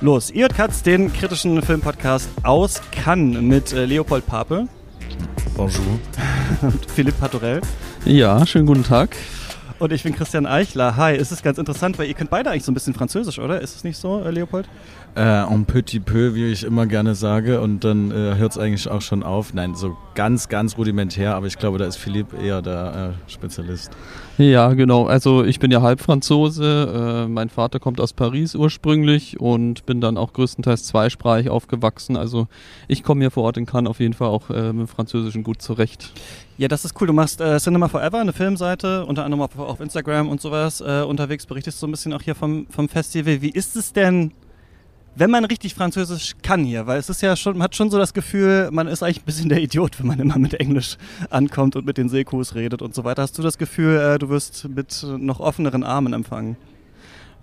los. 0.00 0.30
Ihr 0.30 0.48
Katz, 0.48 0.82
den 0.82 1.12
kritischen 1.12 1.60
Filmpodcast 1.62 2.28
aus 2.42 2.80
Cannes 2.92 3.40
mit 3.40 3.72
äh, 3.72 3.84
Leopold 3.84 4.26
Pape. 4.26 4.68
Bonjour. 5.56 5.98
und 6.62 6.90
Philipp 6.90 7.18
Patorell. 7.18 7.60
Ja, 8.04 8.46
schönen 8.46 8.66
guten 8.66 8.84
Tag. 8.84 9.16
Und 9.78 9.92
ich 9.92 10.02
bin 10.02 10.12
Christian 10.12 10.44
Eichler. 10.44 10.96
Hi, 10.96 11.14
es 11.14 11.30
ist 11.30 11.44
ganz 11.44 11.56
interessant, 11.56 12.00
weil 12.00 12.08
ihr 12.08 12.14
könnt 12.14 12.30
beide 12.30 12.50
eigentlich 12.50 12.64
so 12.64 12.72
ein 12.72 12.74
bisschen 12.74 12.94
Französisch, 12.94 13.38
oder? 13.38 13.60
Ist 13.60 13.76
es 13.76 13.84
nicht 13.84 13.96
so, 13.96 14.20
äh, 14.24 14.30
Leopold? 14.32 14.68
Äh, 15.14 15.44
un 15.44 15.66
petit 15.66 16.04
peu, 16.04 16.34
wie 16.34 16.50
ich 16.50 16.64
immer 16.64 16.86
gerne 16.86 17.14
sage. 17.14 17.60
Und 17.60 17.84
dann 17.84 18.10
äh, 18.10 18.34
hört 18.34 18.52
es 18.52 18.58
eigentlich 18.58 18.88
auch 18.88 19.02
schon 19.02 19.22
auf. 19.22 19.54
Nein, 19.54 19.76
so 19.76 19.96
ganz, 20.16 20.48
ganz 20.48 20.76
rudimentär. 20.76 21.36
Aber 21.36 21.46
ich 21.46 21.58
glaube, 21.58 21.78
da 21.78 21.84
ist 21.84 21.94
Philipp 21.94 22.26
eher 22.42 22.60
der 22.60 23.14
äh, 23.28 23.30
Spezialist. 23.30 23.92
Ja, 24.36 24.72
genau. 24.72 25.06
Also 25.06 25.44
ich 25.44 25.60
bin 25.60 25.70
ja 25.70 25.80
Halbfranzose. 25.80 27.26
Äh, 27.26 27.28
mein 27.28 27.48
Vater 27.48 27.78
kommt 27.78 28.00
aus 28.00 28.12
Paris 28.12 28.56
ursprünglich 28.56 29.38
und 29.38 29.86
bin 29.86 30.00
dann 30.00 30.16
auch 30.16 30.32
größtenteils 30.32 30.84
zweisprachig 30.84 31.50
aufgewachsen. 31.50 32.16
Also 32.16 32.48
ich 32.88 33.04
komme 33.04 33.20
hier 33.20 33.30
vor 33.30 33.44
Ort 33.44 33.58
in 33.58 33.66
Cannes 33.66 33.88
auf 33.88 34.00
jeden 34.00 34.14
Fall 34.14 34.28
auch 34.28 34.50
äh, 34.50 34.72
mit 34.72 34.86
dem 34.86 34.88
Französischen 34.88 35.44
gut 35.44 35.62
zurecht. 35.62 36.12
Ja, 36.58 36.66
das 36.66 36.84
ist 36.84 37.00
cool. 37.00 37.06
Du 37.06 37.12
machst 37.12 37.40
äh, 37.40 37.58
Cinema 37.60 37.86
Forever, 37.86 38.18
eine 38.18 38.32
Filmseite, 38.32 39.06
unter 39.06 39.24
anderem 39.24 39.42
auf, 39.42 39.56
auf 39.56 39.78
Instagram 39.78 40.28
und 40.28 40.40
sowas 40.40 40.80
äh, 40.80 41.02
unterwegs, 41.02 41.46
berichtest 41.46 41.78
so 41.78 41.86
ein 41.86 41.92
bisschen 41.92 42.12
auch 42.12 42.20
hier 42.20 42.34
vom, 42.34 42.66
vom 42.68 42.88
Festival. 42.88 43.40
Wie 43.40 43.50
ist 43.50 43.76
es 43.76 43.92
denn, 43.92 44.32
wenn 45.14 45.30
man 45.30 45.44
richtig 45.44 45.76
Französisch 45.76 46.34
kann 46.42 46.64
hier? 46.64 46.88
Weil 46.88 46.98
es 46.98 47.08
ist 47.08 47.22
ja 47.22 47.36
schon, 47.36 47.52
man 47.52 47.62
hat 47.62 47.76
schon 47.76 47.90
so 47.90 47.98
das 47.98 48.12
Gefühl, 48.12 48.70
man 48.72 48.88
ist 48.88 49.04
eigentlich 49.04 49.22
ein 49.22 49.24
bisschen 49.24 49.48
der 49.48 49.62
Idiot, 49.62 50.00
wenn 50.00 50.08
man 50.08 50.18
immer 50.18 50.36
mit 50.36 50.54
Englisch 50.54 50.96
ankommt 51.30 51.76
und 51.76 51.86
mit 51.86 51.96
den 51.96 52.08
Sekus 52.08 52.56
redet 52.56 52.82
und 52.82 52.92
so 52.92 53.04
weiter. 53.04 53.22
Hast 53.22 53.38
du 53.38 53.42
das 53.42 53.56
Gefühl, 53.56 53.96
äh, 53.96 54.18
du 54.18 54.28
wirst 54.28 54.68
mit 54.68 55.06
noch 55.16 55.38
offeneren 55.38 55.84
Armen 55.84 56.12
empfangen? 56.12 56.56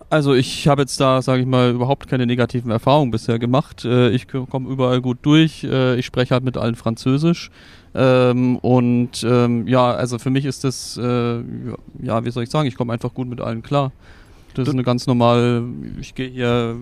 Also 0.09 0.34
ich 0.34 0.67
habe 0.67 0.84
jetzt 0.84 1.00
da, 1.00 1.22
sage 1.22 1.42
ich 1.42 1.48
mal, 1.48 1.72
überhaupt 1.72 2.08
keine 2.08 2.25
negativen 2.25 2.72
Erfahrungen 2.72 3.11
bisher 3.11 3.39
gemacht. 3.39 3.86
Äh, 3.86 4.09
ich 4.11 4.28
komme 4.28 4.70
überall 4.70 5.02
gut 5.02 5.17
durch. 5.23 5.64
Äh, 5.64 5.98
ich 5.98 6.06
spreche 6.06 6.34
halt 6.34 6.44
mit 6.44 6.58
allen 6.58 6.75
Französisch. 6.75 7.50
Ähm, 7.95 8.58
und 8.58 9.23
ähm, 9.23 9.67
ja, 9.67 9.94
also 9.94 10.20
für 10.20 10.30
mich 10.30 10.45
ist 10.45 10.64
das, 10.64 10.98
äh, 10.98 11.38
ja, 12.02 12.23
wie 12.23 12.31
soll 12.31 12.44
ich 12.44 12.50
sagen, 12.50 12.67
ich 12.67 12.76
komme 12.76 12.94
einfach 12.94 13.14
gut 13.14 13.28
mit 13.28 13.42
allen 13.42 13.64
klar. 13.64 13.92
Das 14.53 14.70
ist 14.70 14.73
eine 14.73 14.83
ganz 14.83 15.06
normale, 15.06 15.64
ich 16.00 16.16
gehe 16.16 16.30
hier, 16.30 16.78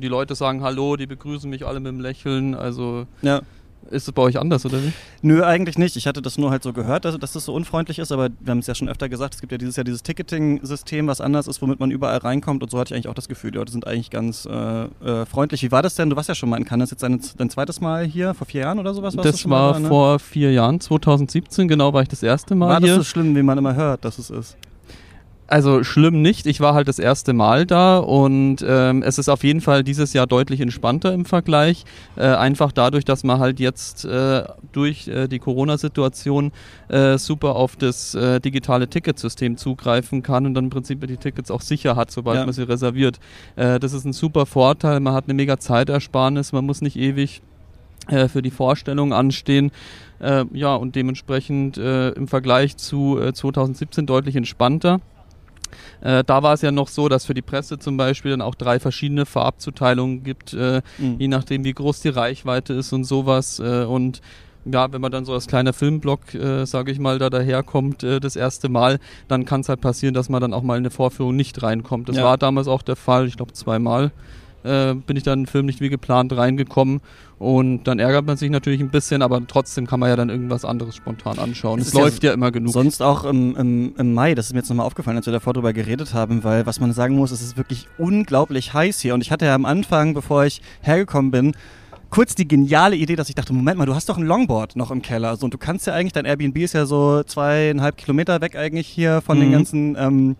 die 0.00 0.08
Leute 0.08 0.34
sagen 0.34 0.62
Hallo, 0.62 0.96
die 0.96 1.06
begrüßen 1.06 1.48
mich 1.48 1.64
alle 1.64 1.78
mit 1.78 1.92
dem 1.92 2.00
Lächeln, 2.00 2.56
also 2.56 3.06
ja. 3.22 3.42
Ist 3.90 4.08
es 4.08 4.12
bei 4.12 4.22
euch 4.22 4.38
anders, 4.38 4.64
oder 4.66 4.82
wie? 4.82 4.92
Nö, 5.22 5.44
eigentlich 5.44 5.78
nicht. 5.78 5.96
Ich 5.96 6.06
hatte 6.06 6.22
das 6.22 6.38
nur 6.38 6.50
halt 6.50 6.62
so 6.62 6.72
gehört, 6.72 7.04
dass, 7.04 7.18
dass 7.18 7.32
das 7.32 7.44
so 7.44 7.54
unfreundlich 7.54 7.98
ist, 7.98 8.12
aber 8.12 8.28
wir 8.40 8.50
haben 8.50 8.58
es 8.58 8.66
ja 8.66 8.74
schon 8.74 8.88
öfter 8.88 9.08
gesagt, 9.08 9.34
es 9.34 9.40
gibt 9.40 9.52
ja 9.52 9.58
dieses 9.58 9.76
Jahr 9.76 9.84
dieses 9.84 10.02
Ticketing-System, 10.02 11.06
was 11.06 11.20
anders 11.20 11.46
ist, 11.46 11.62
womit 11.62 11.80
man 11.80 11.90
überall 11.90 12.18
reinkommt 12.18 12.62
und 12.62 12.70
so 12.70 12.78
hatte 12.78 12.92
ich 12.92 12.94
eigentlich 12.94 13.08
auch 13.08 13.14
das 13.14 13.28
Gefühl, 13.28 13.50
die 13.50 13.58
Leute 13.58 13.72
sind 13.72 13.86
eigentlich 13.86 14.10
ganz 14.10 14.46
äh, 14.46 14.84
äh, 14.84 15.26
freundlich. 15.26 15.62
Wie 15.62 15.72
war 15.72 15.82
das 15.82 15.94
denn? 15.94 16.10
Du 16.10 16.16
warst 16.16 16.28
ja 16.28 16.34
schon 16.34 16.48
mal 16.48 16.56
in 16.56 16.64
Cannes, 16.64 16.90
jetzt 16.90 17.02
dein, 17.02 17.20
dein 17.36 17.50
zweites 17.50 17.80
Mal 17.80 18.04
hier, 18.04 18.34
vor 18.34 18.46
vier 18.46 18.62
Jahren 18.62 18.78
oder 18.78 18.94
sowas? 18.94 19.14
das 19.16 19.48
war 19.48 19.74
da, 19.74 19.80
ne? 19.80 19.88
vor 19.88 20.18
vier 20.18 20.52
Jahren, 20.52 20.80
2017 20.80 21.68
genau 21.68 21.92
war 21.92 22.02
ich 22.02 22.08
das 22.08 22.22
erste 22.22 22.54
Mal 22.54 22.68
war 22.68 22.78
hier. 22.78 22.90
War 22.90 22.98
das 22.98 23.06
so 23.06 23.10
schlimm, 23.10 23.34
wie 23.36 23.42
man 23.42 23.58
immer 23.58 23.74
hört, 23.74 24.04
dass 24.04 24.18
es 24.18 24.30
ist? 24.30 24.56
Also 25.48 25.84
schlimm 25.84 26.22
nicht. 26.22 26.46
Ich 26.46 26.60
war 26.60 26.74
halt 26.74 26.88
das 26.88 26.98
erste 26.98 27.32
Mal 27.32 27.66
da 27.66 27.98
und 27.98 28.64
ähm, 28.66 29.02
es 29.02 29.18
ist 29.18 29.28
auf 29.28 29.44
jeden 29.44 29.60
Fall 29.60 29.84
dieses 29.84 30.12
Jahr 30.12 30.26
deutlich 30.26 30.60
entspannter 30.60 31.12
im 31.12 31.24
Vergleich. 31.24 31.84
Äh, 32.16 32.24
einfach 32.26 32.72
dadurch, 32.72 33.04
dass 33.04 33.22
man 33.22 33.38
halt 33.38 33.60
jetzt 33.60 34.04
äh, 34.04 34.42
durch 34.72 35.06
äh, 35.06 35.28
die 35.28 35.38
Corona-Situation 35.38 36.50
äh, 36.88 37.16
super 37.16 37.54
auf 37.54 37.76
das 37.76 38.16
äh, 38.16 38.40
digitale 38.40 38.88
Ticketsystem 38.88 39.56
zugreifen 39.56 40.24
kann 40.24 40.46
und 40.46 40.54
dann 40.54 40.64
im 40.64 40.70
Prinzip 40.70 41.06
die 41.06 41.16
Tickets 41.16 41.52
auch 41.52 41.60
sicher 41.60 41.94
hat, 41.94 42.10
sobald 42.10 42.38
ja. 42.38 42.44
man 42.44 42.52
sie 42.52 42.64
reserviert. 42.64 43.20
Äh, 43.54 43.78
das 43.78 43.92
ist 43.92 44.04
ein 44.04 44.12
super 44.12 44.46
Vorteil. 44.46 44.98
Man 44.98 45.14
hat 45.14 45.24
eine 45.24 45.34
mega 45.34 45.58
Zeitersparnis. 45.58 46.52
Man 46.52 46.66
muss 46.66 46.80
nicht 46.80 46.96
ewig 46.96 47.42
für 48.08 48.40
die 48.40 48.52
Vorstellung 48.52 49.12
anstehen. 49.12 49.72
ja, 50.52 50.76
und 50.76 50.94
dementsprechend 50.94 51.76
im 51.76 52.28
Vergleich 52.28 52.76
zu 52.76 53.18
2017 53.32 54.06
deutlich 54.06 54.36
entspannter. 54.36 55.00
Äh, 56.00 56.24
da 56.24 56.42
war 56.42 56.54
es 56.54 56.62
ja 56.62 56.70
noch 56.70 56.88
so, 56.88 57.08
dass 57.08 57.26
für 57.26 57.34
die 57.34 57.42
Presse 57.42 57.78
zum 57.78 57.96
Beispiel 57.96 58.30
dann 58.30 58.42
auch 58.42 58.54
drei 58.54 58.80
verschiedene 58.80 59.26
Farbzuteilungen 59.26 60.22
gibt, 60.22 60.52
äh, 60.54 60.82
mhm. 60.98 61.16
je 61.18 61.28
nachdem 61.28 61.64
wie 61.64 61.72
groß 61.72 62.00
die 62.00 62.08
Reichweite 62.08 62.74
ist 62.74 62.92
und 62.92 63.04
sowas. 63.04 63.58
Äh, 63.58 63.84
und 63.84 64.20
ja, 64.64 64.92
wenn 64.92 65.00
man 65.00 65.12
dann 65.12 65.24
so 65.24 65.32
als 65.32 65.46
kleiner 65.46 65.72
Filmblock, 65.72 66.34
äh, 66.34 66.64
sage 66.64 66.90
ich 66.90 66.98
mal, 66.98 67.18
da 67.18 67.30
daherkommt 67.30 68.02
äh, 68.02 68.18
das 68.18 68.34
erste 68.36 68.68
Mal, 68.68 68.98
dann 69.28 69.44
kann 69.44 69.60
es 69.60 69.68
halt 69.68 69.80
passieren, 69.80 70.14
dass 70.14 70.28
man 70.28 70.40
dann 70.40 70.52
auch 70.52 70.62
mal 70.62 70.74
in 70.74 70.82
eine 70.82 70.90
Vorführung 70.90 71.36
nicht 71.36 71.62
reinkommt. 71.62 72.08
Das 72.08 72.16
ja. 72.16 72.24
war 72.24 72.36
damals 72.36 72.66
auch 72.66 72.82
der 72.82 72.96
Fall, 72.96 73.26
ich 73.26 73.36
glaube 73.36 73.52
zweimal 73.52 74.10
äh, 74.66 74.94
bin 74.94 75.16
ich 75.16 75.22
dann 75.22 75.40
in 75.40 75.44
den 75.44 75.50
Film 75.50 75.66
nicht 75.66 75.80
wie 75.80 75.88
geplant 75.88 76.36
reingekommen. 76.36 77.00
Und 77.38 77.84
dann 77.84 77.98
ärgert 77.98 78.26
man 78.26 78.36
sich 78.36 78.50
natürlich 78.50 78.80
ein 78.80 78.90
bisschen, 78.90 79.20
aber 79.20 79.46
trotzdem 79.46 79.86
kann 79.86 80.00
man 80.00 80.08
ja 80.08 80.16
dann 80.16 80.30
irgendwas 80.30 80.64
anderes 80.64 80.96
spontan 80.96 81.38
anschauen. 81.38 81.80
Es, 81.80 81.88
es 81.88 81.94
läuft 81.94 82.22
ja, 82.22 82.30
ja, 82.30 82.34
immer 82.34 82.50
genug. 82.50 82.72
Sonst 82.72 83.02
auch 83.02 83.24
im, 83.24 83.54
im, 83.56 83.94
im 83.98 84.14
Mai, 84.14 84.34
das 84.34 84.46
ist 84.46 84.52
mir 84.52 84.60
jetzt 84.60 84.70
nochmal 84.70 84.86
aufgefallen, 84.86 85.18
als 85.18 85.26
wir 85.26 85.32
davor 85.32 85.52
drüber 85.52 85.72
geredet 85.72 86.14
haben, 86.14 86.44
weil 86.44 86.66
was 86.66 86.80
man 86.80 86.92
sagen 86.92 87.14
muss, 87.14 87.30
es 87.30 87.42
ist 87.42 87.56
wirklich 87.56 87.88
unglaublich 87.98 88.72
heiß 88.72 89.00
hier. 89.00 89.14
Und 89.14 89.20
ich 89.20 89.30
hatte 89.30 89.44
ja 89.44 89.54
am 89.54 89.66
Anfang, 89.66 90.14
bevor 90.14 90.44
ich 90.44 90.62
hergekommen 90.80 91.30
bin, 91.30 91.52
kurz 92.10 92.34
die 92.34 92.48
geniale 92.48 92.96
Idee, 92.96 93.16
dass 93.16 93.28
ich 93.28 93.34
dachte, 93.34 93.52
Moment 93.52 93.78
mal, 93.78 93.86
du 93.86 93.94
hast 93.94 94.08
doch 94.08 94.16
ein 94.16 94.24
Longboard 94.24 94.76
noch 94.76 94.90
im 94.90 95.02
Keller. 95.02 95.28
Also, 95.28 95.44
und 95.44 95.52
du 95.52 95.58
kannst 95.58 95.86
ja 95.86 95.92
eigentlich, 95.92 96.14
dein 96.14 96.24
Airbnb 96.24 96.56
ist 96.58 96.72
ja 96.72 96.86
so 96.86 97.22
zweieinhalb 97.22 97.98
Kilometer 97.98 98.40
weg 98.40 98.56
eigentlich 98.56 98.86
hier 98.86 99.20
von 99.20 99.36
mhm. 99.36 99.42
den 99.42 99.52
ganzen 99.52 99.96
ähm, 99.98 100.36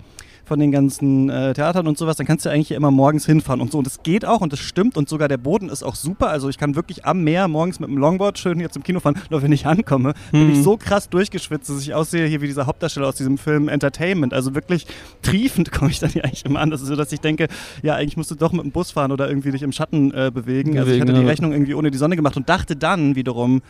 von 0.47 0.61
den 0.61 0.71
ganzen 0.71 1.29
äh, 1.29 1.53
Theatern 1.55 1.89
und 1.89 1.99
sowas, 1.99 2.17
dann 2.17 2.27
kannst 2.27 2.47
du 2.47 2.51
eigentlich 2.51 2.71
immer 2.71 2.93
morgens 2.93 3.27
hinfahren 3.27 3.61
und 3.61 3.73
so. 3.73 3.79
Und 3.79 3.87
das 3.87 4.03
geht 4.05 4.25
auch 4.25 4.41
und 4.41 4.53
das 4.53 4.61
stimmt 4.61 4.97
und 4.97 5.09
sogar 5.09 5.27
der 5.27 5.39
Boden 5.39 5.69
ist 5.69 5.83
auch 5.83 5.97
super. 5.97 6.29
Also 6.29 6.49
ich 6.49 6.57
kann 6.57 6.77
wirklich 6.77 7.05
am 7.05 7.25
Meer 7.25 7.49
morgens 7.49 7.81
mit 7.81 7.91
dem 7.91 7.99
Longboard 7.99 8.39
schön 8.39 8.59
hier 8.59 8.71
zum 8.71 8.85
Kino 8.85 9.01
fahren. 9.01 9.19
Nur 9.29 9.43
wenn 9.43 9.51
ich 9.51 9.67
ankomme, 9.67 10.15
mhm. 10.31 10.39
bin 10.39 10.51
ich 10.53 10.59
mhm. 10.59 10.63
so 10.63 10.77
krass 10.77 11.09
durchgeschwitzt, 11.09 11.69
dass 11.69 11.83
ich 11.83 11.95
aussehe 11.95 12.27
hier 12.27 12.41
wie 12.41 12.47
dieser 12.47 12.67
Hauptdarsteller 12.67 13.09
aus 13.09 13.17
diesem 13.17 13.39
Film 13.39 13.69
Entertainment. 13.69 14.33
Also 14.33 14.55
wirklich 14.55 14.87
triefend 15.23 15.73
komme 15.77 15.91
ich 15.91 15.99
dann 15.99 16.11
hier 16.11 16.25
eigentlich 16.25 16.45
immer 16.45 16.61
an. 16.61 16.71
Das 16.71 16.81
ist 16.81 16.89
so, 16.89 16.97
dass 16.97 17.11
ich 17.11 17.21
denke, 17.21 17.49
ja, 17.83 17.97
eigentlich 17.97 18.17
musst 18.17 18.31
du 18.31 18.37
doch 18.37 18.53
mit 18.53 18.63
dem 18.63 18.71
Bus 18.71 18.93
fahren 18.93 19.11
oder 19.11 19.29
irgendwie 19.29 19.51
dich 19.51 19.63
im 19.63 19.73
Schatten 19.73 20.15
äh, 20.15 20.31
bewegen. 20.33 20.79
Also 20.79 20.93
ich 20.93 21.01
hatte 21.01 21.13
die 21.13 21.25
Rechnung 21.25 21.53
irgendwie 21.53 21.75
ohne 21.75 21.91
die 21.91 21.99
Sonne 21.99 22.15
gemacht 22.15 22.37
und 22.37 22.49
dachte 22.49 22.77
dann 22.77 23.17
wiederum, 23.17 23.63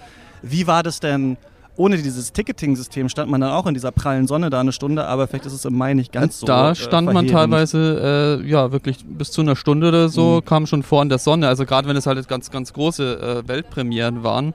wie 0.43 0.67
war 0.67 0.83
das 0.83 1.01
denn? 1.01 1.39
Ohne 1.77 1.97
dieses 1.99 2.33
Ticketing-System 2.33 3.09
stand 3.09 3.31
man 3.31 3.41
dann 3.41 3.51
auch 3.51 3.67
in 3.67 3.75
dieser 3.75 3.93
prallen 3.93 4.27
Sonne 4.27 4.51
da 4.51 4.61
eine 4.61 4.73
Stunde, 4.73 5.07
aber 5.07 5.29
vielleicht 5.29 5.47
ist 5.47 5.53
es 5.53 5.65
im 5.65 5.77
Mai 5.77 5.95
nicht 5.95 6.13
ganz 6.13 6.41
so. 6.41 6.47
Da 6.47 6.71
äh, 6.71 6.75
stand 6.75 7.13
man 7.13 7.27
teilweise 7.27 8.41
äh, 8.43 8.49
ja 8.49 8.73
wirklich 8.73 9.05
bis 9.05 9.31
zu 9.31 9.43
einer 9.43 9.57
Stunde 9.57 9.89
oder 9.89 10.09
so, 10.09 10.37
mhm. 10.37 10.45
kam 10.45 10.67
schon 10.67 10.83
vor 10.83 11.03
in 11.03 11.09
der 11.09 11.19
Sonne. 11.19 11.49
Also 11.49 11.67
gerade 11.67 11.89
wenn 11.89 11.97
es 11.97 12.07
halt 12.07 12.27
ganz, 12.29 12.51
ganz 12.51 12.73
große 12.73 13.43
äh, 13.45 13.49
Weltpremieren 13.49 14.23
waren, 14.23 14.55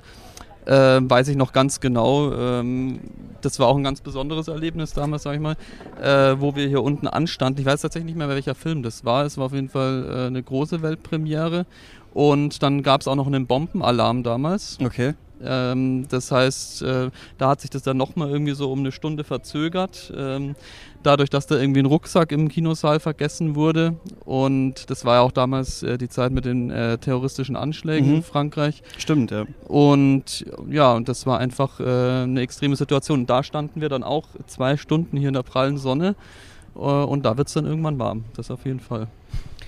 äh, 0.65 0.99
weiß 1.01 1.27
ich 1.27 1.35
noch 1.35 1.53
ganz 1.53 1.79
genau. 1.79 2.33
Ähm, 2.33 2.99
das 3.41 3.59
war 3.59 3.67
auch 3.67 3.77
ein 3.77 3.83
ganz 3.83 4.01
besonderes 4.01 4.47
Erlebnis 4.47 4.93
damals, 4.93 5.23
sag 5.23 5.35
ich 5.35 5.39
mal, 5.39 5.55
äh, 6.01 6.39
wo 6.39 6.55
wir 6.55 6.67
hier 6.67 6.83
unten 6.83 7.07
anstanden. 7.07 7.59
Ich 7.59 7.65
weiß 7.65 7.81
tatsächlich 7.81 8.05
nicht 8.05 8.17
mehr, 8.17 8.29
welcher 8.29 8.55
Film 8.55 8.83
das 8.83 9.03
war. 9.03 9.25
Es 9.25 9.37
war 9.37 9.45
auf 9.45 9.53
jeden 9.53 9.69
Fall 9.69 10.05
äh, 10.07 10.27
eine 10.27 10.41
große 10.43 10.81
Weltpremiere. 10.81 11.65
Und 12.13 12.61
dann 12.61 12.83
gab 12.83 13.01
es 13.01 13.07
auch 13.07 13.15
noch 13.15 13.27
einen 13.27 13.47
Bombenalarm 13.47 14.23
damals. 14.23 14.77
Okay. 14.83 15.13
Ähm, 15.43 16.07
das 16.09 16.31
heißt, 16.31 16.81
äh, 16.83 17.09
da 17.37 17.49
hat 17.49 17.61
sich 17.61 17.69
das 17.69 17.83
dann 17.83 17.97
nochmal 17.97 18.29
irgendwie 18.29 18.53
so 18.53 18.71
um 18.71 18.79
eine 18.79 18.91
Stunde 18.91 19.23
verzögert. 19.23 20.11
Ähm, 20.15 20.55
dadurch, 21.03 21.29
dass 21.29 21.47
da 21.47 21.57
irgendwie 21.57 21.79
ein 21.79 21.85
Rucksack 21.85 22.31
im 22.31 22.49
Kinosaal 22.49 22.99
vergessen 22.99 23.55
wurde. 23.55 23.95
Und 24.25 24.89
das 24.89 25.05
war 25.05 25.15
ja 25.15 25.21
auch 25.21 25.31
damals 25.31 25.83
äh, 25.83 25.97
die 25.97 26.09
Zeit 26.09 26.31
mit 26.31 26.45
den 26.45 26.69
äh, 26.69 26.97
terroristischen 26.97 27.55
Anschlägen 27.55 28.09
mhm. 28.09 28.15
in 28.17 28.23
Frankreich. 28.23 28.83
Stimmt, 28.97 29.31
ja. 29.31 29.45
Und 29.67 30.45
ja, 30.69 30.93
und 30.93 31.09
das 31.09 31.25
war 31.25 31.39
einfach 31.39 31.79
äh, 31.79 31.83
eine 31.83 32.41
extreme 32.41 32.75
Situation. 32.75 33.21
Und 33.21 33.29
da 33.29 33.43
standen 33.43 33.81
wir 33.81 33.89
dann 33.89 34.03
auch 34.03 34.27
zwei 34.47 34.77
Stunden 34.77 35.17
hier 35.17 35.29
in 35.29 35.33
der 35.33 35.43
prallen 35.43 35.77
Sonne. 35.77 36.15
Äh, 36.75 36.79
und 36.79 37.25
da 37.25 37.37
wird 37.37 37.47
es 37.47 37.53
dann 37.53 37.65
irgendwann 37.65 37.99
warm. 37.99 38.25
Das 38.35 38.51
auf 38.51 38.65
jeden 38.65 38.79
Fall. 38.79 39.07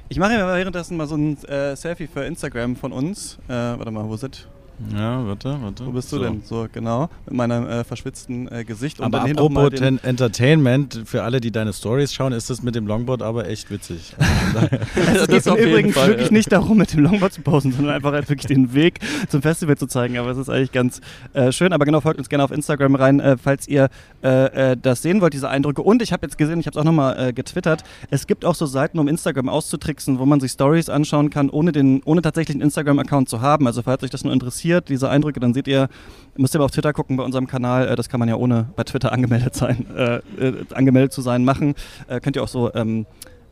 Ich 0.10 0.20
mache 0.20 0.34
ja 0.34 0.48
währenddessen 0.48 0.98
mal 0.98 1.08
so 1.08 1.16
ein 1.16 1.42
äh, 1.46 1.76
Selfie 1.76 2.08
für 2.08 2.24
Instagram 2.24 2.76
von 2.76 2.92
uns. 2.92 3.40
warte 3.48 3.90
mal, 3.90 4.08
wo 4.08 4.16
sind 4.16 4.48
ja, 4.92 5.26
warte, 5.26 5.58
warte. 5.62 5.86
Wo 5.86 5.92
bist 5.92 6.12
du 6.12 6.18
so. 6.18 6.24
denn? 6.24 6.42
So, 6.44 6.68
genau. 6.72 7.10
Mit 7.26 7.36
meinem 7.36 7.68
äh, 7.68 7.84
verschwitzten 7.84 8.52
äh, 8.52 8.64
Gesicht. 8.64 9.00
Und 9.00 9.06
aber 9.06 9.22
apropos 9.22 9.80
Entertainment, 9.80 11.02
für 11.06 11.24
alle, 11.24 11.40
die 11.40 11.52
deine 11.52 11.74
Stories 11.74 12.14
schauen, 12.14 12.34
ist 12.34 12.50
das 12.50 12.64
mit 12.64 12.76
dem 12.76 12.88
Longboard 12.88 13.22
aber 13.22 13.48
echt 13.48 13.70
witzig. 13.70 14.16
Also, 14.54 15.26
es 15.36 15.46
geht 15.46 15.60
übrigens 15.60 15.96
Fall, 15.96 16.10
wirklich 16.10 16.28
ja. 16.28 16.34
nicht 16.34 16.52
darum, 16.52 16.78
mit 16.78 16.94
dem 16.94 17.02
Longboard 17.02 17.34
zu 17.34 17.42
posen, 17.42 17.72
sondern 17.72 17.96
einfach 17.96 18.12
halt 18.12 18.30
wirklich 18.30 18.46
den 18.46 18.74
Weg 18.74 19.00
zum 19.30 19.42
Festival 19.42 19.78
zu 19.78 19.88
zeigen. 19.88 20.18
Aber 20.18 20.30
es 20.30 20.38
ist 20.38 20.50
eigentlich 20.50 20.72
ganz 20.72 21.02
äh, 21.34 21.52
schön. 21.52 21.74
Aber 21.74 21.86
genau, 21.86 22.02
folgt 22.02 22.20
uns 22.20 22.30
gerne 22.30 22.44
auf 22.44 22.52
Instagram 22.52 22.96
rein, 22.96 23.20
äh, 23.20 23.38
falls 23.38 23.68
ihr 23.68 23.90
äh, 24.24 24.72
äh, 24.72 24.78
das 24.80 25.02
sehen 25.02 25.22
wollt, 25.22 25.34
diese 25.34 25.50
Eindrücke. 25.50 25.82
Und 25.82 26.02
ich 26.02 26.14
habe 26.14 26.26
jetzt 26.26 26.38
gesehen, 26.38 26.60
ich 26.60 26.68
habe 26.68 26.78
es 26.78 26.82
auch 26.82 26.86
nochmal 26.86 27.34
getwittert, 27.34 27.84
es 28.10 28.28
gibt 28.28 28.46
auch 28.46 28.56
so 28.56 28.66
Seiten, 28.66 29.00
um 29.00 29.08
Instagram 29.08 29.50
auszutricksen, 29.50 30.20
wo 30.20 30.26
man 30.26 30.40
sich 30.40 30.52
Stories 30.52 30.90
anschauen 30.90 31.30
kann, 31.30 31.50
ohne, 31.50 31.72
den, 31.72 32.02
ohne 32.04 32.22
tatsächlich 32.22 32.56
einen 32.56 32.64
Instagram-Account 32.64 33.30
zu 33.30 33.42
haben. 33.42 33.68
Also 33.68 33.82
falls 33.82 34.04
euch 34.04 34.10
das 34.10 34.24
nur 34.24 34.34
interessiert, 34.34 34.63
interessiert, 34.64 34.90
diese 34.90 35.10
Eindrücke, 35.10 35.40
dann 35.40 35.54
seht 35.54 35.68
ihr, 35.68 35.90
müsst 36.38 36.56
ihr 36.56 36.60
mal 36.60 36.66
auf 36.66 36.72
Twitter 36.72 36.94
gucken 36.94 37.18
bei 37.18 37.24
unserem 37.24 37.48
Kanal. 37.48 37.88
Äh, 37.88 37.96
das 37.96 38.10
kann 38.10 38.20
man 38.20 38.30
ja 38.30 38.36
ohne 38.36 38.68
bei 38.76 38.84
Twitter 38.84 39.12
angemeldet 39.12 39.56
sein, 39.56 39.86
äh, 39.96 40.16
äh, 40.40 40.66
angemeldet 40.74 41.14
zu 41.14 41.22
sein, 41.22 41.44
machen. 41.44 41.76
Äh, 42.08 42.20
könnt 42.20 42.36
ihr 42.36 42.44
auch 42.44 42.48
so 42.48 42.74
ähm, 42.74 43.06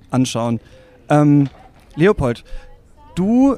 anschauen. 0.09 0.59
Ähm, 1.09 1.49
Leopold, 1.95 2.43
du 3.15 3.57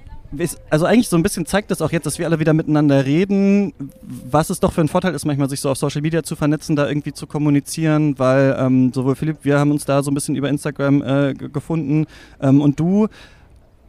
also 0.71 0.88
eigentlich 0.88 1.09
so 1.09 1.15
ein 1.15 1.21
bisschen 1.21 1.45
zeigt 1.45 1.69
das 1.69 1.79
auch 1.79 1.91
jetzt, 1.91 2.07
dass 2.07 2.17
wir 2.17 2.25
alle 2.25 2.39
wieder 2.39 2.55
miteinander 2.55 3.05
reden, 3.05 3.71
was 4.01 4.50
es 4.50 4.59
doch 4.59 4.73
für 4.73 4.81
ein 4.81 4.88
Vorteil 4.88 5.13
ist, 5.13 5.25
manchmal 5.25 5.47
sich 5.47 5.61
so 5.61 5.69
auf 5.69 5.77
Social 5.77 6.01
Media 6.01 6.23
zu 6.23 6.35
vernetzen, 6.35 6.75
da 6.75 6.88
irgendwie 6.88 7.13
zu 7.13 7.27
kommunizieren, 7.27 8.17
weil 8.17 8.55
ähm, 8.57 8.91
sowohl 8.94 9.13
Philipp, 9.13 9.38
wir 9.44 9.59
haben 9.59 9.69
uns 9.69 9.85
da 9.85 10.01
so 10.01 10.09
ein 10.09 10.15
bisschen 10.15 10.35
über 10.35 10.50
Instagram 10.50 11.03
äh, 11.03 11.33
gefunden 11.35 12.07
ähm, 12.41 12.61
und 12.61 12.79
du 12.79 13.09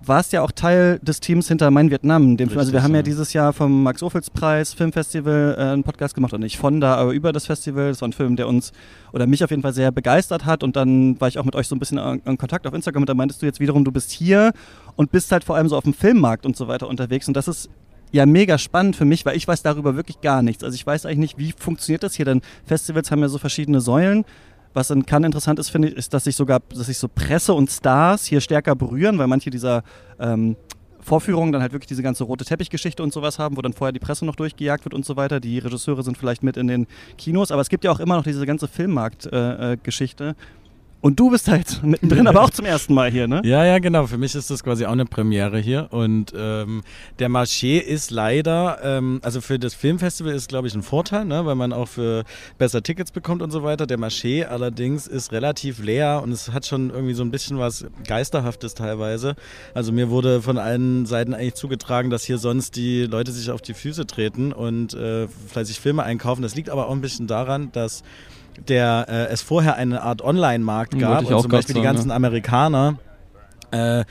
warst 0.09 0.33
ja 0.33 0.43
auch 0.43 0.51
Teil 0.51 0.99
des 1.01 1.21
Teams 1.21 1.49
hinter 1.49 1.71
Mein 1.71 1.91
Vietnam. 1.91 2.37
Richtig, 2.37 2.57
also 2.57 2.73
wir 2.73 2.83
haben 2.83 2.93
ja, 2.93 2.99
ja 2.99 3.03
dieses 3.03 3.33
Jahr 3.33 3.53
vom 3.53 3.83
Max-Ophüls-Preis 3.83 4.73
Filmfestival 4.75 5.57
äh, 5.59 5.63
einen 5.63 5.85
Podcast 5.85 6.15
gemacht 6.15 6.33
und 6.33 6.41
nicht 6.41 6.59
von 6.59 6.81
da, 6.81 6.95
aber 6.97 7.13
über 7.13 7.33
das 7.33 7.47
Festival. 7.47 7.89
Das 7.89 8.01
war 8.01 8.09
ein 8.09 8.13
Film, 8.13 8.37
der 8.37 8.49
uns 8.49 8.73
oder 9.13 9.27
mich 9.27 9.45
auf 9.45 9.51
jeden 9.51 9.63
Fall 9.63 9.73
sehr 9.73 9.93
begeistert 9.93 10.45
hat 10.45 10.63
und 10.63 10.77
dann 10.77 11.21
war 11.21 11.29
ich 11.29 11.39
auch 11.39 11.45
mit 11.45 11.55
euch 11.55 11.69
so 11.69 11.77
ein 11.77 11.79
bisschen 11.79 11.99
in 12.25 12.39
Kontakt 12.39 12.67
auf 12.67 12.75
Instagram 12.75 13.03
und 13.03 13.09
da 13.09 13.15
meintest 13.15 13.43
du 13.43 13.47
jetzt 13.47 13.61
wiederum, 13.61 13.85
du 13.85 13.93
bist 13.93 14.11
hier 14.11 14.53
und 14.97 15.13
bist 15.13 15.31
halt 15.33 15.45
vor 15.45 15.57
allem 15.57 15.69
so 15.69 15.77
auf 15.77 15.85
dem 15.85 15.95
Filmmarkt 15.95 16.47
und 16.47 16.57
so 16.57 16.69
weiter 16.69 16.89
unterwegs 16.89 17.29
und 17.29 17.37
das 17.37 17.49
ist 17.49 17.71
ja 18.15 18.27
mega 18.27 18.59
spannend 18.59 18.95
für 18.97 19.05
mich, 19.05 19.27
weil 19.27 19.37
ich 19.37 19.47
weiß 19.47 19.63
darüber 19.63 19.97
wirklich 19.97 20.21
gar 20.21 20.41
nichts. 20.43 20.63
Also 20.63 20.75
ich 20.77 20.87
weiß 20.87 21.05
eigentlich 21.05 21.19
nicht, 21.19 21.39
wie 21.39 21.53
funktioniert 21.57 22.05
das 22.05 22.15
hier, 22.15 22.25
denn 22.25 22.43
Festivals 22.65 23.11
haben 23.11 23.21
ja 23.21 23.29
so 23.29 23.39
verschiedene 23.39 23.81
Säulen 23.81 24.25
was 24.75 24.91
in 24.91 25.07
Cannes 25.07 25.27
interessant 25.27 25.59
ist, 25.59 25.71
finde 25.71 25.89
ich, 25.89 25.97
ist, 25.97 26.13
dass 26.13 26.25
sich 26.25 26.37
sogar, 26.37 26.61
dass 26.69 26.87
sich 26.87 26.99
so 26.99 27.09
Presse 27.09 27.55
und 27.55 27.71
Stars 27.71 28.27
hier 28.27 28.41
stärker 28.41 28.75
berühren, 28.75 29.19
weil 29.19 29.29
manche 29.29 29.51
dieser 29.51 29.83
ähm, 30.19 30.57
Vorführungen 31.01 31.53
dann 31.53 31.61
halt 31.61 31.73
wirklich 31.73 31.89
diese 31.89 32.03
ganze 32.03 32.25
rote 32.25 32.45
Teppichgeschichte 32.45 33.03
und 33.03 33.13
sowas 33.13 33.39
haben, 33.39 33.57
wo 33.57 33.63
dann 33.63 33.75
vorher 33.75 33.93
die 33.93 34.01
Presse 34.01 34.25
noch 34.25 34.37
durchgejagt 34.37 34.85
wird 34.85 34.95
und 34.95 35.05
so 35.05 35.17
weiter. 35.17 35.39
Die 35.39 35.59
Regisseure 35.59 36.03
sind 36.03 36.17
vielleicht 36.17 36.43
mit 36.43 36.57
in 36.57 36.67
den 36.67 36.87
Kinos, 37.19 37.53
aber 37.53 37.61
es 37.61 37.69
gibt 37.69 37.85
ja 37.85 37.91
auch 37.91 38.01
immer 38.01 38.17
noch 38.17 38.25
diese 38.25 38.45
ganze 38.47 38.69
Filmmarktgeschichte. 38.69 40.25
Äh, 40.25 40.31
äh, 40.31 40.35
und 41.05 41.21
du 41.21 41.29
bist 41.29 41.49
halt 41.49 41.83
mittendrin, 41.85 42.27
aber 42.27 42.41
auch 42.41 42.49
zum 42.49 42.65
ersten 42.65 42.95
Mal 42.95 43.11
hier, 43.11 43.29
ne? 43.29 43.43
Ja, 43.45 43.63
ja, 43.63 43.79
genau. 43.79 44.07
Für 44.07 44.17
mich 44.17 44.35
ist 44.35 44.49
das 44.51 44.65
quasi 44.65 44.87
auch 44.87 44.93
eine 44.93 45.05
Premiere 45.05 45.59
hier. 45.59 45.89
Und 45.91 46.33
ähm, 46.35 46.81
der 47.19 47.29
Marché 47.29 47.79
ist 47.79 48.11
leider, 48.11 48.79
ähm, 48.83 49.21
also 49.23 49.43
für 49.43 49.59
das 49.59 49.75
Filmfestival 49.75 50.33
ist, 50.33 50.49
glaube 50.49 50.67
ich, 50.67 50.75
ein 50.75 50.83
Vorteil, 50.83 51.27
ne? 51.27 51.45
weil 51.45 51.57
man 51.57 51.75
auch 51.75 51.89
für 51.89 52.25
besser 52.57 52.83
Tickets 52.83 53.11
bekommt 53.11 53.43
und 53.43 53.51
so 53.51 53.63
weiter. 53.63 53.87
Der 53.87 53.99
Marché 53.99 54.47
allerdings 54.47 55.07
ist 55.07 55.31
relativ 55.33 55.79
leer 55.79 56.23
und 56.25 56.33
es 56.33 56.53
hat 56.53 56.65
schon 56.65 56.89
irgendwie 56.89 57.13
so 57.13 57.23
ein 57.23 57.31
bisschen 57.31 57.59
was 57.59 57.85
Geisterhaftes 58.09 58.73
teilweise. 58.73 59.37
Also 59.75 59.93
mir 59.93 60.09
wurde 60.09 60.41
von 60.41 60.57
allen 60.57 61.05
Seiten 61.05 61.35
eigentlich 61.35 61.53
zugetragen, 61.53 62.09
dass 62.09 62.25
hier 62.25 62.39
sonst 62.39 62.77
die 62.77 63.03
Leute 63.03 63.31
sich 63.31 63.51
auf 63.51 63.61
die 63.61 63.75
Füße 63.75 64.07
treten 64.07 64.55
und 64.55 64.95
äh, 64.95 65.29
fleißig 65.29 65.81
Filme 65.81 66.03
einkaufen. 66.03 66.41
Das 66.41 66.55
liegt 66.55 66.71
aber 66.71 66.89
auch 66.89 66.93
ein 66.93 67.03
bisschen 67.03 67.27
daran, 67.27 67.71
dass 67.73 68.05
der 68.69 69.07
äh, 69.09 69.33
es 69.33 69.43
vorher 69.43 69.77
eine 69.77 70.03
Art 70.03 70.23
Online-Markt 70.23 70.99
gab 70.99 71.21
und 71.21 71.41
zum 71.41 71.51
Beispiel 71.51 71.75
sagen, 71.75 71.83
die 71.83 71.83
ganzen 71.83 72.09
ja. 72.11 72.17
Amerikaner 72.17 72.99
äh, 73.75 74.05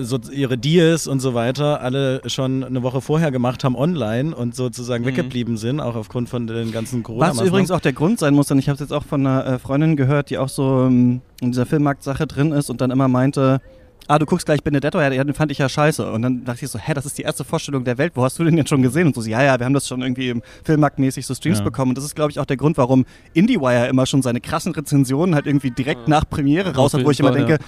so 0.00 0.18
ihre 0.32 0.56
Deals 0.56 1.06
und 1.06 1.20
so 1.20 1.34
weiter 1.34 1.80
alle 1.80 2.22
schon 2.26 2.64
eine 2.64 2.82
Woche 2.82 3.00
vorher 3.00 3.30
gemacht 3.30 3.64
haben 3.64 3.76
online 3.76 4.34
und 4.34 4.54
sozusagen 4.54 5.04
mhm. 5.04 5.08
weggeblieben 5.08 5.56
sind, 5.56 5.80
auch 5.80 5.94
aufgrund 5.94 6.28
von 6.28 6.46
den 6.46 6.72
ganzen 6.72 7.02
corona 7.02 7.28
Was 7.28 7.40
übrigens 7.40 7.70
auch 7.70 7.80
der 7.80 7.92
Grund 7.92 8.18
sein 8.18 8.34
muss, 8.34 8.48
denn 8.48 8.58
ich 8.58 8.68
habe 8.68 8.74
es 8.74 8.80
jetzt 8.80 8.92
auch 8.92 9.04
von 9.04 9.26
einer 9.26 9.46
äh, 9.46 9.58
Freundin 9.58 9.96
gehört, 9.96 10.30
die 10.30 10.38
auch 10.38 10.48
so 10.48 10.86
ähm, 10.86 11.20
in 11.40 11.50
dieser 11.50 11.66
Filmmarkt-Sache 11.66 12.26
drin 12.26 12.52
ist 12.52 12.70
und 12.70 12.80
dann 12.80 12.90
immer 12.90 13.08
meinte, 13.08 13.60
ah, 14.10 14.18
du 14.18 14.26
guckst 14.26 14.44
gleich 14.44 14.62
Benedetto, 14.64 15.00
ja, 15.00 15.08
den 15.08 15.34
fand 15.34 15.52
ich 15.52 15.58
ja 15.58 15.68
scheiße. 15.68 16.10
Und 16.10 16.22
dann 16.22 16.44
dachte 16.44 16.64
ich 16.64 16.70
so, 16.70 16.80
hä, 16.80 16.94
das 16.94 17.06
ist 17.06 17.16
die 17.16 17.22
erste 17.22 17.44
Vorstellung 17.44 17.84
der 17.84 17.96
Welt, 17.96 18.12
wo 18.16 18.24
hast 18.24 18.38
du 18.38 18.44
den 18.44 18.56
jetzt 18.56 18.68
schon 18.68 18.82
gesehen? 18.82 19.06
Und 19.06 19.14
so, 19.14 19.22
ja, 19.22 19.42
ja, 19.42 19.58
wir 19.58 19.64
haben 19.64 19.72
das 19.72 19.86
schon 19.86 20.02
irgendwie 20.02 20.30
im 20.30 20.42
Filmmarktmäßig 20.64 21.26
so 21.26 21.34
Streams 21.34 21.58
ja. 21.58 21.64
bekommen. 21.64 21.90
Und 21.90 21.94
das 21.98 22.04
ist, 22.04 22.16
glaube 22.16 22.32
ich, 22.32 22.40
auch 22.40 22.44
der 22.44 22.56
Grund, 22.56 22.76
warum 22.76 23.06
IndieWire 23.34 23.86
immer 23.86 24.06
schon 24.06 24.22
seine 24.22 24.40
krassen 24.40 24.72
Rezensionen 24.72 25.36
halt 25.36 25.46
irgendwie 25.46 25.70
direkt 25.70 26.08
nach 26.08 26.28
Premiere 26.28 26.74
raus 26.74 26.92
hat, 26.92 27.04
wo 27.04 27.10
ich 27.12 27.20
immer 27.20 27.30
denke, 27.30 27.58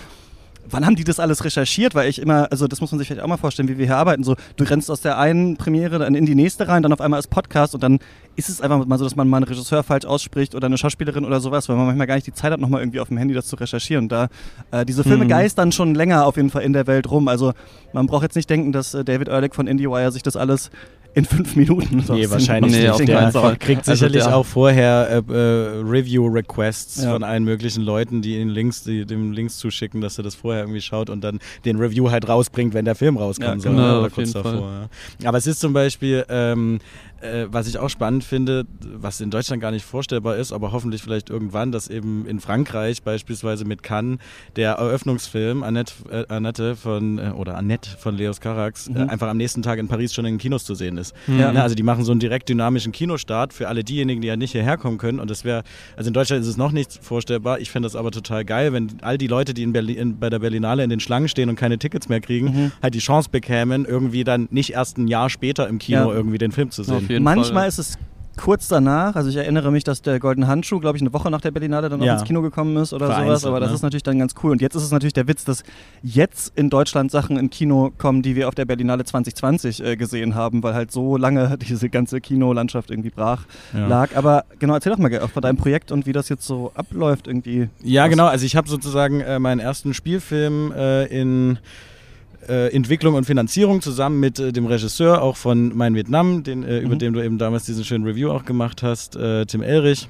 wann 0.68 0.86
haben 0.86 0.96
die 0.96 1.04
das 1.04 1.20
alles 1.20 1.44
recherchiert? 1.44 1.94
Weil 1.94 2.08
ich 2.08 2.20
immer, 2.20 2.50
also 2.50 2.66
das 2.66 2.80
muss 2.80 2.92
man 2.92 2.98
sich 2.98 3.08
vielleicht 3.08 3.22
auch 3.22 3.28
mal 3.28 3.36
vorstellen, 3.36 3.68
wie 3.68 3.78
wir 3.78 3.86
hier 3.86 3.96
arbeiten. 3.96 4.24
So, 4.24 4.36
du 4.56 4.64
rennst 4.64 4.90
aus 4.90 5.00
der 5.00 5.18
einen 5.18 5.56
Premiere 5.56 5.98
dann 5.98 6.14
in 6.14 6.26
die 6.26 6.34
nächste 6.34 6.68
rein, 6.68 6.82
dann 6.82 6.92
auf 6.92 7.00
einmal 7.00 7.18
als 7.18 7.26
Podcast 7.26 7.74
und 7.74 7.82
dann 7.82 7.98
ist 8.36 8.48
es 8.48 8.60
einfach 8.60 8.84
mal 8.86 8.98
so, 8.98 9.04
dass 9.04 9.16
man 9.16 9.28
mal 9.28 9.38
einen 9.38 9.44
Regisseur 9.44 9.82
falsch 9.82 10.06
ausspricht 10.06 10.54
oder 10.54 10.66
eine 10.66 10.78
Schauspielerin 10.78 11.24
oder 11.24 11.40
sowas, 11.40 11.68
weil 11.68 11.76
man 11.76 11.86
manchmal 11.86 12.06
gar 12.06 12.14
nicht 12.14 12.26
die 12.26 12.32
Zeit 12.32 12.52
hat, 12.52 12.60
nochmal 12.60 12.80
irgendwie 12.80 13.00
auf 13.00 13.08
dem 13.08 13.18
Handy 13.18 13.34
das 13.34 13.46
zu 13.46 13.56
recherchieren. 13.56 14.04
Und 14.04 14.12
da 14.12 14.28
äh, 14.70 14.86
diese 14.86 15.02
Filme 15.02 15.24
mhm. 15.24 15.28
geistern 15.28 15.72
schon 15.72 15.94
länger 15.94 16.24
auf 16.26 16.36
jeden 16.36 16.50
Fall 16.50 16.62
in 16.62 16.72
der 16.72 16.86
Welt 16.86 17.10
rum. 17.10 17.28
Also 17.28 17.52
man 17.92 18.06
braucht 18.06 18.22
jetzt 18.22 18.36
nicht 18.36 18.48
denken, 18.48 18.72
dass 18.72 18.94
äh, 18.94 19.04
David 19.04 19.28
Ehrlich 19.28 19.54
von 19.54 19.66
IndieWire 19.66 20.12
sich 20.12 20.22
das 20.22 20.36
alles 20.36 20.70
in 21.14 21.24
fünf 21.24 21.56
Minuten. 21.56 22.04
Nee, 22.08 22.30
wahrscheinlich 22.30 22.72
nee, 22.72 22.88
nicht. 22.88 23.08
Der, 23.08 23.30
der 23.30 23.56
kriegt 23.56 23.88
also 23.88 23.92
sicherlich 23.92 24.24
auch 24.24 24.46
vorher 24.46 25.22
äh, 25.28 25.32
äh, 25.32 25.82
Review-Requests 25.82 27.04
ja. 27.04 27.12
von 27.12 27.22
allen 27.22 27.44
möglichen 27.44 27.82
Leuten, 27.82 28.22
die 28.22 28.38
ihn 28.38 28.48
Links, 28.48 28.82
die 28.82 29.04
dem 29.04 29.32
Links 29.32 29.58
zuschicken, 29.58 30.00
dass 30.00 30.18
er 30.18 30.24
das 30.24 30.34
vorher 30.34 30.62
irgendwie 30.62 30.80
schaut 30.80 31.10
und 31.10 31.22
dann 31.22 31.38
den 31.64 31.76
Review 31.76 32.10
halt 32.10 32.28
rausbringt, 32.28 32.72
wenn 32.74 32.84
der 32.84 32.94
Film 32.94 33.16
rauskommt. 33.16 33.64
Ja, 33.64 33.70
genau, 33.70 33.94
so, 33.94 33.98
oder 34.00 34.10
kurz 34.10 34.32
davor. 34.32 34.88
Ja. 35.20 35.28
Aber 35.28 35.38
es 35.38 35.46
ist 35.46 35.60
zum 35.60 35.72
Beispiel 35.72 36.24
ähm, 36.28 36.78
äh, 37.22 37.46
was 37.50 37.68
ich 37.68 37.78
auch 37.78 37.88
spannend 37.88 38.24
finde, 38.24 38.64
was 38.80 39.20
in 39.20 39.30
Deutschland 39.30 39.62
gar 39.62 39.70
nicht 39.70 39.84
vorstellbar 39.84 40.36
ist, 40.36 40.52
aber 40.52 40.72
hoffentlich 40.72 41.02
vielleicht 41.02 41.30
irgendwann, 41.30 41.72
dass 41.72 41.88
eben 41.88 42.26
in 42.26 42.40
Frankreich 42.40 43.02
beispielsweise 43.02 43.64
mit 43.64 43.82
Cannes 43.82 44.18
der 44.56 44.72
Eröffnungsfilm 44.72 45.62
Annette, 45.62 45.94
äh, 46.10 46.24
Annette 46.28 46.76
von 46.76 47.18
äh, 47.18 47.30
oder 47.34 47.56
Annette 47.56 47.90
von 47.98 48.16
Leos 48.16 48.40
Carax 48.40 48.88
äh, 48.88 48.90
mhm. 48.90 49.08
einfach 49.08 49.28
am 49.28 49.36
nächsten 49.36 49.62
Tag 49.62 49.78
in 49.78 49.88
Paris 49.88 50.12
schon 50.12 50.24
in 50.24 50.34
den 50.34 50.38
Kinos 50.38 50.64
zu 50.64 50.74
sehen 50.74 50.98
ist. 50.98 51.14
Mhm. 51.26 51.40
Ja, 51.40 51.50
also 51.50 51.74
die 51.74 51.82
machen 51.82 52.04
so 52.04 52.12
einen 52.12 52.20
direkt 52.20 52.48
dynamischen 52.48 52.92
Kinostart 52.92 53.52
für 53.52 53.68
alle 53.68 53.84
diejenigen, 53.84 54.20
die 54.20 54.28
ja 54.28 54.36
nicht 54.36 54.52
hierher 54.52 54.76
kommen 54.76 54.98
können 54.98 55.20
und 55.20 55.30
das 55.30 55.44
wäre, 55.44 55.62
also 55.96 56.08
in 56.08 56.14
Deutschland 56.14 56.42
ist 56.42 56.48
es 56.48 56.56
noch 56.56 56.72
nicht 56.72 56.98
vorstellbar. 57.02 57.60
Ich 57.60 57.70
fände 57.70 57.86
das 57.86 57.96
aber 57.96 58.10
total 58.10 58.44
geil, 58.44 58.72
wenn 58.72 58.88
all 59.02 59.18
die 59.18 59.28
Leute, 59.28 59.54
die 59.54 59.62
in 59.62 59.72
Berlin, 59.72 59.96
in, 59.96 60.18
bei 60.18 60.30
der 60.30 60.40
Berlinale 60.40 60.82
in 60.82 60.90
den 60.90 61.00
Schlangen 61.00 61.28
stehen 61.28 61.48
und 61.48 61.56
keine 61.56 61.78
Tickets 61.78 62.08
mehr 62.08 62.20
kriegen, 62.20 62.46
mhm. 62.46 62.72
halt 62.82 62.94
die 62.94 62.98
Chance 62.98 63.28
bekämen, 63.30 63.84
irgendwie 63.84 64.24
dann 64.24 64.48
nicht 64.50 64.72
erst 64.72 64.98
ein 64.98 65.08
Jahr 65.08 65.30
später 65.30 65.68
im 65.68 65.78
Kino 65.78 66.10
ja. 66.10 66.12
irgendwie 66.12 66.38
den 66.38 66.52
Film 66.52 66.70
zu 66.70 66.82
sehen 66.82 67.11
jeden 67.12 67.24
Manchmal 67.24 67.62
Fall. 67.62 67.68
ist 67.68 67.78
es 67.78 67.98
kurz 68.36 68.68
danach, 68.68 69.14
also 69.14 69.28
ich 69.28 69.36
erinnere 69.36 69.70
mich, 69.70 69.84
dass 69.84 70.02
der 70.02 70.18
Golden 70.18 70.46
Handschuh, 70.46 70.80
glaube 70.80 70.96
ich, 70.96 71.02
eine 71.02 71.12
Woche 71.12 71.30
nach 71.30 71.40
der 71.40 71.50
Berlinale 71.50 71.88
dann 71.88 72.02
ja. 72.02 72.12
auch 72.12 72.18
ins 72.18 72.26
Kino 72.26 72.42
gekommen 72.42 72.76
ist 72.76 72.92
oder 72.92 73.06
Vereinzelt, 73.06 73.40
sowas, 73.40 73.44
aber 73.46 73.60
das 73.60 73.70
ne? 73.70 73.74
ist 73.76 73.82
natürlich 73.82 74.02
dann 74.02 74.18
ganz 74.18 74.34
cool. 74.42 74.52
Und 74.52 74.62
jetzt 74.62 74.74
ist 74.74 74.82
es 74.82 74.90
natürlich 74.90 75.12
der 75.12 75.28
Witz, 75.28 75.44
dass 75.44 75.62
jetzt 76.02 76.56
in 76.56 76.70
Deutschland 76.70 77.10
Sachen 77.10 77.36
im 77.36 77.50
Kino 77.50 77.92
kommen, 77.98 78.22
die 78.22 78.36
wir 78.36 78.48
auf 78.48 78.54
der 78.54 78.64
Berlinale 78.64 79.04
2020 79.04 79.84
äh, 79.84 79.96
gesehen 79.96 80.34
haben, 80.34 80.62
weil 80.62 80.74
halt 80.74 80.90
so 80.90 81.16
lange 81.16 81.58
diese 81.68 81.88
ganze 81.88 82.20
Kinolandschaft 82.20 82.90
irgendwie 82.90 83.10
brach 83.10 83.44
ja. 83.74 83.86
lag. 83.86 84.16
Aber 84.16 84.44
genau, 84.58 84.74
erzähl 84.74 84.92
doch 84.92 84.98
mal 84.98 85.28
von 85.28 85.42
deinem 85.42 85.56
Projekt 85.56 85.92
und 85.92 86.06
wie 86.06 86.12
das 86.12 86.28
jetzt 86.28 86.46
so 86.46 86.72
abläuft 86.74 87.28
irgendwie. 87.28 87.68
Ja, 87.82 88.06
genau, 88.06 88.26
also 88.26 88.46
ich 88.46 88.56
habe 88.56 88.68
sozusagen 88.68 89.20
äh, 89.20 89.38
meinen 89.38 89.60
ersten 89.60 89.94
Spielfilm 89.94 90.72
äh, 90.72 91.04
in 91.06 91.58
äh, 92.48 92.74
Entwicklung 92.74 93.14
und 93.14 93.24
Finanzierung 93.24 93.80
zusammen 93.80 94.20
mit 94.20 94.38
äh, 94.38 94.52
dem 94.52 94.66
Regisseur 94.66 95.22
auch 95.22 95.36
von 95.36 95.76
Mein 95.76 95.94
Vietnam, 95.94 96.42
den, 96.42 96.62
äh, 96.62 96.80
mhm. 96.80 96.86
über 96.86 96.96
den 96.96 97.12
du 97.12 97.22
eben 97.22 97.38
damals 97.38 97.64
diesen 97.64 97.84
schönen 97.84 98.04
Review 98.04 98.30
auch 98.30 98.44
gemacht 98.44 98.82
hast, 98.82 99.16
äh, 99.16 99.46
Tim 99.46 99.62
Elrich. 99.62 100.08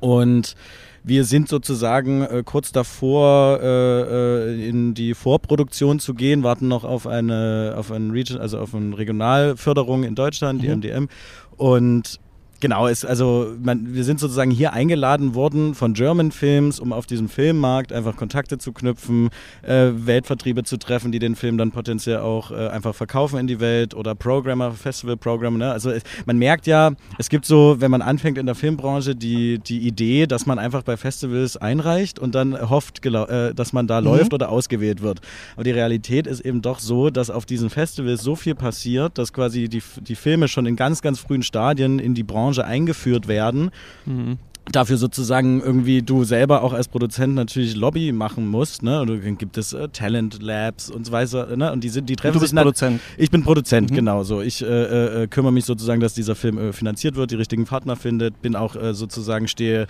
Und 0.00 0.56
wir 1.02 1.24
sind 1.24 1.48
sozusagen 1.48 2.22
äh, 2.22 2.42
kurz 2.44 2.72
davor, 2.72 3.60
äh, 3.62 4.68
in 4.68 4.94
die 4.94 5.14
Vorproduktion 5.14 6.00
zu 6.00 6.14
gehen, 6.14 6.42
warten 6.42 6.66
noch 6.66 6.82
auf 6.82 7.06
eine, 7.06 7.74
auf 7.76 7.92
ein 7.92 8.10
Region, 8.10 8.40
also 8.40 8.58
auf 8.58 8.74
eine 8.74 8.98
Regionalförderung 8.98 10.02
in 10.02 10.16
Deutschland, 10.16 10.62
die 10.62 10.68
mhm. 10.68 10.78
MDM. 10.78 11.08
Und 11.56 12.18
Genau, 12.60 12.86
ist 12.86 13.04
also 13.04 13.52
man, 13.62 13.94
wir 13.94 14.04
sind 14.04 14.18
sozusagen 14.18 14.50
hier 14.50 14.72
eingeladen 14.72 15.34
worden 15.34 15.74
von 15.74 15.92
German 15.92 16.32
Films, 16.32 16.80
um 16.80 16.92
auf 16.92 17.04
diesem 17.06 17.28
Filmmarkt 17.28 17.92
einfach 17.92 18.16
Kontakte 18.16 18.56
zu 18.56 18.72
knüpfen, 18.72 19.28
äh, 19.62 19.90
Weltvertriebe 19.92 20.64
zu 20.64 20.78
treffen, 20.78 21.12
die 21.12 21.18
den 21.18 21.36
Film 21.36 21.58
dann 21.58 21.70
potenziell 21.70 22.18
auch 22.18 22.50
äh, 22.50 22.68
einfach 22.68 22.94
verkaufen 22.94 23.38
in 23.38 23.46
die 23.46 23.60
Welt 23.60 23.94
oder 23.94 24.14
Programmer, 24.14 24.72
Festival-Programmer. 24.72 25.58
Ne? 25.58 25.70
Also 25.70 25.90
es, 25.90 26.02
man 26.24 26.38
merkt 26.38 26.66
ja, 26.66 26.92
es 27.18 27.28
gibt 27.28 27.44
so, 27.44 27.76
wenn 27.78 27.90
man 27.90 28.00
anfängt 28.00 28.38
in 28.38 28.46
der 28.46 28.54
Filmbranche, 28.54 29.14
die, 29.14 29.58
die 29.58 29.86
Idee, 29.86 30.26
dass 30.26 30.46
man 30.46 30.58
einfach 30.58 30.82
bei 30.82 30.96
Festivals 30.96 31.58
einreicht 31.58 32.18
und 32.18 32.34
dann 32.34 32.58
hofft, 32.70 33.04
äh, 33.04 33.54
dass 33.54 33.74
man 33.74 33.86
da 33.86 34.00
mhm. 34.00 34.06
läuft 34.06 34.32
oder 34.32 34.48
ausgewählt 34.48 35.02
wird. 35.02 35.20
Aber 35.56 35.64
die 35.64 35.72
Realität 35.72 36.26
ist 36.26 36.40
eben 36.40 36.62
doch 36.62 36.78
so, 36.78 37.10
dass 37.10 37.28
auf 37.28 37.44
diesen 37.44 37.68
Festivals 37.68 38.22
so 38.22 38.34
viel 38.34 38.54
passiert, 38.54 39.18
dass 39.18 39.34
quasi 39.34 39.68
die, 39.68 39.82
die 40.00 40.16
Filme 40.16 40.48
schon 40.48 40.64
in 40.64 40.74
ganz, 40.74 41.02
ganz 41.02 41.18
frühen 41.18 41.42
Stadien 41.42 41.98
in 41.98 42.14
die 42.14 42.22
Branche 42.22 42.45
Branche 42.46 42.64
eingeführt 42.64 43.28
werden. 43.28 43.70
Mhm 44.04 44.38
dafür 44.72 44.96
sozusagen 44.96 45.60
irgendwie 45.62 46.02
du 46.02 46.24
selber 46.24 46.64
auch 46.64 46.72
als 46.72 46.88
Produzent 46.88 47.36
natürlich 47.36 47.76
Lobby 47.76 48.10
machen 48.10 48.48
musst, 48.48 48.82
ne? 48.82 49.00
Und 49.00 49.10
dann 49.10 49.38
gibt 49.38 49.56
es 49.58 49.72
äh, 49.72 49.88
Talent 49.90 50.42
Labs 50.42 50.90
und 50.90 51.06
so 51.06 51.12
weiter, 51.12 51.56
ne? 51.56 51.70
Und 51.70 51.84
die 51.84 51.88
sind, 51.88 52.08
die 52.10 52.16
treffen 52.16 52.34
du 52.34 52.40
bist 52.40 52.50
sich 52.50 52.58
Produzent. 52.58 53.00
Ich 53.16 53.30
bin 53.30 53.44
Produzent, 53.44 53.92
mhm. 53.92 53.94
genau 53.94 54.24
so. 54.24 54.40
Ich 54.40 54.62
äh, 54.62 54.66
äh, 54.66 55.22
äh, 55.22 55.26
kümmere 55.28 55.52
mich 55.52 55.66
sozusagen, 55.66 56.00
dass 56.00 56.14
dieser 56.14 56.34
Film 56.34 56.58
äh, 56.58 56.72
finanziert 56.72 57.14
wird, 57.14 57.30
die 57.30 57.36
richtigen 57.36 57.64
Partner 57.64 57.94
findet, 57.94 58.42
bin 58.42 58.56
auch 58.56 58.74
äh, 58.74 58.92
sozusagen 58.92 59.46
stehe 59.46 59.86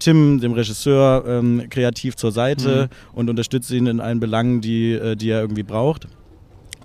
Tim, 0.00 0.40
dem 0.40 0.50
Regisseur, 0.50 1.22
ähm, 1.24 1.66
kreativ 1.70 2.16
zur 2.16 2.32
Seite 2.32 2.90
mhm. 2.90 3.18
und 3.20 3.30
unterstütze 3.30 3.76
ihn 3.76 3.86
in 3.86 4.00
allen 4.00 4.18
Belangen, 4.18 4.60
die, 4.60 5.14
die 5.14 5.30
er 5.30 5.42
irgendwie 5.42 5.62
braucht. 5.62 6.08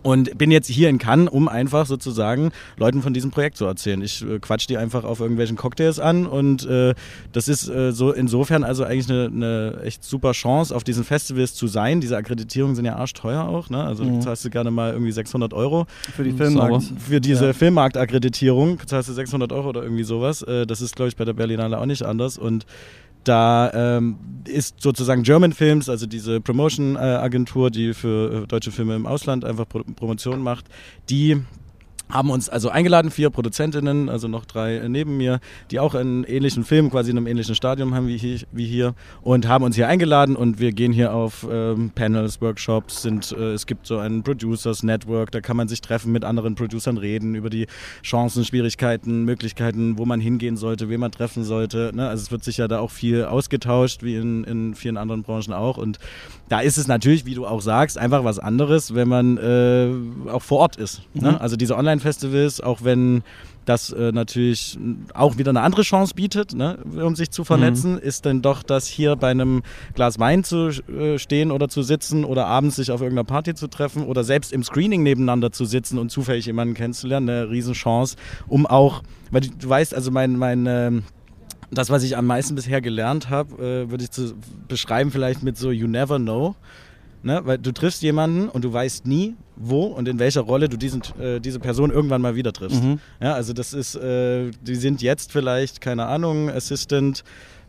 Und 0.03 0.37
bin 0.37 0.51
jetzt 0.51 0.67
hier 0.67 0.89
in 0.89 0.97
Cannes, 0.97 1.29
um 1.29 1.47
einfach 1.47 1.85
sozusagen 1.85 2.51
Leuten 2.77 3.01
von 3.01 3.13
diesem 3.13 3.31
Projekt 3.31 3.57
zu 3.57 3.65
erzählen. 3.65 4.01
Ich 4.01 4.21
äh, 4.21 4.39
quatsch 4.39 4.67
die 4.67 4.77
einfach 4.77 5.03
auf 5.05 5.19
irgendwelchen 5.19 5.55
Cocktails 5.55 5.99
an 5.99 6.25
und 6.25 6.65
äh, 6.65 6.93
das 7.31 7.47
ist 7.47 7.69
äh, 7.69 7.91
so 7.91 8.11
insofern 8.11 8.63
also 8.63 8.83
eigentlich 8.83 9.09
eine, 9.09 9.25
eine, 9.25 9.81
echt 9.83 10.03
super 10.03 10.33
Chance, 10.33 10.75
auf 10.75 10.83
diesen 10.83 11.03
Festivals 11.03 11.55
zu 11.55 11.67
sein. 11.67 12.01
Diese 12.01 12.17
Akkreditierungen 12.17 12.75
sind 12.75 12.85
ja 12.85 12.95
arschteuer 12.95 13.43
auch, 13.43 13.69
ne? 13.69 13.83
Also 13.83 14.03
mhm. 14.03 14.21
zahlst 14.21 14.43
du 14.43 14.49
gerne 14.49 14.71
mal 14.71 14.91
irgendwie 14.91 15.11
600 15.11 15.53
Euro. 15.53 15.87
Für 16.15 16.23
die 16.23 16.33
Filmmarkt. 16.33 16.83
Für 16.97 17.21
diese 17.21 17.47
ja. 17.47 17.53
Filmmarktakkreditierung 17.53 18.79
zahlst 18.85 19.09
du 19.09 19.13
600 19.13 19.51
Euro 19.53 19.69
oder 19.69 19.83
irgendwie 19.83 20.03
sowas. 20.03 20.41
Äh, 20.41 20.67
das 20.67 20.81
ist, 20.81 20.95
glaube 20.95 21.09
ich, 21.09 21.15
bei 21.15 21.25
der 21.25 21.33
Berlinale 21.33 21.79
auch 21.79 21.85
nicht 21.85 22.03
anders 22.03 22.37
und 22.37 22.65
da 23.23 23.71
ähm, 23.97 24.17
ist 24.45 24.81
sozusagen 24.81 25.23
German 25.23 25.53
Films, 25.53 25.89
also 25.89 26.05
diese 26.05 26.41
Promotion-Agentur, 26.41 27.71
die 27.71 27.93
für 27.93 28.43
äh, 28.43 28.47
deutsche 28.47 28.71
Filme 28.71 28.95
im 28.95 29.05
Ausland 29.05 29.45
einfach 29.45 29.67
Pro 29.67 29.83
Promotion 29.83 30.41
macht, 30.41 30.65
die 31.09 31.41
haben 32.13 32.29
uns 32.29 32.47
also 32.47 32.69
eingeladen, 32.69 33.11
vier 33.11 33.29
Produzentinnen, 33.29 34.07
also 34.07 34.27
noch 34.27 34.45
drei 34.45 34.75
äh, 34.77 34.89
neben 34.89 35.17
mir, 35.17 35.39
die 35.71 35.79
auch 35.79 35.95
einen 35.95 36.23
ähnlichen 36.23 36.63
Film, 36.63 36.91
quasi 36.91 37.11
in 37.11 37.17
einem 37.17 37.27
ähnlichen 37.27 37.55
Stadium 37.55 37.95
haben 37.95 38.07
wie 38.07 38.17
hier, 38.17 38.39
wie 38.51 38.65
hier 38.65 38.93
und 39.21 39.47
haben 39.47 39.63
uns 39.63 39.75
hier 39.75 39.87
eingeladen 39.87 40.35
und 40.35 40.59
wir 40.59 40.71
gehen 40.71 40.93
hier 40.93 41.13
auf 41.13 41.45
ähm, 41.49 41.91
Panels, 41.95 42.39
Workshops, 42.41 43.01
sind, 43.01 43.31
äh, 43.31 43.53
es 43.53 43.65
gibt 43.65 43.87
so 43.87 43.97
ein 43.97 44.23
Producers 44.23 44.83
Network, 44.83 45.31
da 45.31 45.41
kann 45.41 45.57
man 45.57 45.67
sich 45.67 45.81
treffen, 45.81 46.11
mit 46.11 46.23
anderen 46.23 46.55
Producern 46.55 46.97
reden 46.97 47.35
über 47.35 47.49
die 47.49 47.67
Chancen, 48.03 48.45
Schwierigkeiten, 48.45 49.23
Möglichkeiten, 49.23 49.97
wo 49.97 50.05
man 50.05 50.19
hingehen 50.19 50.55
sollte, 50.55 50.89
wen 50.89 50.99
man 50.99 51.11
treffen 51.11 51.43
sollte. 51.43 51.91
Ne? 51.93 52.07
Also 52.07 52.23
es 52.23 52.31
wird 52.31 52.43
sich 52.43 52.57
ja 52.57 52.67
da 52.67 52.79
auch 52.79 52.91
viel 52.91 53.25
ausgetauscht, 53.25 54.03
wie 54.03 54.15
in, 54.15 54.43
in 54.43 54.75
vielen 54.75 54.97
anderen 54.97 55.23
Branchen 55.23 55.53
auch 55.53 55.77
und 55.77 55.97
da 56.49 56.59
ist 56.59 56.77
es 56.77 56.87
natürlich, 56.87 57.25
wie 57.25 57.35
du 57.35 57.45
auch 57.45 57.61
sagst, 57.61 57.97
einfach 57.97 58.23
was 58.23 58.39
anderes, 58.39 58.93
wenn 58.93 59.07
man 59.07 59.37
äh, 59.37 60.29
auch 60.29 60.41
vor 60.41 60.59
Ort 60.59 60.75
ist. 60.75 61.01
Ne? 61.13 61.31
Mhm. 61.31 61.37
Also 61.37 61.55
diese 61.55 61.77
Online-Festivals, 61.77 62.61
auch 62.61 62.83
wenn 62.83 63.23
das 63.65 63.91
äh, 63.91 64.11
natürlich 64.11 64.77
auch 65.13 65.37
wieder 65.37 65.49
eine 65.49 65.61
andere 65.61 65.83
Chance 65.83 66.13
bietet, 66.15 66.53
ne, 66.53 66.77
um 66.83 67.15
sich 67.15 67.31
zu 67.31 67.43
vernetzen, 67.43 67.93
mhm. 67.93 67.99
ist 67.99 68.25
dann 68.25 68.41
doch 68.41 68.63
das 68.63 68.87
hier 68.87 69.15
bei 69.15 69.31
einem 69.31 69.63
Glas 69.95 70.19
Wein 70.19 70.43
zu 70.43 70.67
äh, 70.67 71.17
stehen 71.17 71.51
oder 71.51 71.69
zu 71.69 71.81
sitzen 71.81 72.25
oder 72.25 72.45
abends 72.45 72.75
sich 72.75 72.91
auf 72.91 73.01
irgendeiner 73.01 73.25
Party 73.25 73.55
zu 73.55 73.67
treffen 73.67 74.03
oder 74.03 74.23
selbst 74.23 74.51
im 74.51 74.63
Screening 74.63 75.03
nebeneinander 75.03 75.51
zu 75.51 75.65
sitzen 75.65 75.97
und 75.97 76.09
zufällig 76.09 76.45
jemanden 76.45 76.73
kennenzulernen, 76.73 77.29
eine 77.29 77.49
Riesenchance, 77.49 78.17
um 78.47 78.65
auch, 78.65 79.01
weil 79.31 79.41
du, 79.41 79.69
weißt, 79.69 79.93
also 79.95 80.11
mein, 80.11 80.37
mein 80.37 80.65
äh, 80.67 80.91
das, 81.73 81.89
was 81.89 82.03
ich 82.03 82.17
am 82.17 82.25
meisten 82.25 82.55
bisher 82.55 82.81
gelernt 82.81 83.29
habe, 83.29 83.55
äh, 83.55 83.89
würde 83.89 84.03
ich 84.03 84.11
zu 84.11 84.33
beschreiben 84.67 85.11
vielleicht 85.11 85.43
mit 85.43 85.57
so 85.57 85.71
You 85.71 85.87
never 85.87 86.17
know. 86.17 86.55
Ne? 87.23 87.39
Weil 87.45 87.57
du 87.57 87.71
triffst 87.71 88.01
jemanden 88.01 88.49
und 88.49 88.65
du 88.65 88.73
weißt 88.73 89.07
nie, 89.07 89.35
wo 89.55 89.83
und 89.85 90.09
in 90.09 90.19
welcher 90.19 90.41
Rolle 90.41 90.67
du 90.67 90.75
diesen, 90.75 91.01
äh, 91.19 91.39
diese 91.39 91.59
Person 91.59 91.89
irgendwann 91.89 92.21
mal 92.21 92.35
wieder 92.35 92.51
triffst. 92.51 92.83
Mhm. 92.83 92.99
Ja, 93.21 93.33
also 93.33 93.53
das 93.53 93.73
ist, 93.73 93.95
äh, 93.95 94.51
die 94.61 94.75
sind 94.75 95.01
jetzt 95.01 95.31
vielleicht, 95.31 95.79
keine 95.79 96.07
Ahnung, 96.07 96.49
Assistant 96.49 97.23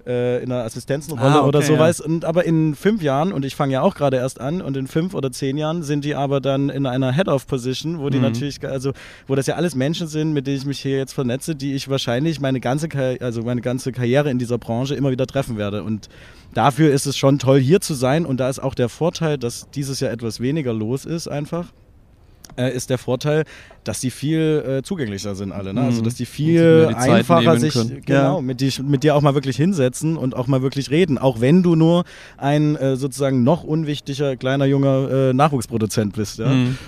äh, 0.06 0.42
in 0.42 0.52
einer 0.52 0.64
Assistenzenrolle 0.64 1.34
ah, 1.34 1.38
okay, 1.40 1.48
oder 1.48 1.62
sowas. 1.62 1.98
Ja. 1.98 2.06
Und, 2.06 2.24
aber 2.24 2.44
in 2.44 2.74
fünf 2.74 3.02
Jahren, 3.02 3.32
und 3.32 3.44
ich 3.44 3.56
fange 3.56 3.72
ja 3.74 3.82
auch 3.82 3.94
gerade 3.94 4.16
erst 4.16 4.40
an, 4.40 4.60
und 4.60 4.76
in 4.76 4.86
fünf 4.86 5.14
oder 5.14 5.30
zehn 5.32 5.56
Jahren 5.56 5.82
sind 5.82 6.04
die 6.04 6.14
aber 6.14 6.40
dann 6.40 6.68
in 6.68 6.86
einer 6.86 7.12
Head-of-Position, 7.12 7.98
wo 7.98 8.10
die 8.10 8.18
mhm. 8.18 8.24
natürlich, 8.24 8.66
also 8.66 8.92
wo 9.26 9.34
das 9.34 9.46
ja 9.46 9.54
alles 9.56 9.74
Menschen 9.74 10.06
sind, 10.06 10.32
mit 10.32 10.46
denen 10.46 10.58
ich 10.58 10.66
mich 10.66 10.80
hier 10.80 10.98
jetzt 10.98 11.12
vernetze, 11.12 11.54
die 11.54 11.74
ich 11.74 11.88
wahrscheinlich 11.88 12.40
meine 12.40 12.60
ganze, 12.60 12.88
also 13.20 13.42
meine 13.42 13.60
ganze 13.60 13.92
Karriere 13.92 14.30
in 14.30 14.38
dieser 14.38 14.58
Branche 14.58 14.94
immer 14.94 15.10
wieder 15.10 15.26
treffen 15.26 15.56
werde. 15.56 15.82
Und 15.82 16.08
dafür 16.52 16.92
ist 16.92 17.06
es 17.06 17.16
schon 17.16 17.38
toll, 17.38 17.60
hier 17.60 17.80
zu 17.80 17.94
sein. 17.94 18.26
Und 18.26 18.38
da 18.38 18.48
ist 18.48 18.58
auch 18.58 18.74
der 18.74 18.88
Vorteil, 18.88 19.38
dass 19.38 19.68
dieses 19.70 20.00
Jahr 20.00 20.12
etwas 20.12 20.40
weniger 20.40 20.72
los 20.72 21.04
ist 21.04 21.28
einfach 21.28 21.66
äh, 22.56 22.74
ist 22.74 22.90
der 22.90 22.98
Vorteil, 22.98 23.44
dass 23.84 24.00
die 24.00 24.10
viel 24.10 24.64
äh, 24.66 24.82
zugänglicher 24.82 25.34
sind 25.34 25.52
alle. 25.52 25.74
Ne? 25.74 25.82
Also 25.82 26.00
mhm. 26.00 26.04
dass 26.04 26.14
die 26.14 26.26
viel 26.26 26.88
die 26.88 26.94
einfacher 26.94 27.58
sich 27.58 27.74
genau, 28.04 28.36
ja. 28.36 28.40
mit, 28.40 28.60
die, 28.60 28.72
mit 28.82 29.02
dir 29.02 29.14
auch 29.14 29.22
mal 29.22 29.34
wirklich 29.34 29.56
hinsetzen 29.56 30.16
und 30.16 30.34
auch 30.36 30.46
mal 30.46 30.62
wirklich 30.62 30.90
reden. 30.90 31.18
Auch 31.18 31.40
wenn 31.40 31.62
du 31.62 31.74
nur 31.74 32.04
ein 32.36 32.76
äh, 32.76 32.96
sozusagen 32.96 33.44
noch 33.44 33.64
unwichtiger 33.64 34.36
kleiner 34.36 34.66
junger 34.66 35.10
äh, 35.10 35.32
Nachwuchsproduzent 35.32 36.14
bist. 36.14 36.38
Ja? 36.38 36.48
Mhm. 36.48 36.78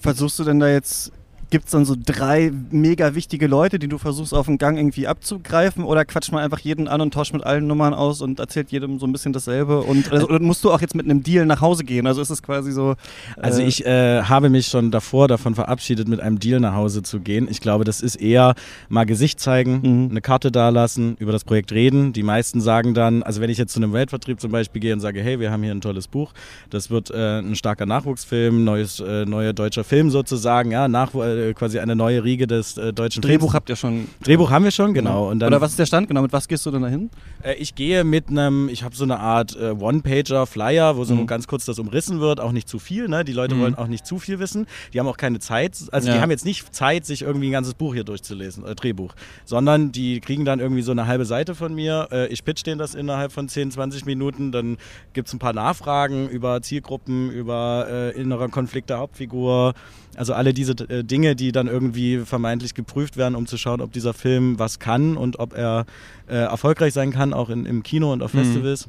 Versuchst 0.00 0.38
du 0.38 0.44
denn 0.44 0.60
da 0.60 0.68
jetzt 0.68 1.12
Gibt 1.50 1.66
es 1.66 1.70
dann 1.70 1.84
so 1.84 1.94
drei 1.98 2.52
mega 2.70 3.14
wichtige 3.14 3.46
Leute, 3.46 3.78
die 3.78 3.88
du 3.88 3.98
versuchst 3.98 4.34
auf 4.34 4.46
dem 4.46 4.58
Gang 4.58 4.76
irgendwie 4.76 5.06
abzugreifen 5.06 5.84
oder 5.84 6.04
quatscht 6.04 6.32
man 6.32 6.42
einfach 6.42 6.58
jeden 6.58 6.88
an 6.88 7.00
und 7.00 7.14
tauscht 7.14 7.32
mit 7.32 7.44
allen 7.44 7.66
Nummern 7.66 7.94
aus 7.94 8.20
und 8.20 8.40
erzählt 8.40 8.72
jedem 8.72 8.98
so 8.98 9.06
ein 9.06 9.12
bisschen 9.12 9.32
dasselbe? 9.32 9.80
Und 9.82 10.10
also, 10.12 10.26
musst 10.40 10.64
du 10.64 10.72
auch 10.72 10.80
jetzt 10.80 10.94
mit 10.94 11.06
einem 11.06 11.22
Deal 11.22 11.46
nach 11.46 11.60
Hause 11.60 11.84
gehen? 11.84 12.06
Also 12.06 12.20
ist 12.20 12.30
es 12.30 12.42
quasi 12.42 12.72
so. 12.72 12.92
Äh 12.92 13.40
also 13.42 13.62
ich 13.62 13.84
äh, 13.86 14.22
habe 14.22 14.48
mich 14.48 14.66
schon 14.66 14.90
davor 14.90 15.28
davon 15.28 15.54
verabschiedet, 15.54 16.08
mit 16.08 16.20
einem 16.20 16.38
Deal 16.38 16.60
nach 16.60 16.74
Hause 16.74 17.02
zu 17.02 17.20
gehen. 17.20 17.46
Ich 17.50 17.60
glaube, 17.60 17.84
das 17.84 18.00
ist 18.00 18.16
eher 18.16 18.54
mal 18.88 19.04
Gesicht 19.04 19.38
zeigen, 19.38 19.80
mhm. 19.82 20.10
eine 20.10 20.20
Karte 20.20 20.50
dalassen, 20.50 21.16
über 21.18 21.32
das 21.32 21.44
Projekt 21.44 21.72
reden. 21.72 22.12
Die 22.12 22.22
meisten 22.22 22.60
sagen 22.60 22.94
dann, 22.94 23.22
also 23.22 23.40
wenn 23.40 23.50
ich 23.50 23.58
jetzt 23.58 23.72
zu 23.72 23.80
einem 23.80 23.92
Weltvertrieb 23.92 24.40
zum 24.40 24.50
Beispiel 24.50 24.80
gehe 24.80 24.92
und 24.92 25.00
sage, 25.00 25.20
hey, 25.20 25.38
wir 25.38 25.50
haben 25.50 25.62
hier 25.62 25.72
ein 25.72 25.80
tolles 25.80 26.08
Buch, 26.08 26.32
das 26.70 26.90
wird 26.90 27.10
äh, 27.10 27.38
ein 27.38 27.54
starker 27.54 27.86
Nachwuchsfilm, 27.86 28.64
neues, 28.64 29.00
äh, 29.00 29.24
neuer 29.24 29.52
deutscher 29.52 29.84
Film 29.84 30.10
sozusagen, 30.10 30.70
ja, 30.70 30.88
Nachwuchs 30.88 31.35
äh, 31.36 31.54
quasi 31.54 31.78
eine 31.78 31.94
neue 31.94 32.24
Riege 32.24 32.46
des 32.46 32.76
äh, 32.76 32.92
deutschen 32.92 33.22
Drehbuch 33.22 33.46
Films. 33.46 33.54
habt 33.54 33.68
ihr 33.68 33.76
schon. 33.76 34.08
Drehbuch 34.22 34.50
haben 34.50 34.64
wir 34.64 34.70
schon, 34.70 34.94
genau. 34.94 35.30
Und 35.30 35.40
dann, 35.40 35.48
Oder 35.48 35.60
was 35.60 35.70
ist 35.70 35.78
der 35.78 35.86
Stand 35.86 36.08
genau? 36.08 36.22
Mit 36.22 36.32
was 36.32 36.48
gehst 36.48 36.64
du 36.66 36.70
denn 36.70 36.82
dahin? 36.82 37.10
Äh, 37.42 37.54
ich 37.54 37.74
gehe 37.74 38.04
mit 38.04 38.28
einem, 38.28 38.68
ich 38.68 38.82
habe 38.82 38.96
so 38.96 39.04
eine 39.04 39.20
Art 39.20 39.56
äh, 39.56 39.70
One-Pager-Flyer, 39.70 40.96
wo 40.96 41.04
so 41.04 41.14
mhm. 41.14 41.26
ganz 41.26 41.46
kurz 41.46 41.64
das 41.64 41.78
umrissen 41.78 42.20
wird, 42.20 42.40
auch 42.40 42.52
nicht 42.52 42.68
zu 42.68 42.78
viel. 42.78 43.08
Ne? 43.08 43.24
Die 43.24 43.32
Leute 43.32 43.54
mhm. 43.54 43.60
wollen 43.60 43.74
auch 43.74 43.86
nicht 43.86 44.06
zu 44.06 44.18
viel 44.18 44.38
wissen. 44.38 44.66
Die 44.92 45.00
haben 45.00 45.06
auch 45.06 45.16
keine 45.16 45.38
Zeit, 45.38 45.76
also 45.92 46.08
ja. 46.08 46.14
die 46.14 46.20
haben 46.20 46.30
jetzt 46.30 46.44
nicht 46.44 46.74
Zeit, 46.74 47.06
sich 47.06 47.22
irgendwie 47.22 47.48
ein 47.48 47.52
ganzes 47.52 47.74
Buch 47.74 47.94
hier 47.94 48.04
durchzulesen, 48.04 48.64
äh, 48.64 48.74
Drehbuch, 48.74 49.14
sondern 49.44 49.92
die 49.92 50.20
kriegen 50.20 50.44
dann 50.44 50.60
irgendwie 50.60 50.82
so 50.82 50.92
eine 50.92 51.06
halbe 51.06 51.24
Seite 51.24 51.54
von 51.54 51.74
mir. 51.74 52.08
Ich 52.30 52.44
pitch 52.44 52.64
denen 52.64 52.78
das 52.78 52.94
innerhalb 52.94 53.32
von 53.32 53.48
10, 53.48 53.70
20 53.70 54.06
Minuten. 54.06 54.52
Dann 54.52 54.78
gibt 55.12 55.28
es 55.28 55.34
ein 55.34 55.38
paar 55.38 55.52
Nachfragen 55.52 56.28
über 56.28 56.62
Zielgruppen, 56.62 57.30
über 57.30 57.86
äh, 57.88 58.20
innerer 58.20 58.48
Konflikt 58.48 58.90
der 58.90 58.98
Hauptfigur. 58.98 59.74
Also 60.16 60.32
alle 60.32 60.54
diese 60.54 60.72
äh, 60.88 61.04
Dinge, 61.26 61.36
die 61.36 61.52
dann 61.52 61.66
irgendwie 61.66 62.18
vermeintlich 62.18 62.74
geprüft 62.74 63.16
werden, 63.16 63.34
um 63.34 63.46
zu 63.46 63.56
schauen, 63.56 63.80
ob 63.80 63.92
dieser 63.92 64.14
Film 64.14 64.58
was 64.58 64.78
kann 64.78 65.16
und 65.16 65.38
ob 65.38 65.56
er 65.56 65.86
äh, 66.28 66.34
erfolgreich 66.36 66.92
sein 66.92 67.10
kann, 67.10 67.32
auch 67.32 67.50
in, 67.50 67.66
im 67.66 67.82
Kino 67.82 68.12
und 68.12 68.22
auf 68.22 68.32
mhm. 68.32 68.38
Festivals. 68.44 68.88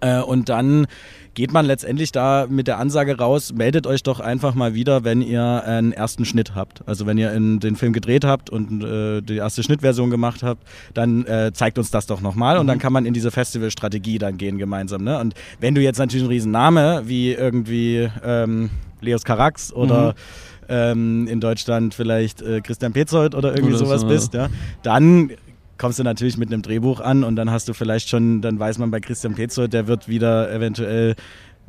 Äh, 0.00 0.20
und 0.20 0.48
dann 0.48 0.86
geht 1.34 1.52
man 1.52 1.66
letztendlich 1.66 2.12
da 2.12 2.46
mit 2.48 2.68
der 2.68 2.78
Ansage 2.78 3.18
raus, 3.18 3.52
meldet 3.52 3.86
euch 3.86 4.04
doch 4.04 4.20
einfach 4.20 4.54
mal 4.54 4.74
wieder, 4.74 5.02
wenn 5.02 5.22
ihr 5.22 5.64
einen 5.64 5.92
ersten 5.92 6.24
Schnitt 6.24 6.54
habt. 6.54 6.82
Also 6.86 7.06
wenn 7.06 7.18
ihr 7.18 7.32
in 7.32 7.58
den 7.58 7.74
Film 7.74 7.92
gedreht 7.92 8.24
habt 8.24 8.50
und 8.50 8.84
äh, 8.84 9.20
die 9.20 9.36
erste 9.36 9.62
Schnittversion 9.64 10.10
gemacht 10.10 10.44
habt, 10.44 10.62
dann 10.94 11.24
äh, 11.26 11.52
zeigt 11.52 11.78
uns 11.78 11.90
das 11.90 12.06
doch 12.06 12.20
nochmal 12.20 12.54
mhm. 12.54 12.60
und 12.60 12.66
dann 12.68 12.78
kann 12.78 12.92
man 12.92 13.06
in 13.06 13.14
diese 13.14 13.32
Festivalstrategie 13.32 14.18
dann 14.18 14.36
gehen 14.36 14.58
gemeinsam. 14.58 15.02
Ne? 15.02 15.18
Und 15.18 15.34
wenn 15.58 15.74
du 15.74 15.80
jetzt 15.80 15.98
natürlich 15.98 16.22
einen 16.22 16.32
riesen 16.32 16.52
Name 16.52 17.02
wie 17.06 17.32
irgendwie 17.32 18.08
ähm, 18.24 18.70
Leos 19.00 19.24
Carax 19.24 19.72
oder 19.72 20.10
mhm. 20.10 20.47
Ähm, 20.68 21.26
in 21.26 21.40
Deutschland 21.40 21.94
vielleicht 21.94 22.42
äh, 22.42 22.60
Christian 22.60 22.92
Petzold 22.92 23.34
oder 23.34 23.54
irgendwie 23.54 23.74
oder 23.74 23.84
sowas 23.84 24.02
so, 24.02 24.08
bist, 24.08 24.34
ja, 24.34 24.48
dann 24.82 25.30
kommst 25.78 25.98
du 25.98 26.02
natürlich 26.02 26.36
mit 26.36 26.52
einem 26.52 26.62
Drehbuch 26.62 27.00
an 27.00 27.24
und 27.24 27.36
dann 27.36 27.50
hast 27.50 27.68
du 27.68 27.72
vielleicht 27.72 28.08
schon, 28.08 28.42
dann 28.42 28.58
weiß 28.58 28.78
man 28.78 28.90
bei 28.90 29.00
Christian 29.00 29.34
Petzold, 29.34 29.72
der 29.72 29.86
wird 29.86 30.08
wieder 30.08 30.52
eventuell 30.52 31.14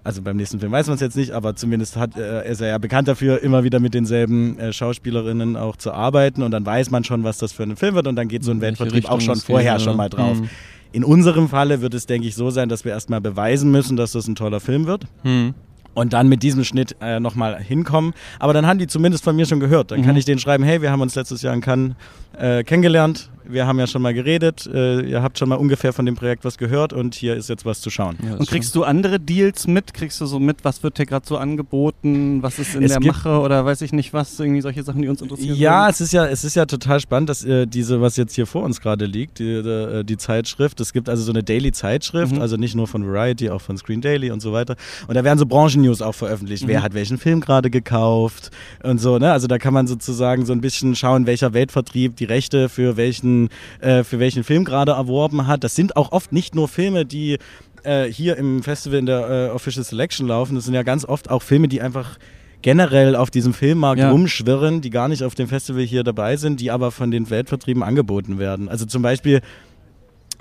also 0.03 0.21
beim 0.21 0.37
nächsten 0.37 0.59
Film 0.59 0.71
weiß 0.71 0.87
man 0.87 0.95
es 0.95 1.01
jetzt 1.01 1.17
nicht, 1.17 1.31
aber 1.31 1.55
zumindest 1.55 1.97
hat, 1.97 2.17
äh, 2.17 2.49
ist 2.49 2.61
er 2.61 2.69
ja 2.69 2.77
bekannt 2.77 3.07
dafür, 3.07 3.41
immer 3.41 3.63
wieder 3.63 3.79
mit 3.79 3.93
denselben 3.93 4.57
äh, 4.57 4.71
Schauspielerinnen 4.71 5.55
auch 5.55 5.75
zu 5.75 5.91
arbeiten 5.91 6.41
und 6.41 6.51
dann 6.51 6.65
weiß 6.65 6.89
man 6.89 7.03
schon, 7.03 7.23
was 7.23 7.37
das 7.37 7.51
für 7.51 7.63
ein 7.63 7.75
Film 7.75 7.95
wird 7.95 8.07
und 8.07 8.15
dann 8.15 8.27
geht 8.27 8.43
so 8.43 8.51
ein 8.51 8.61
Weltvertrieb 8.61 9.09
auch 9.09 9.21
schon 9.21 9.35
vorher 9.35 9.73
geht, 9.73 9.81
schon 9.83 9.97
mal 9.97 10.09
drauf. 10.09 10.39
Mhm. 10.39 10.49
In 10.91 11.03
unserem 11.03 11.49
Falle 11.49 11.81
wird 11.81 11.93
es, 11.93 12.05
denke 12.05 12.27
ich, 12.27 12.35
so 12.35 12.49
sein, 12.49 12.69
dass 12.69 12.85
wir 12.85 12.93
erstmal 12.93 13.21
beweisen 13.21 13.71
müssen, 13.71 13.95
dass 13.95 14.13
das 14.13 14.27
ein 14.27 14.35
toller 14.35 14.59
Film 14.59 14.87
wird. 14.87 15.05
Mhm 15.23 15.53
und 15.99 16.13
dann 16.13 16.27
mit 16.27 16.43
diesem 16.43 16.63
Schnitt 16.63 16.95
äh, 17.01 17.19
nochmal 17.19 17.61
hinkommen. 17.61 18.13
Aber 18.39 18.53
dann 18.53 18.65
haben 18.65 18.79
die 18.79 18.87
zumindest 18.87 19.23
von 19.23 19.35
mir 19.35 19.45
schon 19.45 19.59
gehört. 19.59 19.91
Dann 19.91 20.01
mhm. 20.01 20.05
kann 20.05 20.15
ich 20.15 20.25
denen 20.25 20.39
schreiben, 20.39 20.63
hey, 20.63 20.81
wir 20.81 20.91
haben 20.91 21.01
uns 21.01 21.15
letztes 21.15 21.41
Jahr 21.41 21.53
in 21.53 21.61
Cannes 21.61 21.95
äh, 22.37 22.63
kennengelernt 22.63 23.29
wir 23.49 23.67
haben 23.67 23.79
ja 23.79 23.87
schon 23.87 24.01
mal 24.01 24.13
geredet, 24.13 24.69
äh, 24.71 25.01
ihr 25.01 25.21
habt 25.21 25.37
schon 25.37 25.49
mal 25.49 25.55
ungefähr 25.55 25.93
von 25.93 26.05
dem 26.05 26.15
Projekt 26.15 26.45
was 26.45 26.57
gehört 26.57 26.93
und 26.93 27.15
hier 27.15 27.35
ist 27.35 27.49
jetzt 27.49 27.65
was 27.65 27.81
zu 27.81 27.89
schauen. 27.89 28.17
Ja, 28.23 28.35
und 28.35 28.47
kriegst 28.47 28.75
du 28.75 28.83
andere 28.83 29.19
Deals 29.19 29.67
mit? 29.67 29.93
Kriegst 29.93 30.21
du 30.21 30.25
so 30.25 30.39
mit, 30.39 30.63
was 30.63 30.83
wird 30.83 30.97
dir 30.97 31.05
gerade 31.05 31.25
so 31.25 31.37
angeboten, 31.37 32.41
was 32.43 32.59
ist 32.59 32.75
in 32.75 32.83
es 32.83 32.91
der 32.91 33.01
Mache 33.01 33.39
oder 33.39 33.65
weiß 33.65 33.81
ich 33.81 33.93
nicht 33.93 34.13
was, 34.13 34.39
irgendwie 34.39 34.61
solche 34.61 34.83
Sachen, 34.83 35.01
die 35.01 35.07
uns 35.07 35.21
interessieren? 35.21 35.55
Ja, 35.55 35.89
es 35.89 36.01
ist 36.01 36.13
ja, 36.13 36.25
es 36.27 36.43
ist 36.43 36.55
ja 36.55 36.65
total 36.65 36.99
spannend, 36.99 37.29
dass 37.29 37.43
äh, 37.43 37.65
diese, 37.65 38.01
was 38.01 38.17
jetzt 38.17 38.35
hier 38.35 38.45
vor 38.45 38.63
uns 38.63 38.81
gerade 38.81 39.05
liegt, 39.05 39.39
die, 39.39 39.61
die, 39.63 39.69
äh, 39.69 40.03
die, 40.03 40.17
Zeitschrift, 40.17 40.79
es 40.81 40.93
gibt 40.93 41.09
also 41.09 41.23
so 41.23 41.31
eine 41.31 41.43
Daily-Zeitschrift, 41.43 42.35
mhm. 42.35 42.41
also 42.41 42.57
nicht 42.57 42.75
nur 42.75 42.87
von 42.87 43.05
Variety, 43.05 43.49
auch 43.49 43.61
von 43.61 43.77
Screen 43.77 44.01
Daily 44.01 44.31
und 44.31 44.41
so 44.41 44.51
weiter. 44.51 44.75
Und 45.07 45.15
da 45.15 45.23
werden 45.23 45.39
so 45.39 45.45
Branchen-News 45.45 46.01
auch 46.01 46.15
veröffentlicht. 46.15 46.63
Mhm. 46.63 46.67
Wer 46.67 46.83
hat 46.83 46.93
welchen 46.93 47.17
Film 47.17 47.39
gerade 47.39 47.69
gekauft 47.69 48.51
und 48.83 48.99
so, 48.99 49.17
ne? 49.17 49.31
Also 49.31 49.47
da 49.47 49.57
kann 49.57 49.73
man 49.73 49.87
sozusagen 49.87 50.45
so 50.45 50.53
ein 50.53 50.61
bisschen 50.61 50.95
schauen, 50.95 51.25
welcher 51.25 51.53
Weltvertrieb 51.53 52.17
die 52.17 52.25
Rechte 52.25 52.69
für 52.69 52.97
welchen, 52.97 53.38
äh, 53.79 54.03
für 54.03 54.19
welchen 54.19 54.43
Film 54.43 54.65
gerade 54.65 54.91
erworben 54.91 55.47
hat. 55.47 55.63
Das 55.63 55.75
sind 55.75 55.95
auch 55.95 56.11
oft 56.11 56.33
nicht 56.33 56.55
nur 56.55 56.67
Filme, 56.67 57.05
die 57.05 57.37
äh, 57.83 58.05
hier 58.05 58.35
im 58.35 58.61
Festival 58.63 58.99
in 58.99 59.05
der 59.05 59.29
äh, 59.29 59.49
Official 59.55 59.85
Selection 59.85 60.27
laufen. 60.27 60.55
Das 60.55 60.65
sind 60.65 60.73
ja 60.73 60.83
ganz 60.83 61.05
oft 61.05 61.29
auch 61.29 61.41
Filme, 61.41 61.67
die 61.69 61.81
einfach 61.81 62.17
generell 62.61 63.15
auf 63.15 63.29
diesem 63.31 63.53
Filmmarkt 63.53 64.01
Ja. 64.01 64.11
rumschwirren, 64.11 64.81
die 64.81 64.89
gar 64.89 65.07
nicht 65.07 65.23
auf 65.23 65.33
dem 65.35 65.47
Festival 65.47 65.83
hier 65.83 66.03
dabei 66.03 66.35
sind, 66.35 66.59
die 66.59 66.71
aber 66.71 66.91
von 66.91 67.09
den 67.09 67.29
Weltvertrieben 67.29 67.83
angeboten 67.83 68.37
werden. 68.37 68.67
Also 68.67 68.85
zum 68.85 69.01
Beispiel 69.01 69.39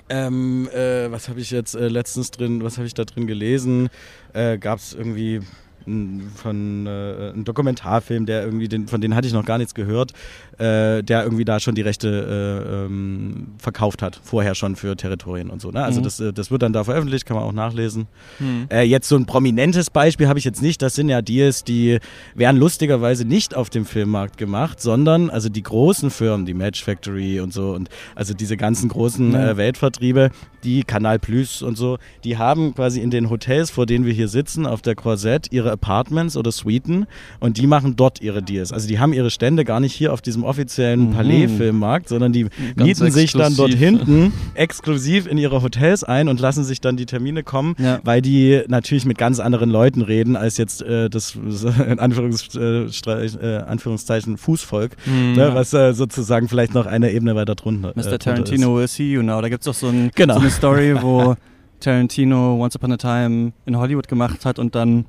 ähm, 0.09 0.67
äh, 0.73 1.11
was 1.11 1.29
habe 1.29 1.39
ich 1.39 1.51
jetzt 1.51 1.75
äh, 1.75 1.87
letztens 1.87 2.31
drin, 2.31 2.63
was 2.63 2.77
habe 2.77 2.87
ich 2.87 2.93
da 2.95 3.05
drin 3.05 3.27
gelesen? 3.27 3.89
Äh, 4.33 4.57
Gab 4.57 4.79
es 4.79 4.93
irgendwie 4.93 5.41
von 6.35 6.85
äh, 6.87 7.31
einen 7.33 7.43
Dokumentarfilm, 7.45 8.25
der 8.25 8.43
irgendwie, 8.43 8.67
den, 8.67 8.87
von 8.87 9.01
denen 9.01 9.15
hatte 9.15 9.27
ich 9.27 9.33
noch 9.33 9.45
gar 9.45 9.57
nichts 9.57 9.73
gehört, 9.73 10.11
äh, 10.57 11.01
der 11.03 11.23
irgendwie 11.23 11.45
da 11.45 11.59
schon 11.59 11.75
die 11.75 11.81
Rechte 11.81 12.07
äh, 12.09 12.85
ähm, 12.85 13.47
verkauft 13.57 14.01
hat, 14.01 14.19
vorher 14.23 14.55
schon 14.55 14.75
für 14.75 14.95
Territorien 14.95 15.49
und 15.49 15.61
so. 15.61 15.71
Ne? 15.71 15.83
Also 15.83 15.99
Mhm. 15.99 16.03
das, 16.03 16.19
äh, 16.19 16.33
das 16.33 16.51
wird 16.51 16.61
dann 16.61 16.73
da 16.73 16.83
veröffentlicht, 16.83 17.25
kann 17.25 17.35
man 17.35 17.43
auch 17.45 17.53
nachlesen. 17.53 18.07
Hm. 18.39 18.67
Äh, 18.69 18.83
jetzt 18.83 19.07
so 19.09 19.15
ein 19.15 19.25
prominentes 19.25 19.89
Beispiel 19.89 20.27
habe 20.27 20.39
ich 20.39 20.45
jetzt 20.45 20.61
nicht. 20.61 20.81
Das 20.81 20.95
sind 20.95 21.09
ja 21.09 21.21
Deals, 21.21 21.63
die 21.63 21.99
werden 22.35 22.57
lustigerweise 22.57 23.25
nicht 23.25 23.55
auf 23.55 23.69
dem 23.69 23.85
Filmmarkt 23.85 24.37
gemacht, 24.37 24.81
sondern 24.81 25.29
also 25.29 25.49
die 25.49 25.63
großen 25.63 26.09
Firmen, 26.11 26.45
die 26.45 26.53
Match 26.53 26.83
Factory 26.83 27.39
und 27.39 27.53
so 27.53 27.71
und 27.71 27.89
also 28.15 28.33
diese 28.33 28.57
ganzen 28.57 28.89
großen 28.89 29.31
Ja. 29.33 29.51
äh, 29.51 29.57
Weltvertriebe, 29.57 30.29
die 30.63 30.83
Kanal 30.83 31.19
Plus 31.19 31.61
und 31.61 31.77
so, 31.77 31.97
die 32.23 32.37
haben 32.37 32.75
quasi 32.75 32.99
in 32.99 33.11
den 33.11 33.29
Hotels, 33.29 33.69
vor 33.71 33.85
denen 33.85 34.05
wir 34.05 34.13
hier 34.13 34.27
sitzen, 34.27 34.65
auf 34.65 34.81
der 34.81 34.95
Croisette 34.95 35.49
ihre 35.53 35.68
Apartments 35.69 36.35
oder 36.35 36.51
Suiten 36.51 37.05
und 37.39 37.57
die 37.57 37.67
machen 37.67 37.95
dort 37.95 38.21
ihre 38.21 38.41
Deals. 38.43 38.73
Also 38.73 38.87
die 38.87 38.99
haben 38.99 39.13
ihre 39.13 39.29
Stände 39.31 39.63
gar 39.65 39.79
nicht 39.79 39.93
hier 39.93 40.11
auf 40.13 40.21
diesem 40.21 40.43
offiziellen 40.43 41.09
Mhm. 41.09 41.13
Palais-Filmmarkt, 41.13 42.09
sondern 42.09 42.33
die 42.33 42.43
Ganz 42.75 42.75
mieten 42.99 43.11
sich 43.11 43.31
dann 43.33 43.55
dort 43.55 43.73
hinten 43.73 44.33
exklusiv 44.55 45.27
in 45.27 45.37
ihre 45.37 45.61
Hotels 45.61 46.03
ein 46.03 46.27
und 46.27 46.39
lassen 46.39 46.63
sich 46.63 46.81
dann 46.81 46.97
die 46.97 47.05
Termine 47.05 47.43
kommen 47.43 47.75
Ja. 47.77 47.99
weil 48.03 48.21
die 48.21 48.61
natürlich 48.67 49.05
mit 49.05 49.17
ganz 49.17 49.39
anderen 49.39 49.69
Leuten 49.69 50.01
reden 50.01 50.35
als 50.35 50.57
jetzt 50.57 50.81
äh, 50.81 51.09
das 51.09 51.35
in 51.35 51.99
Anführungsstreich- 51.99 53.39
äh, 53.41 53.57
Anführungszeichen 53.63 54.37
Fußvolk, 54.37 54.95
Hm. 55.05 55.33
ne, 55.33 55.51
was 55.53 55.73
äh, 55.73 55.93
sozusagen 55.93 56.47
vielleicht 56.49 56.73
noch 56.73 56.85
eine 56.85 57.11
Ebene 57.11 57.35
weiter 57.35 57.55
drunter. 57.55 57.89
äh, 57.89 57.93
Mr. 57.95 58.01
drunter 58.03 58.19
Tarantino 58.19 58.75
will 58.75 58.87
see 58.87 59.11
you 59.11 59.21
now. 59.21 59.41
Da 59.41 59.49
gibt 59.49 59.61
es 59.61 59.65
doch 59.65 59.73
so, 59.73 59.87
ein, 59.87 60.11
Genau. 60.15 60.35
so 60.35 60.39
eine 60.41 60.49
Story, 60.49 60.95
wo 61.01 61.35
Tarantino 61.79 62.57
Once 62.61 62.75
Upon 62.75 62.91
a 62.91 62.97
Time 62.97 63.53
in 63.65 63.77
Hollywood 63.77 64.07
gemacht 64.07 64.45
hat 64.45 64.59
und 64.59 64.75
dann 64.75 65.05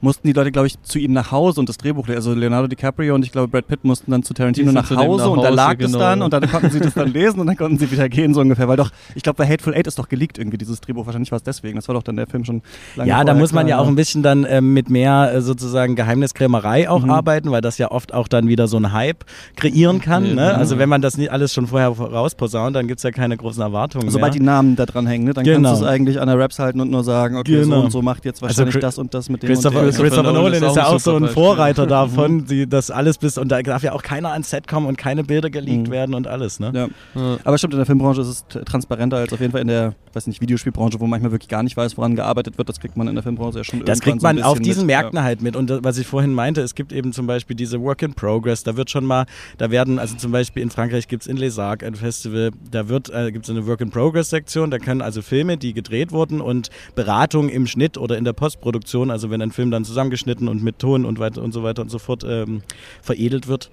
mussten 0.00 0.26
die 0.28 0.32
Leute, 0.32 0.52
glaube 0.52 0.66
ich, 0.66 0.80
zu 0.82 0.98
ihm 0.98 1.12
nach 1.12 1.32
Hause 1.32 1.60
und 1.60 1.68
das 1.68 1.76
Drehbuch, 1.76 2.08
also 2.08 2.34
Leonardo 2.34 2.68
DiCaprio 2.68 3.14
und 3.14 3.24
ich 3.24 3.32
glaube 3.32 3.48
Brad 3.48 3.66
Pitt 3.66 3.84
mussten 3.84 4.10
dann 4.10 4.22
zu 4.22 4.34
Tarantino 4.34 4.68
Die 4.70 4.74
nach 4.74 4.90
Hause 4.90 5.24
nach 5.24 5.30
und 5.30 5.38
da 5.42 5.44
Hause, 5.48 5.56
lag 5.56 5.72
es 5.78 5.86
genau. 5.86 5.98
dann 5.98 6.22
und 6.22 6.32
dann 6.32 6.48
konnten 6.50 6.70
sie 6.70 6.80
das 6.80 6.94
dann 6.94 7.12
lesen 7.12 7.40
und 7.40 7.46
dann 7.46 7.56
konnten 7.56 7.78
sie 7.78 7.90
wieder 7.90 8.08
gehen, 8.08 8.34
so 8.34 8.40
ungefähr. 8.40 8.68
Weil 8.68 8.76
doch, 8.76 8.90
ich 9.14 9.22
glaube, 9.22 9.36
bei 9.38 9.46
Hateful 9.48 9.74
Eight 9.74 9.86
ist 9.86 9.98
doch 9.98 10.08
geleakt 10.08 10.38
irgendwie 10.38 10.58
dieses 10.58 10.80
Drehbuch. 10.80 11.06
Wahrscheinlich 11.06 11.30
war 11.32 11.36
es 11.36 11.42
deswegen. 11.42 11.76
Das 11.76 11.88
war 11.88 11.94
doch 11.94 12.02
dann 12.02 12.16
der 12.16 12.26
Film 12.26 12.44
schon 12.44 12.62
lange 12.96 13.08
Ja, 13.10 13.24
da 13.24 13.34
muss 13.34 13.52
man 13.52 13.66
ja 13.68 13.78
auch 13.78 13.88
ein 13.88 13.96
bisschen 13.96 14.22
dann 14.22 14.46
ähm, 14.48 14.72
mit 14.74 14.90
mehr 14.90 15.32
äh, 15.34 15.40
sozusagen 15.40 15.96
Geheimniskrämerei 15.96 16.88
auch 16.90 17.02
Mhm. 17.04 17.10
arbeiten, 17.10 17.50
weil 17.50 17.60
das 17.60 17.78
ja 17.78 17.90
oft 17.90 18.12
auch 18.14 18.28
dann 18.28 18.48
wieder 18.48 18.66
so 18.68 18.76
einen 18.76 18.92
Hype 18.92 19.24
kreieren 19.56 20.00
kann. 20.00 20.24
Ja, 20.26 20.34
Ne? 20.34 20.54
Also 20.54 20.78
wenn 20.78 20.88
man 20.88 21.00
das 21.02 21.16
nicht 21.16 21.32
alles 21.32 21.52
schon 21.54 21.66
vorher 21.66 21.88
rausposaunt, 21.88 22.76
dann 22.76 22.86
gibt 22.86 22.98
es 22.98 23.02
ja 23.04 23.10
keine 23.10 23.36
großen 23.36 23.62
Erwartungen 23.62 24.10
Sobald 24.10 24.34
die 24.34 24.40
mehr. 24.40 24.46
Namen 24.54 24.76
da 24.76 24.86
dran 24.86 25.06
hängen, 25.06 25.24
ne, 25.24 25.32
dann 25.34 25.44
Genau. 25.44 25.68
kannst 25.70 25.82
du 25.82 25.86
es 25.86 25.90
eigentlich 25.90 26.20
an 26.20 26.28
der 26.28 26.38
Raps 26.38 26.58
halten 26.58 26.80
und 26.80 26.90
nur 26.90 27.02
sagen, 27.04 27.36
okay, 27.36 27.62
so 27.62 27.70
Genau. 27.70 27.84
und 27.84 27.90
so 27.90 28.02
macht 28.02 28.24
jetzt 28.24 28.42
wahrscheinlich 28.42 28.76
Chri- 28.76 28.80
das 28.80 28.98
und 28.98 29.14
das 29.14 29.28
mit 29.28 29.42
dem 29.42 29.48
Christopher. 29.96 30.22
Christopher 30.22 30.32
Nolan 30.32 30.62
ist 30.62 30.76
ja 30.76 30.86
auch 30.86 31.00
so 31.00 31.16
ein. 31.16 31.28
Vorreiter 31.28 31.86
davon, 31.86 32.44
die 32.46 32.68
das 32.68 32.90
alles 32.90 33.18
bis 33.18 33.38
und 33.38 33.48
da 33.48 33.60
darf 33.62 33.82
ja 33.82 33.92
auch 33.92 34.02
keiner 34.02 34.32
ans 34.32 34.50
Set 34.50 34.66
kommen 34.68 34.86
und 34.86 34.96
keine 34.98 35.24
Bilder 35.24 35.50
geleakt 35.50 35.88
Mhm. 35.88 35.90
werden 35.92 36.14
und 36.14 36.26
alles. 36.26 36.60
Ne? 36.60 36.72
Ja. 36.74 36.88
Ja. 37.20 37.38
Aber 37.44 37.58
stimmt, 37.58 37.74
in 37.74 37.78
der 37.78 37.86
Filmbranche 37.86 38.20
ist 38.22 38.28
es 38.28 38.44
transparenter 38.64 39.16
als 39.18 39.32
auf 39.32 39.40
jeden 39.40 39.52
Fall 39.52 39.60
in 39.60 39.68
der, 39.68 39.94
weiß 40.12 40.26
nicht, 40.26 40.40
Videospielbranche, 40.40 40.98
wo 41.00 41.04
man 41.04 41.10
manchmal 41.10 41.32
wirklich 41.32 41.48
gar 41.48 41.62
nicht 41.62 41.76
weiß, 41.76 41.96
woran 41.96 42.16
gearbeitet 42.16 42.58
wird. 42.58 42.68
Das 42.68 42.80
kriegt 42.80 42.96
man 42.96 43.08
in 43.08 43.14
der 43.14 43.22
Filmbranche 43.22 43.58
ja 43.58 43.64
schon 43.64 43.84
Das 43.84 44.00
kriegt 44.00 44.20
so 44.20 44.26
man 44.26 44.42
auf 44.42 44.54
bisschen 44.54 44.64
diesen 44.64 44.86
mit. 44.86 44.96
Märkten 44.96 45.22
halt 45.22 45.42
mit. 45.42 45.56
Und 45.56 45.68
das, 45.70 45.80
was 45.82 45.98
ich 45.98 46.06
vorhin 46.06 46.32
meinte, 46.34 46.60
es 46.62 46.74
gibt 46.74 46.92
eben 46.92 47.12
zum 47.12 47.26
Beispiel 47.26 47.56
diese 47.56 47.80
Work 47.82 48.02
in 48.02 48.14
Progress. 48.14 48.62
Da 48.64 48.76
wird 48.76 48.90
schon 48.90 49.04
mal, 49.04 49.26
da 49.58 49.70
werden, 49.70 49.98
also 49.98 50.16
zum 50.16 50.32
Beispiel 50.32 50.62
in 50.62 50.70
Frankreich 50.70 51.08
gibt 51.08 51.22
es 51.22 51.26
in 51.28 51.36
Les 51.36 51.58
Arcs 51.58 51.84
ein 51.84 51.94
Festival, 51.94 52.50
da 52.70 52.88
wird, 52.88 53.10
äh, 53.10 53.30
gibt 53.32 53.44
es 53.44 53.50
eine 53.50 53.66
Work 53.66 53.80
in 53.80 53.90
Progress 53.90 54.30
Sektion. 54.30 54.70
Da 54.70 54.78
können 54.78 55.02
also 55.02 55.22
Filme, 55.22 55.56
die 55.56 55.72
gedreht 55.74 56.12
wurden 56.12 56.40
und 56.40 56.70
Beratung 56.94 57.48
im 57.48 57.66
Schnitt 57.66 57.98
oder 57.98 58.16
in 58.18 58.24
der 58.24 58.32
Postproduktion, 58.32 59.10
also 59.10 59.30
wenn 59.30 59.42
ein 59.42 59.50
Film 59.52 59.70
dann 59.70 59.77
zusammengeschnitten 59.84 60.48
und 60.48 60.62
mit 60.62 60.78
Ton 60.78 61.04
und 61.04 61.18
weiter 61.18 61.42
und 61.42 61.52
so 61.52 61.62
weiter 61.62 61.82
und 61.82 61.90
so 61.90 61.98
fort 61.98 62.24
ähm, 62.26 62.62
veredelt 63.02 63.48
wird. 63.48 63.70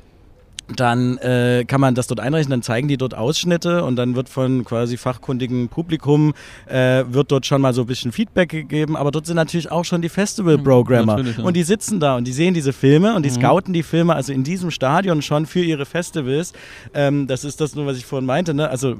Dann 0.75 1.19
äh, 1.19 1.63
kann 1.67 1.79
man 1.79 1.93
das 1.93 2.07
dort 2.07 2.19
einreichen, 2.19 2.49
dann 2.49 2.63
zeigen 2.63 2.87
die 2.87 2.97
dort 2.97 3.13
Ausschnitte 3.13 3.83
und 3.83 3.97
dann 3.97 4.15
wird 4.15 4.29
von 4.29 4.65
quasi 4.65 4.97
fachkundigem 4.97 5.69
Publikum 5.69 6.33
äh, 6.65 7.03
wird 7.07 7.31
dort 7.31 7.45
schon 7.45 7.61
mal 7.61 7.71
so 7.71 7.81
ein 7.81 7.87
bisschen 7.87 8.11
Feedback 8.11 8.49
gegeben, 8.49 8.97
aber 8.97 9.11
dort 9.11 9.27
sind 9.27 9.35
natürlich 9.35 9.69
auch 9.69 9.85
schon 9.85 10.01
die 10.01 10.09
Festival-Programmer 10.09 11.17
natürlich, 11.17 11.37
ja. 11.37 11.43
und 11.43 11.55
die 11.55 11.61
sitzen 11.61 11.99
da 11.99 12.15
und 12.17 12.25
die 12.25 12.31
sehen 12.33 12.55
diese 12.55 12.73
Filme 12.73 13.15
und 13.15 13.23
die 13.23 13.29
Mhm. 13.29 13.35
scouten 13.35 13.73
die 13.75 13.83
Filme 13.83 14.15
also 14.15 14.33
in 14.33 14.43
diesem 14.43 14.71
Stadion 14.71 15.21
schon 15.21 15.45
für 15.45 15.61
ihre 15.61 15.85
Festivals. 15.85 16.53
Ähm, 16.95 17.27
das 17.27 17.43
ist 17.43 17.61
das 17.61 17.75
nur, 17.75 17.85
was 17.85 17.97
ich 17.97 18.05
vorhin 18.07 18.25
meinte, 18.25 18.55
ne? 18.55 18.67
also 18.67 18.95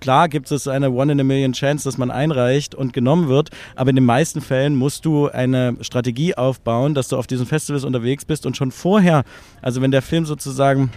Klar 0.00 0.28
gibt 0.28 0.50
es 0.50 0.66
eine 0.66 0.90
One 0.90 1.12
in 1.12 1.20
a 1.20 1.24
Million 1.24 1.52
Chance, 1.52 1.84
dass 1.84 1.98
man 1.98 2.10
einreicht 2.10 2.74
und 2.74 2.92
genommen 2.92 3.28
wird, 3.28 3.50
aber 3.76 3.90
in 3.90 3.96
den 3.96 4.04
meisten 4.04 4.40
Fällen 4.40 4.74
musst 4.74 5.04
du 5.04 5.28
eine 5.28 5.76
Strategie 5.82 6.34
aufbauen, 6.34 6.94
dass 6.94 7.08
du 7.08 7.16
auf 7.16 7.26
diesen 7.26 7.46
Festivals 7.46 7.84
unterwegs 7.84 8.24
bist 8.24 8.46
und 8.46 8.56
schon 8.56 8.72
vorher, 8.72 9.24
also 9.60 9.82
wenn 9.82 9.90
der 9.90 10.02
Film 10.02 10.24
sozusagen 10.24 10.90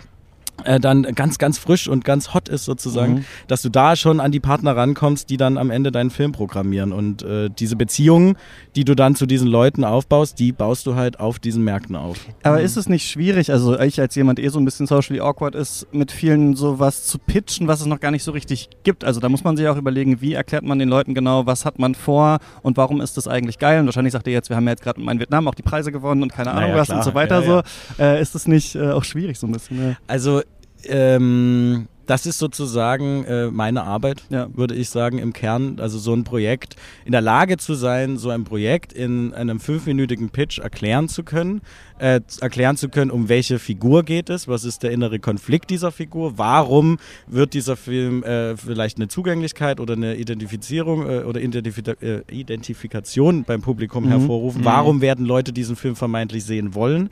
äh, 0.65 0.79
dann 0.79 1.03
ganz, 1.15 1.37
ganz 1.37 1.57
frisch 1.57 1.87
und 1.87 2.05
ganz 2.05 2.33
hot 2.33 2.47
ist 2.47 2.65
sozusagen, 2.65 3.13
Mhm. 3.15 3.25
dass 3.47 3.61
du 3.61 3.69
da 3.69 3.95
schon 3.95 4.19
an 4.19 4.31
die 4.31 4.39
Partner 4.39 4.75
rankommst, 4.75 5.29
die 5.29 5.37
dann 5.37 5.57
am 5.57 5.71
Ende 5.71 5.91
deinen 5.91 6.09
Film 6.11 6.31
programmieren. 6.31 6.91
Und 6.93 7.23
äh, 7.23 7.49
diese 7.49 7.75
Beziehungen, 7.75 8.37
die 8.75 8.85
du 8.85 8.95
dann 8.95 9.15
zu 9.15 9.25
diesen 9.25 9.47
Leuten 9.47 9.83
aufbaust, 9.83 10.39
die 10.39 10.51
baust 10.51 10.85
du 10.87 10.95
halt 10.95 11.19
auf 11.19 11.39
diesen 11.39 11.63
Märkten 11.63 11.95
auf. 11.95 12.17
Aber 12.43 12.61
ist 12.61 12.77
es 12.77 12.87
nicht 12.87 13.09
schwierig, 13.09 13.51
also 13.51 13.79
ich 13.79 13.99
als 13.99 14.15
jemand 14.15 14.39
eh 14.39 14.47
so 14.49 14.59
ein 14.59 14.65
bisschen 14.65 14.85
socially 14.87 15.19
awkward 15.21 15.55
ist, 15.55 15.87
mit 15.91 16.11
vielen 16.11 16.55
sowas 16.55 17.03
zu 17.03 17.17
pitchen, 17.17 17.67
was 17.67 17.81
es 17.81 17.87
noch 17.87 17.99
gar 17.99 18.11
nicht 18.11 18.23
so 18.23 18.31
richtig 18.31 18.69
gibt? 18.83 19.03
Also 19.03 19.19
da 19.19 19.29
muss 19.29 19.43
man 19.43 19.57
sich 19.57 19.67
auch 19.67 19.77
überlegen, 19.77 20.21
wie 20.21 20.33
erklärt 20.33 20.63
man 20.63 20.77
den 20.79 20.89
Leuten 20.89 21.13
genau, 21.15 21.45
was 21.47 21.65
hat 21.65 21.79
man 21.79 21.95
vor 21.95 22.37
und 22.61 22.77
warum 22.77 23.01
ist 23.01 23.17
das 23.17 23.27
eigentlich 23.27 23.57
geil? 23.59 23.79
Und 23.79 23.87
wahrscheinlich 23.87 24.13
sagt 24.13 24.27
ihr 24.27 24.33
jetzt, 24.33 24.49
wir 24.49 24.55
haben 24.55 24.65
ja 24.65 24.71
jetzt 24.71 24.83
gerade 24.83 25.01
in 25.01 25.19
Vietnam 25.19 25.47
auch 25.47 25.55
die 25.55 25.63
Preise 25.63 25.91
gewonnen 25.91 26.21
und 26.21 26.31
keine 26.31 26.51
Ahnung 26.51 26.69
Naja, 26.69 26.77
was 26.81 26.87
klar. 26.87 26.99
und 26.99 27.03
so 27.05 27.13
weiter 27.15 27.41
Ja, 27.43 27.63
so. 27.97 28.03
Äh, 28.03 28.21
ist 28.21 28.35
es 28.35 28.47
nicht 28.47 28.75
äh, 28.75 28.91
auch 28.91 29.03
schwierig 29.03 29.39
so 29.39 29.47
ein 29.47 29.51
bisschen? 29.51 29.77
Ne? 29.77 29.97
Also, 30.07 30.42
ähm, 30.87 31.87
das 32.05 32.25
ist 32.25 32.37
sozusagen 32.37 33.23
äh, 33.25 33.49
meine 33.49 33.83
Arbeit, 33.83 34.23
Ja. 34.29 34.49
würde 34.53 34.75
ich 34.75 34.89
sagen, 34.89 35.19
im 35.19 35.31
Kern. 35.31 35.77
Also 35.79 35.97
so 35.97 36.13
ein 36.13 36.23
Projekt, 36.25 36.75
in 37.05 37.11
der 37.13 37.21
Lage 37.21 37.57
zu 37.57 37.75
sein, 37.75 38.17
so 38.17 38.29
ein 38.29 38.43
Projekt 38.43 38.91
in 38.91 39.33
einem 39.33 39.59
fünfminütigen 39.59 40.29
Pitch 40.29 40.59
erklären 40.59 41.07
zu 41.07 41.23
können, 41.23 41.61
äh, 42.03 42.19
erklären 42.41 42.75
zu 42.75 42.89
können, 42.89 43.11
um 43.11 43.29
welche 43.29 43.59
Figur 43.59 44.03
geht 44.03 44.29
es, 44.29 44.47
was 44.49 44.65
ist 44.65 44.83
der 44.83 44.91
innere 44.91 45.19
Konflikt 45.19 45.69
dieser 45.69 45.91
Figur, 45.91 46.37
warum 46.37 46.97
wird 47.27 47.53
dieser 47.53 47.77
Film 47.77 48.23
äh, 48.23 48.57
vielleicht 48.57 48.97
eine 48.97 49.07
Zugänglichkeit 49.07 49.79
oder 49.79 49.93
eine 49.93 50.15
Identifizierung 50.15 51.09
äh, 51.09 51.23
oder 51.23 51.39
Identifi 51.39 51.81
äh, 52.01 52.21
Identifikation 52.29 53.43
beim 53.45 53.61
Publikum 53.61 54.05
Mhm. 54.05 54.09
hervorrufen, 54.09 54.61
Mhm. 54.61 54.65
warum 54.65 55.01
werden 55.01 55.25
Leute 55.25 55.53
diesen 55.53 55.75
Film 55.75 55.95
vermeintlich 55.95 56.43
sehen 56.43 56.75
wollen. 56.75 57.09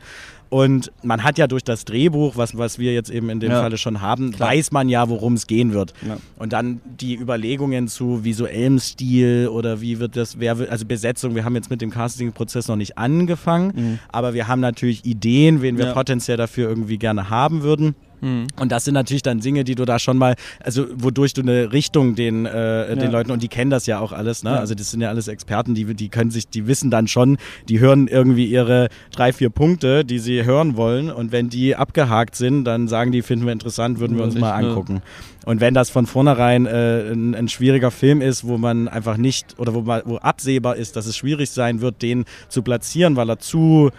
Und 0.49 0.91
man 1.01 1.23
hat 1.23 1.37
ja 1.37 1.47
durch 1.47 1.63
das 1.63 1.85
Drehbuch, 1.85 2.35
was, 2.35 2.57
was 2.57 2.77
wir 2.77 2.93
jetzt 2.93 3.09
eben 3.09 3.29
in 3.29 3.39
dem 3.39 3.51
Ja. 3.51 3.61
Falle 3.61 3.77
schon 3.77 4.01
haben, 4.01 4.31
Klar. 4.33 4.49
weiß 4.49 4.73
man 4.73 4.89
ja, 4.89 5.07
worum 5.07 5.35
es 5.35 5.47
gehen 5.47 5.71
wird. 5.71 5.93
Ja. 6.05 6.17
Und 6.37 6.51
dann 6.51 6.81
die 6.99 7.15
Überlegungen 7.15 7.87
zu 7.87 8.25
visuellem 8.25 8.77
Stil 8.79 9.47
oder 9.47 9.79
wie 9.79 9.99
wird 9.99 10.17
das, 10.17 10.39
wer 10.41 10.57
wird, 10.57 10.69
also 10.69 10.85
Besetzung, 10.85 11.35
wir 11.35 11.45
haben 11.45 11.55
jetzt 11.55 11.69
mit 11.69 11.79
dem 11.81 11.89
Casting-Prozess 11.89 12.67
noch 12.67 12.75
nicht 12.75 12.97
angefangen, 12.97 13.71
Mhm. 13.73 13.99
aber 14.11 14.33
wir 14.33 14.49
haben 14.49 14.59
natürlich 14.59 14.80
Ideen, 14.87 15.61
wen 15.61 15.77
wir 15.77 15.87
Ja. 15.87 15.93
potenziell 15.93 16.37
dafür 16.37 16.69
irgendwie 16.69 16.97
gerne 16.97 17.29
haben 17.29 17.63
würden. 17.63 17.95
Hm. 18.21 18.45
Und 18.59 18.71
das 18.71 18.85
sind 18.85 18.93
natürlich 18.93 19.23
dann 19.23 19.39
Dinge, 19.39 19.63
die 19.63 19.73
du 19.73 19.83
da 19.83 19.97
schon 19.97 20.15
mal, 20.15 20.35
also 20.63 20.85
wodurch 20.93 21.33
du 21.33 21.41
eine 21.41 21.73
Richtung 21.73 22.13
den, 22.13 22.45
äh, 22.45 22.89
Ja. 22.89 22.95
den 22.95 23.11
Leuten, 23.11 23.31
und 23.31 23.41
die 23.41 23.47
kennen 23.47 23.71
das 23.71 23.87
ja 23.87 23.99
auch 23.99 24.11
alles, 24.11 24.43
ne? 24.43 24.51
Ja. 24.51 24.57
Also 24.57 24.75
das 24.75 24.91
sind 24.91 25.01
ja 25.01 25.09
alles 25.09 25.27
Experten, 25.27 25.73
die, 25.73 25.85
die 25.95 26.09
können 26.09 26.29
sich, 26.29 26.47
die 26.47 26.67
wissen 26.67 26.91
dann 26.91 27.07
schon, 27.07 27.37
die 27.67 27.79
hören 27.79 28.07
irgendwie 28.07 28.45
ihre 28.45 28.89
drei, 29.11 29.33
vier 29.33 29.49
Punkte, 29.49 30.05
die 30.05 30.19
sie 30.19 30.45
hören 30.45 30.77
wollen. 30.77 31.09
Und 31.09 31.31
wenn 31.31 31.49
die 31.49 31.75
abgehakt 31.75 32.35
sind, 32.35 32.65
dann 32.65 32.87
sagen 32.87 33.11
die, 33.11 33.23
finden 33.23 33.45
wir 33.47 33.53
interessant, 33.53 33.99
würden 33.99 34.15
wir 34.17 34.23
uns 34.23 34.35
mal 34.35 34.61
ne? 34.61 34.67
angucken. 34.67 35.01
Und 35.45 35.59
wenn 35.59 35.73
das 35.73 35.89
von 35.89 36.05
vornherein 36.05 36.67
äh, 36.67 37.11
ein, 37.11 37.33
ein 37.33 37.49
schwieriger 37.49 37.89
Film 37.89 38.21
ist, 38.21 38.45
wo 38.45 38.59
man 38.59 38.87
einfach 38.87 39.17
nicht, 39.17 39.57
oder 39.57 39.73
wo, 39.73 39.81
man, 39.81 40.03
wo 40.05 40.17
absehbar 40.17 40.75
ist, 40.75 40.95
dass 40.95 41.07
es 41.07 41.17
schwierig 41.17 41.49
sein 41.49 41.81
wird, 41.81 42.03
den 42.03 42.25
zu 42.49 42.61
platzieren, 42.61 43.15
weil 43.15 43.29
er 43.31 43.39
zu, 43.39 43.89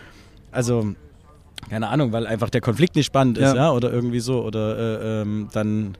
also 0.52 0.94
keine 1.70 1.88
Ahnung, 1.88 2.12
weil 2.12 2.26
einfach 2.26 2.50
der 2.50 2.60
Konflikt 2.60 2.96
nicht 2.96 3.06
spannend 3.06 3.38
ist, 3.38 3.44
Ja. 3.54 3.54
ja, 3.54 3.72
oder 3.72 3.92
irgendwie 3.92 4.20
so, 4.20 4.42
oder 4.44 4.78
äh, 4.78 5.22
ähm, 5.22 5.48
dann 5.52 5.96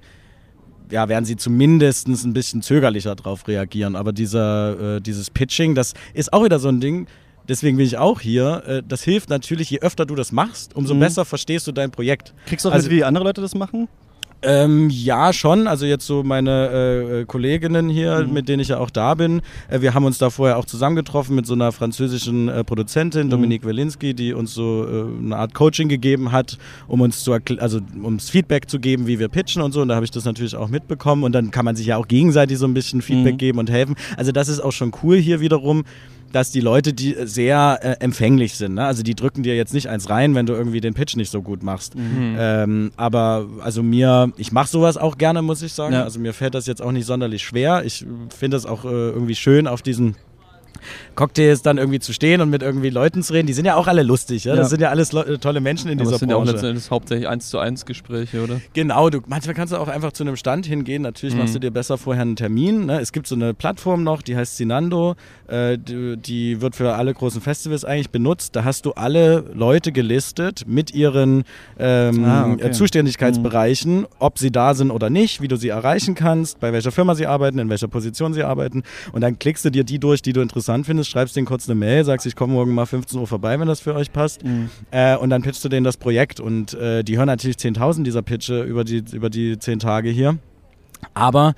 ja, 0.91 1.09
werden 1.09 1.25
sie 1.25 1.37
zumindest 1.37 2.09
ein 2.09 2.33
bisschen 2.33 2.61
zögerlicher 2.63 3.15
drauf 3.15 3.47
reagieren. 3.49 3.97
Aber 3.97 4.13
dieser, 4.13 4.97
äh, 4.97 5.01
dieses 5.01 5.31
Pitching, 5.31 5.75
das 5.75 5.95
ist 6.15 6.33
auch 6.33 6.45
wieder 6.45 6.59
so 6.59 6.69
ein 6.69 6.81
Ding. 6.81 7.07
Deswegen 7.49 7.77
bin 7.79 7.87
ich 7.87 7.97
auch 7.97 8.21
hier. 8.21 8.63
Äh, 8.67 8.83
das 8.87 9.03
hilft 9.03 9.31
natürlich, 9.31 9.71
je 9.71 9.81
öfter 9.81 10.05
du 10.05 10.15
das 10.17 10.33
machst, 10.33 10.77
umso 10.77 10.95
Mhm. 10.95 11.01
besser 11.01 11.25
verstehst 11.25 11.67
du 11.67 11.73
dein 11.73 11.91
Projekt. 11.91 12.35
Kriegst 12.47 12.65
du 12.65 12.69
auch 12.69 12.75
Also- 12.75 12.89
mit, 12.89 12.97
wie 12.99 13.05
andere 13.05 13.25
Leute 13.25 13.41
das 13.41 13.55
machen? 13.55 13.89
Ähm, 14.43 14.91
ja, 14.91 15.33
schon. 15.33 15.69
Also 15.69 15.87
jetzt 15.87 16.05
so 16.05 16.25
meine 16.25 16.69
äh, 16.73 17.21
äh, 17.21 17.25
Kolleginnen 17.25 17.89
hier, 17.89 18.25
mhm. 18.27 18.33
mit 18.33 18.49
denen 18.49 18.61
ich 18.61 18.69
ja 18.69 18.79
auch 18.79 18.91
da 18.91 19.15
bin. 19.15 19.41
Äh, 19.69 19.81
wir 19.83 19.95
haben 19.95 20.05
uns 20.05 20.19
da 20.19 20.31
vorher 20.31 20.59
auch 20.59 20.65
zusammengetroffen 20.65 21.37
mit 21.37 21.47
so 21.47 21.55
einer 21.55 21.71
französischen 21.71 22.49
äh, 22.49 22.65
Produzentin, 22.65 23.27
mhm. 23.27 23.31
Dominique 23.31 23.65
Welinski, 23.65 24.15
die 24.15 24.33
uns 24.33 24.53
so 24.53 24.85
äh, 24.85 25.25
eine 25.25 25.37
Art 25.37 25.55
Coaching 25.55 25.89
gegeben 25.89 26.33
hat, 26.33 26.59
um 26.89 27.01
uns 27.01 27.23
zu 27.23 27.33
also 27.33 27.81
ums 28.03 28.31
Feedback 28.31 28.69
zu 28.69 28.81
geben, 28.81 29.07
wie 29.07 29.21
wir 29.21 29.29
pitchen 29.29 29.63
und 29.63 29.73
so. 29.73 29.81
Und 29.81 29.89
da 29.89 29.95
habe 29.95 30.05
ich 30.05 30.11
das 30.11 30.25
natürlich 30.25 30.57
auch 30.57 30.69
mitbekommen. 30.69 31.23
Und 31.23 31.33
dann 31.33 31.53
kann 31.53 31.65
man 31.65 31.77
sich 31.77 31.87
ja 31.87 31.97
auch 31.97 32.09
gegenseitig 32.09 32.59
so 32.59 32.67
ein 32.67 32.75
bisschen 32.75 33.01
Feedback 33.01 33.35
mhm. 33.35 33.39
geben 33.39 33.59
und 33.61 33.71
helfen. 33.71 33.95
Also 34.17 34.33
das 34.33 34.49
ist 34.49 34.59
auch 34.59 34.73
schon 34.73 34.93
cool 35.03 35.19
hier 35.19 35.41
wiederum 35.41 35.85
dass 36.33 36.51
die 36.51 36.61
Leute, 36.61 36.93
die 36.93 37.17
sehr 37.25 37.79
äh, 37.83 37.97
empfänglich 38.01 38.57
sind, 38.57 38.75
ne? 38.75 38.85
also 38.85 39.03
die 39.03 39.15
drücken 39.15 39.43
dir 39.43 39.57
jetzt 39.57 39.75
nicht 39.75 39.89
eins 39.89 40.11
rein, 40.11 40.35
wenn 40.35 40.47
du 40.47 40.55
irgendwie 40.55 40.81
den 40.81 40.95
Pitch 40.95 41.17
nicht 41.17 41.31
so 41.31 41.43
gut 41.43 41.63
machst. 41.63 41.95
Mhm. 41.95 42.37
Ähm, 42.39 42.93
aber 42.97 43.47
also 43.61 43.83
mir, 43.83 44.33
ich 44.37 44.53
mache 44.53 44.69
sowas 44.69 44.97
auch 44.97 45.19
gerne, 45.19 45.43
muss 45.43 45.63
ich 45.63 45.73
sagen. 45.73 45.95
Ja. 45.95 46.05
Also 46.05 46.19
mir 46.19 46.33
fällt 46.33 46.55
das 46.55 46.67
jetzt 46.67 46.83
auch 46.83 46.93
nicht 46.93 47.07
sonderlich 47.07 47.43
schwer. 47.43 47.85
Ich 47.85 48.05
finde 48.37 48.57
es 48.57 48.67
auch 48.67 48.85
äh, 48.85 48.89
irgendwie 48.89 49.35
schön 49.35 49.67
auf 49.67 49.83
diesen 49.83 50.17
Cocktails 51.15 51.63
dann 51.63 51.79
irgendwie 51.79 52.01
zu 52.01 52.13
stehen 52.13 52.41
und 52.41 52.51
mit 52.51 52.63
irgendwie 52.63 52.91
Leuten 52.91 53.23
zu 53.23 53.33
reden. 53.33 53.47
Die 53.47 53.53
sind 53.53 53.65
ja 53.65 53.77
auch 53.77 53.87
alle 53.87 54.03
lustig. 54.03 54.45
Ja? 54.45 54.57
Das 54.57 54.71
sind 54.71 54.81
ja 54.81 54.91
alles 54.91 55.11
tolle 55.41 55.61
Menschen 55.61 55.91
in 55.91 55.99
Aber 55.99 56.05
dieser 56.05 56.11
das 56.13 56.21
sind 56.21 56.29
Branche. 56.29 56.47
ja 56.47 56.51
auch 56.51 56.55
letztendlich 56.55 56.91
hauptsächlich 56.91 57.29
eins 57.29 57.49
zu 57.51 57.59
eins 57.59 57.87
Gespräche, 57.87 58.43
oder? 58.43 58.61
Genau, 58.73 59.11
du, 59.11 59.21
manchmal 59.27 59.55
kannst 59.55 59.73
du 59.73 59.77
auch 59.77 59.89
einfach 59.89 60.13
zu 60.13 60.25
einem 60.25 60.37
Stand 60.37 60.67
hingehen. 60.67 61.03
Natürlich 61.03 61.35
mhm. 61.35 61.43
machst 61.43 61.55
du 61.55 61.59
dir 61.59 61.71
besser 61.71 61.99
vorher 61.99 62.23
einen 62.23 62.37
Termin. 62.37 62.87
Ne? 62.87 63.01
Es 63.01 63.13
gibt 63.13 63.27
so 63.27 63.35
eine 63.35 63.55
Plattform 63.55 64.03
noch, 64.03 64.23
die 64.23 64.37
heißt 64.37 64.57
Sinando. 64.57 65.15
Äh, 65.49 65.79
die, 65.79 66.17
die, 66.17 66.61
wird 66.61 66.77
für 66.77 66.95
alle 66.95 67.13
großen 67.13 67.41
Festivals 67.41 67.85
eigentlich 67.85 68.11
benutzt. 68.11 68.57
Da 68.57 68.65
hast 68.65 68.87
du 68.87 68.93
alle 68.93 69.45
Leute 69.55 69.93
gelistet 69.93 70.65
mit 70.67 70.95
ihren 70.95 71.45
ähm, 71.79 72.25
ah, 72.25 72.53
okay. 72.53 72.71
Zuständigkeitsbereichen, 72.71 74.01
mhm. 74.01 74.07
ob 74.19 74.39
sie 74.39 74.51
da 74.51 74.75
sind 74.75 74.91
oder 74.91 75.11
nicht, 75.11 75.41
wie 75.43 75.49
du 75.49 75.57
sie 75.57 75.69
erreichen 75.69 76.15
kannst, 76.15 76.61
bei 76.61 76.73
welcher 76.73 76.93
Firma 76.93 77.15
sie 77.15 77.27
arbeiten, 77.27 77.59
in 77.59 77.69
welcher 77.69 77.89
Position 77.89 78.33
sie 78.33 78.43
arbeiten. 78.43 78.83
Und 79.13 79.21
dann 79.21 79.39
klickst 79.39 79.65
du 79.65 79.71
dir 79.71 79.85
die 79.85 79.99
durch, 79.99 80.23
die 80.23 80.33
du 80.33 80.41
interessant 80.41 80.87
findest, 80.87 81.02
schreibst 81.09 81.37
denen 81.37 81.47
kurz 81.47 81.69
eine 81.69 81.75
Mail, 81.75 82.05
sagst, 82.05 82.27
ich 82.27 82.37
komme 82.37 82.55
morgen 82.55 82.75
mal 82.75 82.87
15 82.87 83.19
Uhr 83.19 83.27
vorbei, 83.27 83.59
wenn 83.59 83.69
das 83.69 83.81
für 83.81 83.95
euch 83.95 84.13
passt. 84.13 84.45
Mhm. 84.45 84.71
Äh, 84.91 85.17
und 85.17 85.31
dann 85.31 85.43
pitchst 85.43 85.65
du 85.65 85.69
denen 85.69 85.85
das 85.85 85.97
Projekt. 85.97 86.41
Und 86.41 86.75
äh, 86.75 87.03
die 87.03 87.17
hören 87.17 87.27
natürlich 87.27 87.57
10.000 87.57 88.03
dieser 88.03 88.23
Pitche 88.23 88.63
über 88.63 88.85
die, 88.85 89.05
über 89.13 89.31
die 89.31 89.59
10 89.59 89.79
Tage 89.79 90.11
hier. 90.11 90.39
Aber 91.15 91.55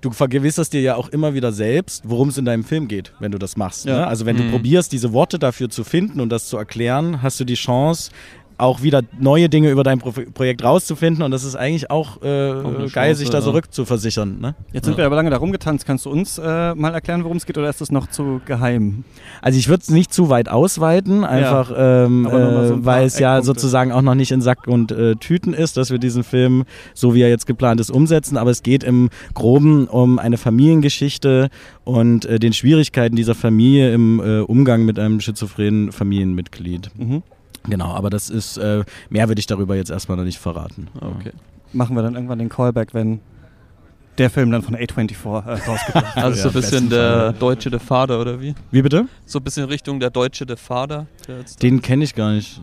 du 0.00 0.10
vergewisserst 0.10 0.72
dir 0.72 0.80
ja 0.80 0.94
auch 0.94 1.08
immer 1.08 1.34
wieder 1.34 1.52
selbst, 1.52 2.02
worum 2.06 2.28
es 2.28 2.38
in 2.38 2.44
deinem 2.44 2.64
Film 2.64 2.88
geht, 2.88 3.12
wenn 3.18 3.32
du 3.32 3.38
das 3.38 3.56
machst. 3.56 3.86
Ja. 3.86 3.98
Ne? 3.98 4.06
Also 4.06 4.26
wenn 4.26 4.36
mhm. 4.36 4.42
du 4.42 4.50
probierst, 4.50 4.92
diese 4.92 5.12
Worte 5.12 5.38
dafür 5.38 5.68
zu 5.70 5.84
finden 5.84 6.20
und 6.20 6.30
das 6.30 6.46
zu 6.48 6.56
erklären, 6.56 7.22
hast 7.22 7.40
du 7.40 7.44
die 7.44 7.54
Chance, 7.54 8.10
auch 8.58 8.82
wieder 8.82 9.02
neue 9.18 9.48
Dinge 9.48 9.70
über 9.70 9.84
dein 9.84 9.98
Pro 9.98 10.12
Projekt 10.34 10.64
rauszufinden 10.64 11.22
und 11.22 11.30
das 11.30 11.44
ist 11.44 11.54
eigentlich 11.54 11.90
auch, 11.90 12.22
äh, 12.22 12.52
auch 12.52 12.92
geil, 12.92 13.14
sich 13.14 13.30
da 13.30 13.40
zurück 13.40 13.72
zu 13.72 13.84
versichern. 13.84 14.40
Ne? 14.40 14.54
Jetzt 14.72 14.84
sind 14.84 14.94
ja. 14.94 14.98
wir 14.98 15.06
aber 15.06 15.16
lange 15.16 15.30
da 15.30 15.36
rumgetanzt. 15.36 15.86
Kannst 15.86 16.06
du 16.06 16.10
uns 16.10 16.38
äh, 16.38 16.74
mal 16.74 16.92
erklären, 16.92 17.22
worum 17.24 17.36
es 17.36 17.46
geht 17.46 17.56
oder 17.56 17.70
ist 17.70 17.80
das 17.80 17.92
noch 17.92 18.08
zu 18.08 18.40
geheim? 18.44 19.04
Also 19.42 19.58
ich 19.58 19.68
würde 19.68 19.82
es 19.82 19.90
nicht 19.90 20.12
zu 20.12 20.28
weit 20.28 20.48
ausweiten, 20.48 21.24
einfach 21.24 21.70
ja. 21.70 22.04
ähm, 22.04 22.26
äh, 22.26 22.68
so 22.68 22.84
weil 22.84 23.06
es 23.06 23.18
ja 23.18 23.42
sozusagen 23.42 23.92
auch 23.92 24.02
noch 24.02 24.16
nicht 24.16 24.32
in 24.32 24.40
Sack 24.40 24.66
und 24.66 24.90
äh, 24.90 25.14
Tüten 25.16 25.54
ist, 25.54 25.76
dass 25.76 25.90
wir 25.90 25.98
diesen 25.98 26.24
Film, 26.24 26.64
so 26.94 27.14
wie 27.14 27.22
er 27.22 27.28
jetzt 27.28 27.46
geplant 27.46 27.80
ist, 27.80 27.90
umsetzen. 27.90 28.36
Aber 28.36 28.50
es 28.50 28.62
geht 28.62 28.82
im 28.82 29.10
Groben 29.34 29.86
um 29.86 30.18
eine 30.18 30.36
Familiengeschichte 30.36 31.48
und 31.84 32.24
äh, 32.24 32.38
den 32.38 32.52
Schwierigkeiten 32.52 33.14
dieser 33.14 33.34
Familie 33.34 33.92
im 33.92 34.20
äh, 34.20 34.40
Umgang 34.40 34.84
mit 34.84 34.98
einem 34.98 35.20
schizophrenen 35.20 35.92
Familienmitglied. 35.92 36.90
Mhm. 36.96 37.22
Genau, 37.64 37.92
aber 37.92 38.10
das 38.10 38.30
ist, 38.30 38.56
äh, 38.56 38.84
mehr 39.10 39.28
würde 39.28 39.40
ich 39.40 39.46
darüber 39.46 39.76
jetzt 39.76 39.90
erstmal 39.90 40.16
noch 40.16 40.24
nicht 40.24 40.38
verraten. 40.38 40.88
Okay. 41.00 41.32
Machen 41.72 41.96
wir 41.96 42.02
dann 42.02 42.14
irgendwann 42.14 42.38
den 42.38 42.48
Callback, 42.48 42.94
wenn 42.94 43.20
der 44.16 44.30
Film 44.30 44.50
dann 44.50 44.62
von 44.62 44.74
A24 44.74 45.12
äh, 45.24 45.68
rausgebracht 45.68 45.94
wird. 45.94 46.24
Also 46.24 46.42
so 46.42 46.48
ein 46.48 46.54
bisschen 46.54 46.90
der 46.90 47.32
deutsche 47.32 47.70
The 47.70 47.78
Father, 47.78 48.20
oder 48.20 48.40
wie? 48.40 48.54
Wie 48.70 48.82
bitte? 48.82 49.06
So 49.26 49.38
ein 49.38 49.44
bisschen 49.44 49.64
Richtung 49.66 50.00
der 50.00 50.10
deutsche 50.10 50.44
The 50.48 50.56
Father. 50.56 51.06
Den 51.62 51.82
kenne 51.82 52.04
ich 52.04 52.14
gar 52.14 52.32
nicht 52.32 52.60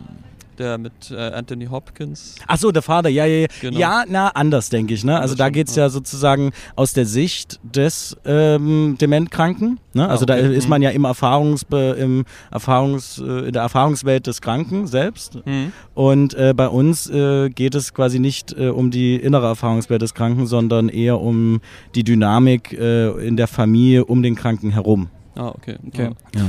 der 0.58 0.78
mit 0.78 1.10
äh, 1.10 1.16
Anthony 1.16 1.66
Hopkins. 1.66 2.36
Ach 2.46 2.58
so, 2.58 2.72
der 2.72 2.82
Vater, 2.82 3.08
ja, 3.08 3.24
ja, 3.24 3.40
ja. 3.40 3.46
Genau. 3.60 3.78
Ja, 3.78 4.04
na, 4.08 4.28
anders, 4.28 4.70
denke 4.70 4.94
ich. 4.94 5.04
Ne? 5.04 5.18
Also 5.18 5.34
da 5.34 5.50
geht 5.50 5.68
es 5.68 5.76
ja 5.76 5.88
sozusagen 5.88 6.52
aus 6.74 6.92
der 6.92 7.06
Sicht 7.06 7.60
des 7.62 8.16
ähm, 8.24 8.96
Dementkranken. 9.00 9.80
Ne? 9.92 10.08
Also 10.08 10.26
ah, 10.26 10.34
okay. 10.34 10.42
da 10.42 10.48
ist 10.48 10.68
man 10.68 10.80
mhm. 10.80 10.84
ja 10.84 10.90
im 10.90 11.04
Erfahrungs, 11.04 11.66
im 11.70 12.24
Erfahrungs, 12.50 13.18
äh, 13.18 13.46
in 13.46 13.52
der 13.52 13.62
Erfahrungswelt 13.62 14.26
des 14.26 14.40
Kranken 14.40 14.86
selbst. 14.86 15.46
Mhm. 15.46 15.72
Und 15.94 16.34
äh, 16.34 16.54
bei 16.54 16.68
uns 16.68 17.08
äh, 17.08 17.48
geht 17.50 17.74
es 17.74 17.94
quasi 17.94 18.18
nicht 18.18 18.52
äh, 18.58 18.68
um 18.68 18.90
die 18.90 19.16
innere 19.16 19.46
Erfahrungswelt 19.46 20.02
des 20.02 20.14
Kranken, 20.14 20.46
sondern 20.46 20.88
eher 20.88 21.20
um 21.20 21.60
die 21.94 22.04
Dynamik 22.04 22.72
äh, 22.72 23.26
in 23.26 23.36
der 23.36 23.46
Familie 23.46 24.04
um 24.04 24.22
den 24.22 24.34
Kranken 24.34 24.70
herum. 24.70 25.08
Ah, 25.34 25.48
okay. 25.48 25.76
okay. 25.86 26.10
Ja. 26.34 26.42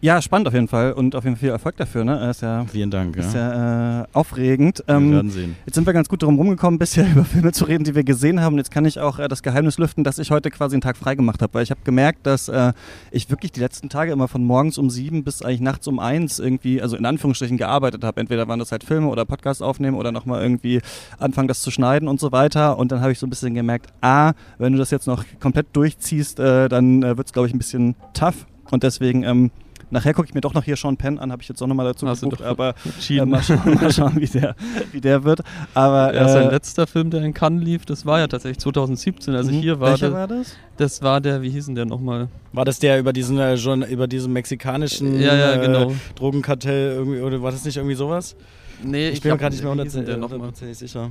Ja, 0.00 0.22
spannend 0.22 0.46
auf 0.46 0.54
jeden 0.54 0.68
Fall 0.68 0.92
und 0.92 1.16
auf 1.16 1.24
jeden 1.24 1.34
Fall 1.34 1.40
viel 1.40 1.50
Erfolg 1.50 1.76
dafür. 1.76 2.04
Ne? 2.04 2.30
Ist 2.30 2.42
ja, 2.42 2.64
Vielen 2.66 2.90
Dank. 2.90 3.16
Ist 3.16 3.34
ja, 3.34 4.02
äh, 4.02 4.06
aufregend. 4.12 4.84
Ähm, 4.86 5.08
wir 5.08 5.16
werden 5.16 5.30
sehen. 5.30 5.56
Jetzt 5.66 5.74
sind 5.74 5.86
wir 5.86 5.92
ganz 5.92 6.08
gut 6.08 6.22
darum 6.22 6.36
rumgekommen, 6.36 6.78
bisher 6.78 7.04
über 7.10 7.24
Filme 7.24 7.50
zu 7.50 7.64
reden, 7.64 7.82
die 7.82 7.96
wir 7.96 8.04
gesehen 8.04 8.40
haben. 8.40 8.52
Und 8.52 8.58
jetzt 8.58 8.70
kann 8.70 8.84
ich 8.84 9.00
auch 9.00 9.18
äh, 9.18 9.26
das 9.26 9.42
Geheimnis 9.42 9.76
lüften, 9.76 10.04
dass 10.04 10.20
ich 10.20 10.30
heute 10.30 10.52
quasi 10.52 10.76
einen 10.76 10.82
Tag 10.82 10.96
frei 10.96 11.16
gemacht 11.16 11.42
habe, 11.42 11.52
weil 11.54 11.64
ich 11.64 11.72
habe 11.72 11.80
gemerkt, 11.82 12.26
dass 12.26 12.48
äh, 12.48 12.74
ich 13.10 13.28
wirklich 13.28 13.50
die 13.50 13.58
letzten 13.58 13.88
Tage 13.88 14.12
immer 14.12 14.28
von 14.28 14.44
morgens 14.44 14.78
um 14.78 14.88
sieben 14.88 15.24
bis 15.24 15.42
eigentlich 15.42 15.62
nachts 15.62 15.88
um 15.88 15.98
eins 15.98 16.38
irgendwie, 16.38 16.80
also 16.80 16.96
in 16.96 17.04
Anführungsstrichen 17.04 17.56
gearbeitet 17.56 18.04
habe. 18.04 18.20
Entweder 18.20 18.46
waren 18.46 18.60
das 18.60 18.70
halt 18.70 18.84
Filme 18.84 19.08
oder 19.08 19.24
Podcast 19.24 19.64
aufnehmen 19.64 19.96
oder 19.96 20.12
nochmal 20.12 20.40
irgendwie 20.40 20.80
anfangen, 21.18 21.48
das 21.48 21.60
zu 21.60 21.72
schneiden 21.72 22.06
und 22.06 22.20
so 22.20 22.30
weiter. 22.30 22.78
Und 22.78 22.92
dann 22.92 23.00
habe 23.00 23.10
ich 23.10 23.18
so 23.18 23.26
ein 23.26 23.30
bisschen 23.30 23.52
gemerkt, 23.52 23.88
ah, 24.00 24.34
wenn 24.58 24.72
du 24.72 24.78
das 24.78 24.92
jetzt 24.92 25.08
noch 25.08 25.24
komplett 25.40 25.66
durchziehst, 25.72 26.38
äh, 26.38 26.68
dann 26.68 27.02
äh, 27.02 27.16
wird 27.16 27.26
es, 27.26 27.32
glaube 27.32 27.48
ich, 27.48 27.54
ein 27.54 27.58
bisschen 27.58 27.96
tough. 28.14 28.46
Und 28.70 28.82
deswegen 28.82 29.24
ähm, 29.24 29.50
Nachher 29.90 30.12
gucke 30.12 30.28
ich 30.28 30.34
mir 30.34 30.40
doch 30.40 30.54
noch 30.54 30.64
hier 30.64 30.76
Sean 30.76 30.96
Penn 30.96 31.18
an, 31.18 31.32
habe 31.32 31.42
ich 31.42 31.48
jetzt 31.48 31.62
auch 31.62 31.66
nochmal 31.66 31.86
dazu 31.86 32.06
Hast 32.06 32.20
gebucht, 32.20 32.42
aber 32.42 32.74
äh, 33.08 33.24
mal 33.24 33.42
schauen, 33.42 33.74
mal 33.80 33.92
schauen 33.92 34.16
wie, 34.16 34.26
der, 34.26 34.54
wie 34.92 35.00
der 35.00 35.24
wird. 35.24 35.40
Aber, 35.74 36.14
ja, 36.14 36.28
sein 36.28 36.48
äh, 36.48 36.50
letzter 36.50 36.86
Film, 36.86 37.10
der 37.10 37.22
in 37.22 37.32
Cannes 37.32 37.64
lief, 37.64 37.86
das 37.86 38.04
war 38.04 38.18
ja 38.18 38.26
tatsächlich 38.26 38.58
2017, 38.58 39.34
also 39.34 39.50
mhm. 39.50 39.60
hier 39.60 39.80
war 39.80 39.92
Welcher 39.92 40.12
war 40.12 40.28
das? 40.28 40.56
Das 40.76 41.02
war 41.02 41.20
der, 41.20 41.42
wie 41.42 41.50
hieß 41.50 41.66
denn 41.66 41.74
der 41.74 41.86
nochmal? 41.86 42.28
War 42.52 42.64
das 42.64 42.78
der 42.78 42.98
über 42.98 43.12
diesen 43.12 43.38
äh, 43.38 43.56
schon 43.56 43.82
über 43.82 44.06
diesen 44.06 44.32
mexikanischen 44.32 45.20
ja, 45.20 45.34
ja, 45.34 45.56
genau. 45.56 45.90
äh, 45.90 45.94
Drogenkartell 46.16 46.92
irgendwie 46.92 47.20
oder 47.20 47.42
war 47.42 47.50
das 47.50 47.64
nicht 47.64 47.76
irgendwie 47.76 47.96
sowas? 47.96 48.36
Nee, 48.82 49.08
ich, 49.08 49.14
ich 49.14 49.20
bin 49.22 49.32
mir 49.32 49.38
gerade 49.38 49.54
nicht 49.54 49.64
mehr 49.64 49.72
hundertprozentig 49.72 50.78
sicher. 50.78 51.10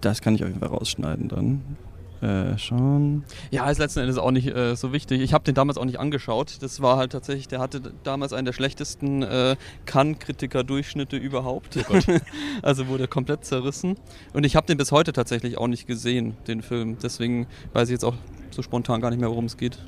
Das 0.00 0.20
kann 0.20 0.34
ich 0.34 0.42
auf 0.42 0.48
jeden 0.48 0.60
Fall 0.60 0.68
rausschneiden 0.68 1.28
dann. 1.28 1.76
Äh, 2.22 2.56
schon. 2.56 3.24
Ja, 3.50 3.70
ist 3.70 3.78
letzten 3.78 4.00
Endes 4.00 4.16
auch 4.16 4.30
nicht 4.30 4.48
äh, 4.48 4.74
so 4.74 4.92
wichtig. 4.92 5.20
Ich 5.20 5.34
habe 5.34 5.44
den 5.44 5.54
damals 5.54 5.76
auch 5.76 5.84
nicht 5.84 6.00
angeschaut. 6.00 6.58
Das 6.60 6.80
war 6.80 6.96
halt 6.96 7.12
tatsächlich, 7.12 7.46
der 7.48 7.60
hatte 7.60 7.80
damals 8.04 8.32
einen 8.32 8.46
der 8.46 8.52
schlechtesten 8.52 9.22
äh, 9.22 9.56
Kann-Kritiker-Durchschnitte 9.84 11.16
überhaupt. 11.16 11.78
Oh 11.90 11.98
also 12.62 12.88
wurde 12.88 13.06
komplett 13.06 13.44
zerrissen. 13.44 13.96
Und 14.32 14.44
ich 14.44 14.56
habe 14.56 14.66
den 14.66 14.78
bis 14.78 14.92
heute 14.92 15.12
tatsächlich 15.12 15.58
auch 15.58 15.68
nicht 15.68 15.86
gesehen, 15.86 16.36
den 16.46 16.62
Film. 16.62 16.96
Deswegen 17.02 17.46
weiß 17.74 17.88
ich 17.88 17.92
jetzt 17.92 18.04
auch 18.04 18.14
so 18.50 18.62
spontan 18.62 19.00
gar 19.00 19.10
nicht 19.10 19.20
mehr, 19.20 19.28
worum 19.28 19.44
es 19.44 19.56
geht. 19.56 19.78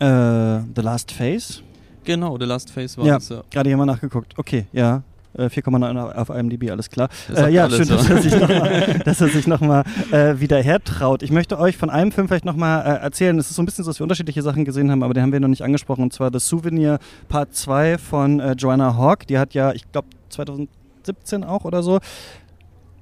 Äh, 0.00 0.60
The 0.74 0.82
Last 0.82 1.12
Face? 1.12 1.62
Genau, 2.04 2.38
The 2.38 2.44
Last 2.46 2.70
Face 2.70 2.96
war 2.98 3.06
ja, 3.06 3.16
es, 3.16 3.28
ja. 3.28 3.42
Gerade 3.50 3.68
hier 3.68 3.76
mal 3.76 3.86
nachgeguckt. 3.86 4.38
Okay, 4.38 4.66
ja. 4.72 5.02
4,9 5.36 5.94
äh, 5.94 6.14
auf 6.14 6.30
IMDb, 6.30 6.70
alles 6.70 6.90
klar. 6.90 7.08
Äh, 7.34 7.52
ja, 7.52 7.68
schön, 7.68 7.88
dass 9.04 9.20
er 9.20 9.28
sich 9.28 9.46
nochmal 9.46 9.74
noch 9.74 10.12
äh, 10.12 10.40
wieder 10.40 10.62
hertraut. 10.62 11.22
Ich 11.22 11.30
möchte 11.30 11.58
euch 11.58 11.76
von 11.76 11.90
einem 11.90 12.12
Film 12.12 12.28
vielleicht 12.28 12.44
nochmal 12.44 12.82
äh, 12.82 13.02
erzählen. 13.02 13.38
Es 13.38 13.50
ist 13.50 13.56
so 13.56 13.62
ein 13.62 13.66
bisschen 13.66 13.84
so, 13.84 13.90
dass 13.90 13.98
wir 13.98 14.04
unterschiedliche 14.04 14.42
Sachen 14.42 14.64
gesehen 14.64 14.90
haben, 14.90 15.02
aber 15.02 15.14
den 15.14 15.22
haben 15.22 15.32
wir 15.32 15.40
noch 15.40 15.48
nicht 15.48 15.62
angesprochen. 15.62 16.02
Und 16.02 16.12
zwar 16.12 16.30
das 16.30 16.46
Souvenir 16.48 16.98
Part 17.28 17.54
2 17.54 17.98
von 17.98 18.40
äh, 18.40 18.52
Joanna 18.52 18.96
Hawk. 18.96 19.26
Die 19.26 19.38
hat 19.38 19.54
ja, 19.54 19.72
ich 19.72 19.90
glaube, 19.90 20.08
2017 20.30 21.44
auch 21.44 21.64
oder 21.64 21.82
so. 21.82 22.00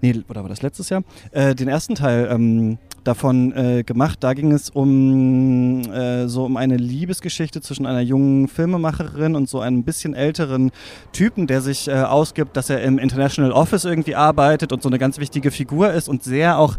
Nee, 0.03 0.21
oder 0.29 0.43
war 0.43 0.49
das 0.49 0.63
letztes 0.63 0.89
Jahr? 0.89 1.05
Äh, 1.31 1.55
den 1.55 1.69
ersten 1.69 1.95
Teil 1.95 2.29
ähm, 2.29 2.79
davon 3.05 3.53
äh, 3.53 3.85
gemacht. 3.85 4.19
Da 4.21 4.35
ging 4.35 4.51
es 4.51 4.69
um 4.69 5.83
äh, 5.93 6.27
so 6.27 6.45
um 6.45 6.57
eine 6.57 6.77
Liebesgeschichte 6.77 7.61
zwischen 7.61 7.87
einer 7.87 8.01
jungen 8.01 8.49
Filmemacherin 8.49 9.37
und 9.37 9.49
so 9.49 9.61
einem 9.61 9.85
bisschen 9.85 10.15
älteren 10.15 10.73
Typen, 11.13 11.47
der 11.47 11.61
sich 11.61 11.87
äh, 11.87 12.03
ausgibt, 12.03 12.57
dass 12.57 12.69
er 12.69 12.83
im 12.83 12.99
International 12.99 13.53
Office 13.53 13.85
irgendwie 13.85 14.17
arbeitet 14.17 14.73
und 14.73 14.83
so 14.83 14.89
eine 14.89 14.99
ganz 14.99 15.19
wichtige 15.19 15.53
Figur 15.53 15.93
ist 15.93 16.09
und 16.09 16.25
sehr 16.25 16.59
auch 16.59 16.77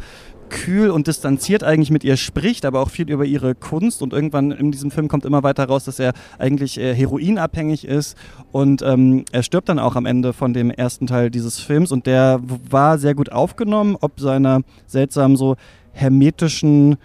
kühl 0.54 0.92
und 0.92 1.08
distanziert 1.08 1.64
eigentlich 1.64 1.90
mit 1.90 2.04
ihr 2.04 2.16
spricht, 2.16 2.66
aber 2.66 2.80
auch 2.80 2.92
viel 2.92 3.10
über 3.10 3.26
ihre 3.26 3.56
Kunst. 3.56 4.02
Und 4.02 4.14
irgendwann 4.14 4.52
in 4.52 4.72
diesem 4.72 4.92
Film 4.92 5.08
kommt 5.08 5.26
immer 5.26 5.44
weiter 5.44 5.66
raus, 5.66 5.86
dass 5.86 6.00
er 6.00 6.14
eigentlich 6.38 6.80
äh, 6.80 6.94
heroinabhängig 6.94 7.86
ist. 7.86 8.16
Und 8.52 8.84
ähm, 8.84 9.26
er 9.32 9.44
stirbt 9.44 9.70
dann 9.70 9.80
auch 9.80 9.96
am 9.96 10.06
Ende 10.06 10.32
von 10.32 10.54
dem 10.54 10.70
ersten 10.70 11.08
Teil 11.08 11.32
dieses 11.32 11.60
Films. 11.60 11.92
Und 11.92 12.06
der 12.06 12.40
war 12.70 13.00
sehr 13.00 13.16
gut 13.16 13.32
aufgenommen, 13.32 13.98
ob 14.00 14.20
seiner 14.20 14.62
seltsam 14.86 15.36
so 15.36 15.56
hermetischen 15.92 16.98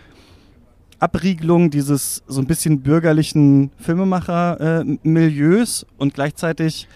Abriegelung 1.01 1.71
dieses 1.71 2.23
so 2.27 2.41
ein 2.41 2.47
bisschen 2.47 2.83
bürgerlichen 2.83 3.71
Filmemacher-Milieus 3.79 5.83
äh, 5.83 5.87
und 5.97 6.15
gleichzeitig 6.15 6.89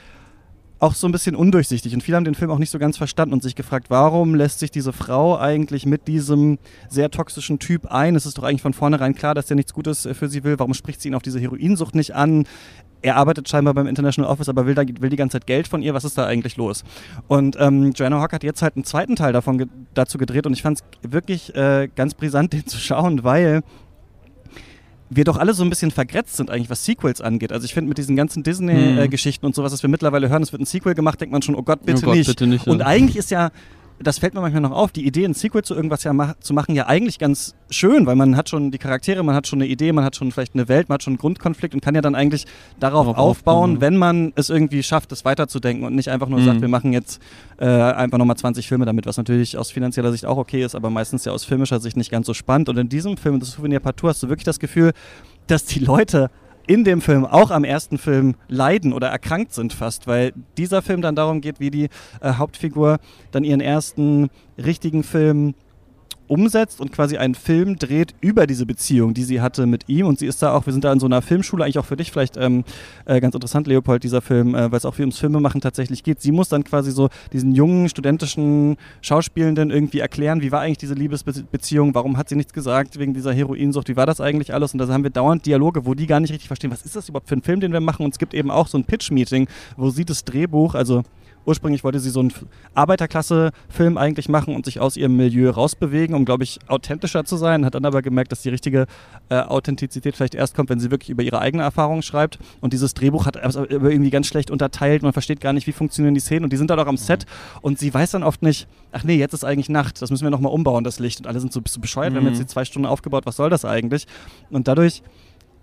auch 0.83 0.95
so 0.95 1.07
ein 1.07 1.12
bisschen 1.12 1.37
undurchsichtig 1.37 1.95
und 1.95 2.03
viele 2.03 2.16
haben 2.16 2.25
den 2.25 2.35
Film 2.35 2.51
auch 2.51 2.59
nicht 2.59 2.71
so 2.71 2.79
ganz 2.81 2.97
verstanden 2.97 3.33
und 3.33 3.42
sich 3.42 3.55
gefragt, 3.55 3.88
warum 3.88 4.35
lässt 4.35 4.59
sich 4.59 4.73
diese 4.73 4.92
Frau 4.92 5.38
eigentlich 5.38 5.87
mit 5.87 6.09
diesem 6.09 6.59
sehr 6.88 7.09
toxischen 7.09 7.61
Typ 7.61 7.87
ein? 7.87 8.16
Es 8.16 8.27
ist 8.27 8.37
doch 8.37 8.42
eigentlich 8.42 8.62
von 8.62 8.73
vornherein 8.73 9.14
klar, 9.14 9.35
dass 9.35 9.47
der 9.47 9.55
nichts 9.55 9.75
Gutes 9.75 10.07
äh, 10.07 10.14
für 10.14 10.29
sie 10.29 10.42
will. 10.42 10.59
Warum 10.59 10.75
spricht 10.75 11.01
sie 11.01 11.09
ihn 11.09 11.14
auf 11.14 11.23
diese 11.23 11.38
Heroinsucht 11.38 11.95
nicht 11.95 12.14
an? 12.14 12.47
er 13.03 13.16
arbeitet 13.16 13.49
scheinbar 13.49 13.75
beim 13.75 13.88
International 13.88 14.31
Office, 14.31 14.49
aber 14.49 14.64
will, 14.64 14.75
da, 14.75 14.83
will 15.01 15.11
die 15.11 15.16
ganze 15.16 15.38
Zeit 15.38 15.47
Geld 15.47 15.68
von 15.68 15.83
ihr. 15.83 15.92
Was 15.92 16.05
ist 16.05 16.16
da 16.16 16.27
eigentlich 16.27 16.57
los? 16.57 16.85
Und 17.27 17.57
ähm, 17.59 17.92
Joanna 17.92 18.21
Hawk 18.21 18.33
hat 18.33 18.45
jetzt 18.45 18.62
halt 18.62 18.77
einen 18.77 18.85
zweiten 18.85 19.16
Teil 19.16 19.33
davon 19.33 19.59
ge 19.59 19.66
dazu 19.92 20.18
gedreht 20.18 20.47
und 20.47 20.53
ich 20.53 20.62
fand 20.62 20.79
es 20.79 21.11
wirklich 21.11 21.55
äh, 21.55 21.88
ganz 21.95 22.14
brisant, 22.14 22.53
den 22.53 22.66
zu 22.66 22.79
schauen, 22.79 23.25
weil 23.25 23.62
wir 25.16 25.25
doch 25.25 25.37
alle 25.37 25.55
so 25.55 25.62
ein 25.62 25.70
bisschen 25.70 25.90
vergrätzt 25.90 26.37
sind 26.37 26.51
eigentlich, 26.51 26.70
was 26.70 26.85
Sequels 26.85 27.20
angeht. 27.20 27.53
Also 27.53 27.64
ich 27.64 27.75
finde 27.75 27.88
mit 27.88 27.98
diesen 27.98 28.16
ganzen 28.16 28.42
Disney-Geschichten 28.42 29.42
hm. 29.42 29.48
und 29.48 29.55
sowas, 29.55 29.72
was 29.72 29.83
wir 29.83 29.90
mittlerweile 29.90 30.29
hören, 30.29 30.42
es 30.42 30.53
wird 30.53 30.62
ein 30.62 30.66
Sequel 30.66 30.94
gemacht, 30.94 31.20
denkt 31.20 31.33
man 31.33 31.42
schon, 31.42 31.55
oh 31.55 31.62
Gott, 31.62 31.85
bitte 31.85 32.03
oh 32.03 32.07
Gott, 32.07 32.16
nicht. 32.16 32.27
Bitte 32.27 32.46
nicht 32.46 32.66
ja. 32.66 32.72
Und 32.72 32.83
eigentlich 32.83 33.16
ist 33.16 33.31
ja 33.31 33.51
das 34.03 34.19
fällt 34.19 34.35
mir 34.35 34.41
manchmal 34.41 34.62
noch 34.62 34.73
auf, 34.73 34.93
die 34.93 35.07
Idee, 35.07 35.25
ein 35.25 35.35
Sequel 35.35 35.62
zu 35.62 35.75
irgendwas 35.75 36.05
ja 36.05 36.12
mach, 36.12 36.35
zu 36.41 36.55
machen, 36.55 36.75
ja 36.75 36.87
eigentlich 36.87 37.19
ganz 37.19 37.55
schön, 37.71 38.07
weil 38.07 38.17
man 38.17 38.37
hat 38.37 38.49
schon 38.49 38.71
die 38.71 38.79
Charaktere, 38.79 39.23
man 39.23 39.35
hat 39.35 39.47
schon 39.47 39.61
eine 39.61 39.69
Idee, 39.69 39.93
man 39.93 40.05
hat 40.05 40.17
schon 40.17 40.33
vielleicht 40.33 40.55
eine 40.55 40.69
Welt, 40.69 40.88
man 40.88 40.95
hat 40.95 41.03
schon 41.03 41.12
einen 41.12 41.19
Grundkonflikt 41.19 41.75
und 41.75 41.81
kann 41.83 41.95
ja 41.95 42.01
dann 42.01 42.15
eigentlich 42.15 42.47
darauf 42.79 43.07
aufbauen, 43.07 43.31
aufbauen, 43.31 43.81
wenn 43.81 43.97
man 43.97 44.33
es 44.37 44.51
irgendwie 44.51 44.83
schafft, 44.83 45.12
es 45.12 45.25
weiterzudenken 45.25 45.87
und 45.87 45.95
nicht 45.95 46.09
einfach 46.09 46.29
nur 46.29 46.41
mhm. 46.41 46.45
sagt, 46.45 46.61
wir 46.61 46.69
machen 46.69 46.93
jetzt 46.93 47.21
äh, 47.59 47.67
einfach 47.67 48.19
nochmal 48.19 48.37
20 48.37 48.69
Filme 48.69 48.85
damit, 48.85 49.07
was 49.07 49.17
natürlich 49.17 49.57
aus 49.57 49.71
finanzieller 49.71 50.12
Sicht 50.12 50.27
auch 50.27 50.37
okay 50.37 50.65
ist, 50.65 50.75
aber 50.75 50.91
meistens 50.91 51.25
ja 51.25 51.33
aus 51.33 51.45
filmischer 51.45 51.81
Sicht 51.81 51.97
nicht 51.97 52.11
ganz 52.11 52.27
so 52.27 52.35
spannend. 52.35 52.69
Und 52.69 52.79
in 52.79 52.88
diesem 52.88 53.17
Film, 53.17 53.41
das 53.41 53.53
Souvenir 53.53 53.81
Partout, 53.81 54.09
hast 54.09 54.23
du 54.23 54.29
wirklich 54.29 54.45
das 54.45 54.59
Gefühl, 54.59 54.93
dass 55.47 55.65
die 55.65 55.81
Leute 55.81 56.31
in 56.66 56.85
dem 56.85 57.01
Film 57.01 57.25
auch 57.25 57.51
am 57.51 57.64
ersten 57.64 57.98
Film 57.98 58.35
leiden 58.48 58.92
oder 58.92 59.09
erkrankt 59.09 59.53
sind 59.53 59.72
fast, 59.72 60.07
weil 60.07 60.33
dieser 60.57 60.83
Film 60.83 61.03
dann 61.03 61.16
darum 61.16 61.40
geht, 61.40 61.61
wie 61.61 61.70
die 61.70 61.88
äh, 62.20 62.35
Hauptfigur 62.35 62.98
dann 63.31 63.44
ihren 63.44 63.61
ersten 63.61 64.31
richtigen 64.59 65.03
Film 65.03 65.55
umsetzt 66.28 66.80
und 66.80 66.92
quasi 66.92 67.16
einen 67.16 67.35
Film 67.35 67.76
dreht 67.76 68.14
über 68.20 68.46
diese 68.46 68.66
Beziehung, 68.66 69.14
die 69.14 69.24
sie 69.24 69.40
hatte 69.40 69.66
mit 69.66 69.88
ihm. 69.88 70.06
Und 70.06 70.18
sie 70.18 70.26
ist 70.26 70.42
da 70.42 70.52
auch, 70.54 70.66
wir 70.66 70.72
sind 70.72 70.85
da 70.85 70.92
in 70.92 71.00
so 71.00 71.06
einer 71.06 71.22
Filmschule, 71.22 71.64
eigentlich 71.64 71.78
auch 71.78 71.85
für 71.85 71.96
dich 71.96 72.11
vielleicht 72.11 72.37
ähm, 72.37 72.64
äh, 73.04 73.20
ganz 73.20 73.35
interessant, 73.35 73.66
Leopold, 73.66 74.02
dieser 74.02 74.22
Film, 74.22 74.54
äh, 74.54 74.70
weil 74.70 74.78
es 74.78 74.85
auch 74.85 74.98
wie 74.98 75.02
ums 75.02 75.18
Filmemachen 75.18 75.61
tatsächlich 75.61 76.02
geht. 76.02 76.20
Sie 76.20 76.32
muss 76.32 76.48
dann 76.48 76.64
quasi 76.64 76.90
so 76.90 77.08
diesen 77.32 77.54
jungen, 77.54 77.88
studentischen 77.88 78.76
Schauspielenden 79.00 79.70
irgendwie 79.70 80.00
erklären, 80.00 80.42
wie 80.42 80.52
war 80.52 80.61
eigentlich 80.61 80.78
diese 80.78 80.94
Liebesbeziehung, 80.94 81.94
warum 81.94 82.16
hat 82.16 82.28
sie 82.28 82.37
nichts 82.37 82.52
gesagt 82.52 82.98
wegen 82.98 83.14
dieser 83.14 83.32
Heroinsucht, 83.32 83.88
wie 83.88 83.96
war 83.96 84.06
das 84.06 84.20
eigentlich 84.20 84.54
alles? 84.54 84.72
Und 84.72 84.78
da 84.78 84.88
haben 84.88 85.04
wir 85.04 85.11
dauernd 85.11 85.46
Dialoge, 85.46 85.87
wo 85.87 85.94
die 85.94 86.06
gar 86.06 86.20
nicht 86.20 86.32
richtig 86.32 86.48
verstehen, 86.48 86.70
was 86.70 86.82
ist 86.82 86.96
das 86.96 87.08
überhaupt 87.08 87.28
für 87.28 87.37
ein 87.37 87.42
Film, 87.42 87.61
den 87.61 87.72
wir 87.72 87.80
machen? 87.80 88.04
Und 88.04 88.12
es 88.12 88.18
gibt 88.18 88.35
eben 88.35 88.50
auch 88.50 88.68
so 88.68 88.78
ein 88.78 88.85
Pitch-Meeting, 88.85 89.48
wo 89.76 89.90
sie 89.90 90.04
das 90.04 90.24
Drehbuch, 90.24 90.74
also 90.74 91.02
ursprünglich 91.44 91.85
wollte 91.85 92.00
sie 92.00 92.11
so 92.11 92.20
einen 92.20 92.33
Arbeiterklasse-Film 92.74 93.98
eigentlich 93.98 94.28
machen 94.28 94.55
und 94.55 94.64
sich 94.64 94.81
aus 94.81 94.96
ihrem 94.96 95.16
Milieu 95.16 95.50
rausbewegen, 95.50 96.14
um, 96.14 96.24
glaube 96.24 96.44
ich, 96.44 96.59
authentischer 96.68 97.24
zu 97.24 97.37
sein. 97.37 97.64
Hat 97.64 97.74
dann 97.74 97.85
aber 97.85 98.02
gemerkt, 98.02 98.33
dass 98.33 98.42
die 98.42 98.48
richtige 98.48 98.87
äh, 99.28 99.40
Authentizität 99.40 100.16
vielleicht 100.16 100.35
erst 100.35 100.55
kommt, 100.55 100.70
wenn 100.70 100.81
sie 100.81 100.90
wirklich 100.90 101.11
über 101.11 101.22
ihre 101.22 101.40
eigene 101.40 101.62
Erfahrung 101.62 102.02
schreibt. 102.02 102.38
Und 102.61 102.72
dieses 102.72 102.94
Drehbuch 102.94 103.26
hat 103.26 103.37
also 103.37 103.66
irgendwie 103.68 104.11
ganz 104.11 104.26
schlecht 104.26 104.50
unterteilt. 104.50 105.02
Man 105.02 105.12
versteht 105.12 105.40
gar 105.40 105.52
nicht, 105.52 105.66
wie 105.66 105.72
funktionieren 105.72 106.14
die 106.14 106.20
Szenen. 106.20 106.44
Und 106.44 106.52
die 106.52 106.57
sind 106.57 106.70
dann 106.70 106.78
auch 106.78 106.87
am 106.87 106.96
Set. 106.96 107.26
Und 107.61 107.78
sie 107.78 107.92
weiß 107.92 108.12
dann 108.12 108.22
oft 108.22 108.42
nicht, 108.42 108.68
ach 108.92 109.05
nee, 109.05 109.16
jetzt 109.16 109.33
ist 109.33 109.44
eigentlich 109.44 109.68
Nacht. 109.68 110.00
Das 110.02 110.11
müssen 110.11 110.24
wir 110.24 110.31
nochmal 110.31 110.52
umbauen, 110.52 110.85
das 110.85 110.98
Licht. 110.98 111.20
Und 111.20 111.26
alle 111.26 111.40
sind 111.40 111.52
so, 111.52 111.61
so 111.66 111.81
bescheuert. 111.81 112.11
Mhm. 112.11 112.14
Wir 112.14 112.20
haben 112.20 112.28
jetzt 112.28 112.38
mhm. 112.38 112.44
die 112.44 112.48
zwei 112.48 112.64
Stunden 112.64 112.87
aufgebaut. 112.87 113.26
Was 113.26 113.37
soll 113.37 113.50
das 113.50 113.64
eigentlich? 113.64 114.07
Und 114.50 114.68
dadurch 114.68 115.02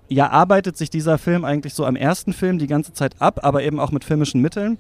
ja, 0.10 0.30
arbeitet 0.30 0.76
sich 0.76 0.90
dieser 0.90 1.18
Film 1.18 1.46
eigentlich 1.46 1.74
so 1.74 1.86
am 1.86 1.96
ersten 1.96 2.34
Film 2.34 2.58
die 2.58 2.68
ganze 2.68 2.94
Zeit 2.94 3.22
ab, 3.22 3.42
aber 3.44 3.64
eben 3.64 3.80
auch 3.80 3.92
mit 3.92 4.04
filmischen 4.04 4.42
Mitteln. 4.42 4.80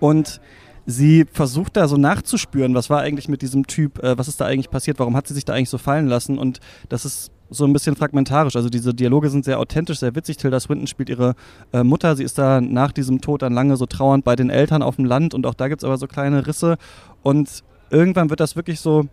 Und 0.00 0.40
sie 0.86 1.26
versucht 1.30 1.76
da 1.76 1.88
so 1.88 1.96
nachzuspüren, 1.96 2.74
was 2.74 2.90
war 2.90 3.00
eigentlich 3.00 3.28
mit 3.28 3.42
diesem 3.42 3.66
Typ, 3.66 4.02
äh, 4.02 4.18
was 4.18 4.28
ist 4.28 4.40
da 4.40 4.46
eigentlich 4.46 4.70
passiert, 4.70 4.98
warum 4.98 5.16
hat 5.16 5.26
sie 5.26 5.34
sich 5.34 5.44
da 5.44 5.54
eigentlich 5.54 5.70
so 5.70 5.78
fallen 5.78 6.08
lassen 6.08 6.38
und 6.38 6.60
das 6.88 7.04
ist 7.04 7.30
so 7.50 7.64
ein 7.64 7.72
bisschen 7.72 7.96
fragmentarisch. 7.96 8.54
Also 8.54 8.68
diese 8.68 8.94
Dialoge 8.94 9.28
sind 9.28 9.44
sehr 9.44 9.58
authentisch, 9.58 9.98
sehr 9.98 10.14
witzig. 10.14 10.36
Tilda 10.36 10.60
Swinton 10.60 10.86
spielt 10.86 11.08
ihre 11.08 11.34
äh, 11.72 11.82
Mutter. 11.82 12.14
Sie 12.14 12.22
ist 12.22 12.38
da 12.38 12.60
nach 12.60 12.92
diesem 12.92 13.20
Tod 13.20 13.42
dann 13.42 13.52
lange 13.52 13.76
so 13.76 13.86
trauernd 13.86 14.24
bei 14.24 14.36
den 14.36 14.50
Eltern 14.50 14.82
auf 14.82 14.96
dem 14.96 15.04
Land 15.04 15.34
und 15.34 15.46
auch 15.46 15.54
da 15.54 15.66
gibt 15.66 15.82
es 15.82 15.84
aber 15.84 15.98
so 15.98 16.06
kleine 16.06 16.46
Risse. 16.46 16.78
Und 17.22 17.64
irgendwann 17.90 18.30
wird 18.30 18.38
das 18.38 18.54
wirklich 18.54 18.78
so, 18.78 19.08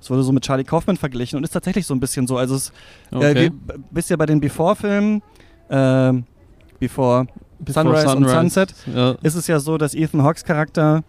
es 0.00 0.08
wurde 0.08 0.22
so 0.22 0.32
mit 0.32 0.42
Charlie 0.42 0.64
Kaufman 0.64 0.96
verglichen 0.96 1.36
und 1.36 1.44
ist 1.44 1.50
tatsächlich 1.50 1.86
so 1.86 1.94
ein 1.94 2.00
bisschen 2.00 2.26
so. 2.26 2.38
Also 2.38 2.54
es 2.54 2.72
äh, 3.12 3.16
okay. 3.16 3.46
äh, 3.46 3.50
bist 3.90 4.08
ja 4.08 4.16
bei 4.16 4.26
den 4.26 4.40
Before-Filmen, 4.40 5.22
äh, 5.68 6.12
Before 6.78 7.26
Sunrise, 7.68 8.08
Sunrise, 8.08 8.16
und 8.16 8.28
Sunset, 8.28 8.74
ja. 8.94 9.16
ist 9.22 9.34
es 9.34 9.46
ja 9.46 9.60
so, 9.60 9.78
dass 9.78 9.94
Ethan 9.94 10.22
Hawks 10.22 10.44
Charakter 10.44 11.04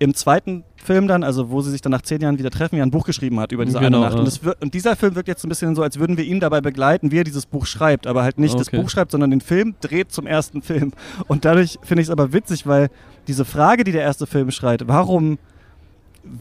im 0.00 0.14
zweiten 0.14 0.64
Film 0.76 1.08
dann, 1.08 1.24
also 1.24 1.50
wo 1.50 1.60
sie 1.60 1.70
sich 1.70 1.80
dann 1.80 1.90
nach 1.90 2.02
zehn 2.02 2.20
Jahren 2.20 2.38
wieder 2.38 2.50
treffen, 2.50 2.76
ja 2.76 2.84
ein 2.84 2.90
Buch 2.90 3.04
geschrieben 3.04 3.40
hat 3.40 3.52
über 3.52 3.64
diese 3.64 3.78
genau, 3.78 3.98
eine 3.98 4.06
Nacht. 4.06 4.14
Ja. 4.14 4.20
Und, 4.20 4.44
wird, 4.44 4.62
und, 4.62 4.74
dieser 4.74 4.96
Film 4.96 5.14
wirkt 5.16 5.28
jetzt 5.28 5.44
ein 5.44 5.48
bisschen 5.48 5.74
so, 5.74 5.82
als 5.82 5.98
würden 5.98 6.16
wir 6.16 6.24
ihn 6.24 6.40
dabei 6.40 6.60
begleiten, 6.60 7.10
wie 7.10 7.18
er 7.18 7.24
dieses 7.24 7.46
Buch 7.46 7.66
schreibt, 7.66 8.06
aber 8.06 8.22
halt 8.22 8.38
nicht 8.38 8.54
okay. 8.54 8.58
das 8.58 8.70
Buch 8.70 8.88
schreibt, 8.88 9.10
sondern 9.10 9.30
den 9.30 9.40
Film 9.40 9.74
dreht 9.80 10.12
zum 10.12 10.26
ersten 10.26 10.62
Film. 10.62 10.92
Und 11.26 11.44
dadurch 11.44 11.78
finde 11.82 12.02
ich 12.02 12.08
es 12.08 12.10
aber 12.10 12.32
witzig, 12.32 12.66
weil 12.66 12.90
diese 13.26 13.44
Frage, 13.44 13.84
die 13.84 13.92
der 13.92 14.02
erste 14.02 14.26
Film 14.26 14.50
schreit, 14.50 14.86
warum 14.86 15.38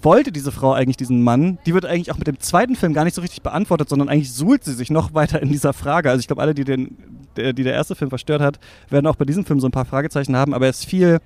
wollte 0.01 0.31
diese 0.31 0.51
Frau 0.51 0.73
eigentlich 0.73 0.97
diesen 0.97 1.23
Mann, 1.23 1.57
die 1.65 1.73
wird 1.73 1.85
eigentlich 1.85 2.11
auch 2.11 2.17
mit 2.17 2.27
dem 2.27 2.39
zweiten 2.39 2.75
Film 2.75 2.93
gar 2.93 3.03
nicht 3.03 3.15
so 3.15 3.21
richtig 3.21 3.41
beantwortet, 3.41 3.89
sondern 3.89 4.09
eigentlich 4.09 4.33
suhlt 4.33 4.63
sie 4.63 4.73
sich 4.73 4.89
noch 4.89 5.13
weiter 5.13 5.41
in 5.41 5.49
dieser 5.49 5.73
Frage. 5.73 6.09
Also 6.09 6.19
ich 6.19 6.27
glaube, 6.27 6.41
alle, 6.41 6.53
die, 6.53 6.63
den, 6.63 6.97
der, 7.35 7.53
die 7.53 7.63
der 7.63 7.73
erste 7.73 7.95
Film 7.95 8.09
verstört 8.09 8.41
hat, 8.41 8.59
werden 8.89 9.07
auch 9.07 9.15
bei 9.15 9.25
diesem 9.25 9.45
Film 9.45 9.59
so 9.59 9.67
ein 9.67 9.71
paar 9.71 9.85
Fragezeichen 9.85 10.35
haben, 10.35 10.53
aber 10.53 10.65
er 10.65 10.71
ist 10.71 10.85
viel 10.85 11.19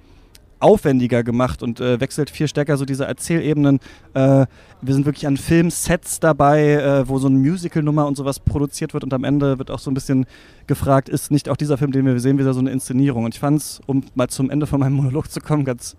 aufwendiger 0.62 1.24
gemacht 1.24 1.64
und 1.64 1.80
äh, 1.80 2.00
wechselt 2.00 2.30
viel 2.30 2.48
stärker 2.48 2.78
so 2.78 2.86
diese 2.86 3.06
Erzählebenen. 3.06 3.80
Äh, 4.14 4.46
wir 4.82 4.94
sind 4.94 5.06
wirklich 5.06 5.26
an 5.28 5.38
Filmsets 5.38 6.20
dabei, 6.20 6.74
äh, 6.74 7.08
wo 7.08 7.18
so 7.18 7.28
eine 7.28 7.38
Musical-Nummer 7.38 8.06
und 8.06 8.16
sowas 8.16 8.40
produziert 8.40 8.94
wird 8.94 9.04
und 9.04 9.14
am 9.14 9.24
Ende 9.24 9.58
wird 9.58 9.72
auch 9.72 9.80
so 9.80 9.90
ein 9.90 9.96
bisschen 9.96 10.26
gefragt, 10.68 11.10
ist 11.10 11.32
nicht 11.32 11.50
auch 11.50 11.58
dieser 11.58 11.78
Film, 11.78 11.92
den 11.92 12.06
wir 12.06 12.20
sehen, 12.20 12.38
wieder 12.38 12.54
so 12.54 12.60
eine 12.60 12.70
Inszenierung. 12.70 13.26
Und 13.26 13.34
ich 13.34 13.40
fand 13.40 13.58
es, 13.58 13.82
um 13.88 14.04
mal 14.14 14.28
zum 14.28 14.50
Ende 14.50 14.68
von 14.68 14.80
meinem 14.80 14.94
Monolog 14.94 15.32
zu 15.32 15.42
kommen, 15.42 15.66
ganz 15.66 15.96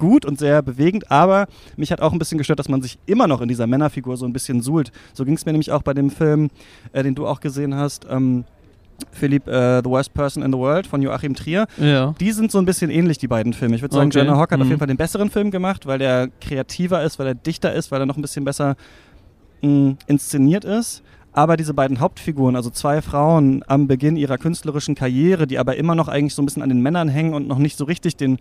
gut 0.00 0.24
und 0.24 0.40
sehr 0.40 0.62
bewegend, 0.62 1.10
aber 1.12 1.46
mich 1.76 1.92
hat 1.92 2.00
auch 2.00 2.12
ein 2.12 2.18
bisschen 2.18 2.38
gestört, 2.38 2.58
dass 2.58 2.68
man 2.68 2.82
sich 2.82 2.98
immer 3.06 3.28
noch 3.28 3.40
in 3.40 3.48
dieser 3.48 3.68
Männerfigur 3.68 4.16
so 4.16 4.26
ein 4.26 4.32
bisschen 4.32 4.60
suhlt. 4.62 4.90
So 5.12 5.24
ging 5.24 5.34
es 5.34 5.46
mir 5.46 5.52
nämlich 5.52 5.70
auch 5.70 5.82
bei 5.82 5.94
dem 5.94 6.10
Film, 6.10 6.48
äh, 6.92 7.04
den 7.04 7.14
du 7.14 7.28
auch 7.28 7.38
gesehen 7.40 7.76
hast. 7.76 8.06
Ähm, 8.10 8.44
Philipp, 9.12 9.46
uh, 9.46 9.80
The 9.82 9.88
Worst 9.88 10.12
Person 10.14 10.42
in 10.42 10.52
the 10.52 10.58
World 10.58 10.86
von 10.86 11.00
Joachim 11.00 11.34
Trier. 11.34 11.66
Ja. 11.78 12.14
Die 12.20 12.32
sind 12.32 12.50
so 12.50 12.58
ein 12.58 12.66
bisschen 12.66 12.90
ähnlich, 12.90 13.18
die 13.18 13.28
beiden 13.28 13.52
Filme. 13.52 13.76
Ich 13.76 13.82
würde 13.82 13.94
sagen, 13.94 14.08
okay. 14.08 14.18
Jenna 14.18 14.36
Hawk 14.36 14.52
hat 14.52 14.58
mhm. 14.58 14.62
auf 14.62 14.68
jeden 14.68 14.78
Fall 14.78 14.88
den 14.88 14.96
besseren 14.96 15.30
Film 15.30 15.50
gemacht, 15.50 15.86
weil 15.86 15.98
der 15.98 16.28
kreativer 16.40 17.02
ist, 17.02 17.18
weil 17.18 17.28
er 17.28 17.34
dichter 17.34 17.72
ist, 17.72 17.90
weil 17.90 18.00
er 18.00 18.06
noch 18.06 18.16
ein 18.16 18.22
bisschen 18.22 18.44
besser 18.44 18.76
mh, 19.62 19.70
mm, 19.70 19.98
inszeniert 20.06 20.64
ist. 20.64 21.02
Aber 21.32 21.56
diese 21.56 21.74
beiden 21.74 22.00
Hauptfiguren, 22.00 22.56
also 22.56 22.70
zwei 22.70 23.02
Frauen 23.02 23.62
am 23.68 23.86
Beginn 23.86 24.16
ihrer 24.16 24.36
künstlerischen 24.36 24.96
Karriere, 24.96 25.46
die 25.46 25.58
aber 25.58 25.76
immer 25.76 25.94
noch 25.94 26.08
eigentlich 26.08 26.34
so 26.34 26.42
ein 26.42 26.46
bisschen 26.46 26.62
an 26.62 26.68
den 26.68 26.80
Männern 26.80 27.08
hängen 27.08 27.34
und 27.34 27.46
noch 27.46 27.58
nicht 27.58 27.78
so 27.78 27.84
richtig 27.84 28.16
den 28.16 28.38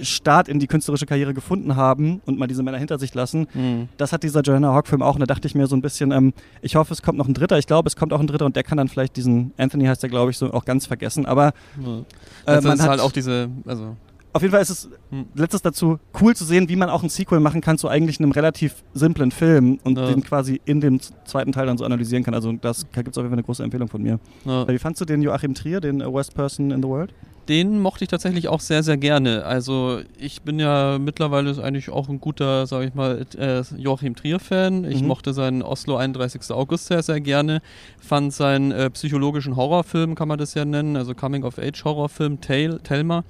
Start 0.00 0.48
in 0.48 0.58
die 0.58 0.66
künstlerische 0.66 1.06
Karriere 1.06 1.34
gefunden 1.34 1.76
haben 1.76 2.20
und 2.26 2.38
mal 2.38 2.46
diese 2.46 2.62
Männer 2.62 2.78
hinter 2.78 2.98
sich 2.98 3.14
lassen. 3.14 3.46
Mhm. 3.54 3.88
Das 3.96 4.12
hat 4.12 4.22
dieser 4.22 4.40
Joanna 4.40 4.72
Hawk-Film 4.72 5.02
auch. 5.02 5.14
Und 5.14 5.20
da 5.20 5.26
dachte 5.26 5.46
ich 5.46 5.54
mir 5.54 5.66
so 5.66 5.76
ein 5.76 5.82
bisschen, 5.82 6.10
ähm, 6.12 6.32
ich 6.62 6.76
hoffe, 6.76 6.92
es 6.92 7.02
kommt 7.02 7.18
noch 7.18 7.28
ein 7.28 7.34
dritter. 7.34 7.58
Ich 7.58 7.66
glaube, 7.66 7.86
es 7.86 7.96
kommt 7.96 8.12
auch 8.12 8.20
ein 8.20 8.26
dritter 8.26 8.46
und 8.46 8.56
der 8.56 8.62
kann 8.62 8.78
dann 8.78 8.88
vielleicht 8.88 9.16
diesen, 9.16 9.52
Anthony 9.56 9.86
heißt 9.86 10.02
der, 10.02 10.10
glaube 10.10 10.30
ich, 10.30 10.38
so 10.38 10.52
auch 10.52 10.64
ganz 10.64 10.86
vergessen. 10.86 11.26
Aber 11.26 11.52
mhm. 11.76 12.04
äh, 12.46 12.60
man 12.60 12.80
hat 12.80 12.88
halt 12.88 13.00
auch 13.00 13.12
diese, 13.12 13.48
also 13.66 13.96
auf 14.34 14.42
jeden 14.42 14.52
Fall 14.52 14.62
ist 14.62 14.70
es 14.70 14.88
hm. 15.10 15.26
letztes 15.34 15.62
dazu 15.62 15.98
cool 16.20 16.36
zu 16.36 16.44
sehen, 16.44 16.68
wie 16.68 16.76
man 16.76 16.90
auch 16.90 17.02
ein 17.02 17.08
Sequel 17.08 17.40
machen 17.40 17.60
kann 17.60 17.78
zu 17.78 17.88
eigentlich 17.88 18.18
einem 18.18 18.32
relativ 18.32 18.82
simplen 18.92 19.30
Film 19.30 19.78
und 19.84 19.96
ja. 19.96 20.06
den 20.06 20.22
quasi 20.22 20.60
in 20.64 20.80
dem 20.80 21.00
zweiten 21.24 21.52
Teil 21.52 21.66
dann 21.66 21.78
so 21.78 21.84
analysieren 21.84 22.24
kann. 22.24 22.34
Also 22.34 22.52
das 22.52 22.86
da 22.92 23.02
gibt 23.02 23.16
es 23.16 23.18
auf 23.18 23.22
jeden 23.22 23.30
Fall 23.30 23.38
eine 23.38 23.44
große 23.44 23.62
Empfehlung 23.62 23.88
von 23.88 24.02
mir. 24.02 24.18
Ja. 24.44 24.68
Wie 24.68 24.78
fandst 24.78 25.00
du 25.00 25.04
den 25.04 25.22
Joachim 25.22 25.54
Trier, 25.54 25.80
den 25.80 26.00
Worst 26.00 26.34
Person 26.34 26.70
in 26.70 26.82
the 26.82 26.88
World? 26.88 27.14
den 27.48 27.80
mochte 27.80 28.04
ich 28.04 28.10
tatsächlich 28.10 28.48
auch 28.48 28.60
sehr, 28.60 28.82
sehr 28.82 28.96
gerne. 28.96 29.44
Also 29.44 30.00
ich 30.18 30.42
bin 30.42 30.58
ja 30.58 30.98
mittlerweile 30.98 31.62
eigentlich 31.62 31.90
auch 31.90 32.08
ein 32.08 32.20
guter, 32.20 32.66
sage 32.66 32.86
ich 32.86 32.94
mal, 32.94 33.26
äh, 33.36 33.62
Joachim 33.76 34.16
Trier-Fan. 34.16 34.84
Ich 34.84 35.02
mhm. 35.02 35.08
mochte 35.08 35.32
seinen 35.32 35.62
Oslo 35.62 35.96
31. 35.96 36.50
August 36.50 36.86
sehr, 36.86 37.02
sehr 37.02 37.20
gerne. 37.20 37.60
Fand 38.00 38.32
seinen 38.32 38.72
äh, 38.72 38.90
psychologischen 38.90 39.56
Horrorfilm, 39.56 40.14
kann 40.14 40.28
man 40.28 40.38
das 40.38 40.54
ja 40.54 40.64
nennen, 40.64 40.96
also 40.96 41.14
Coming-of-Age-Horrorfilm, 41.14 42.40
Thelma. 42.40 43.24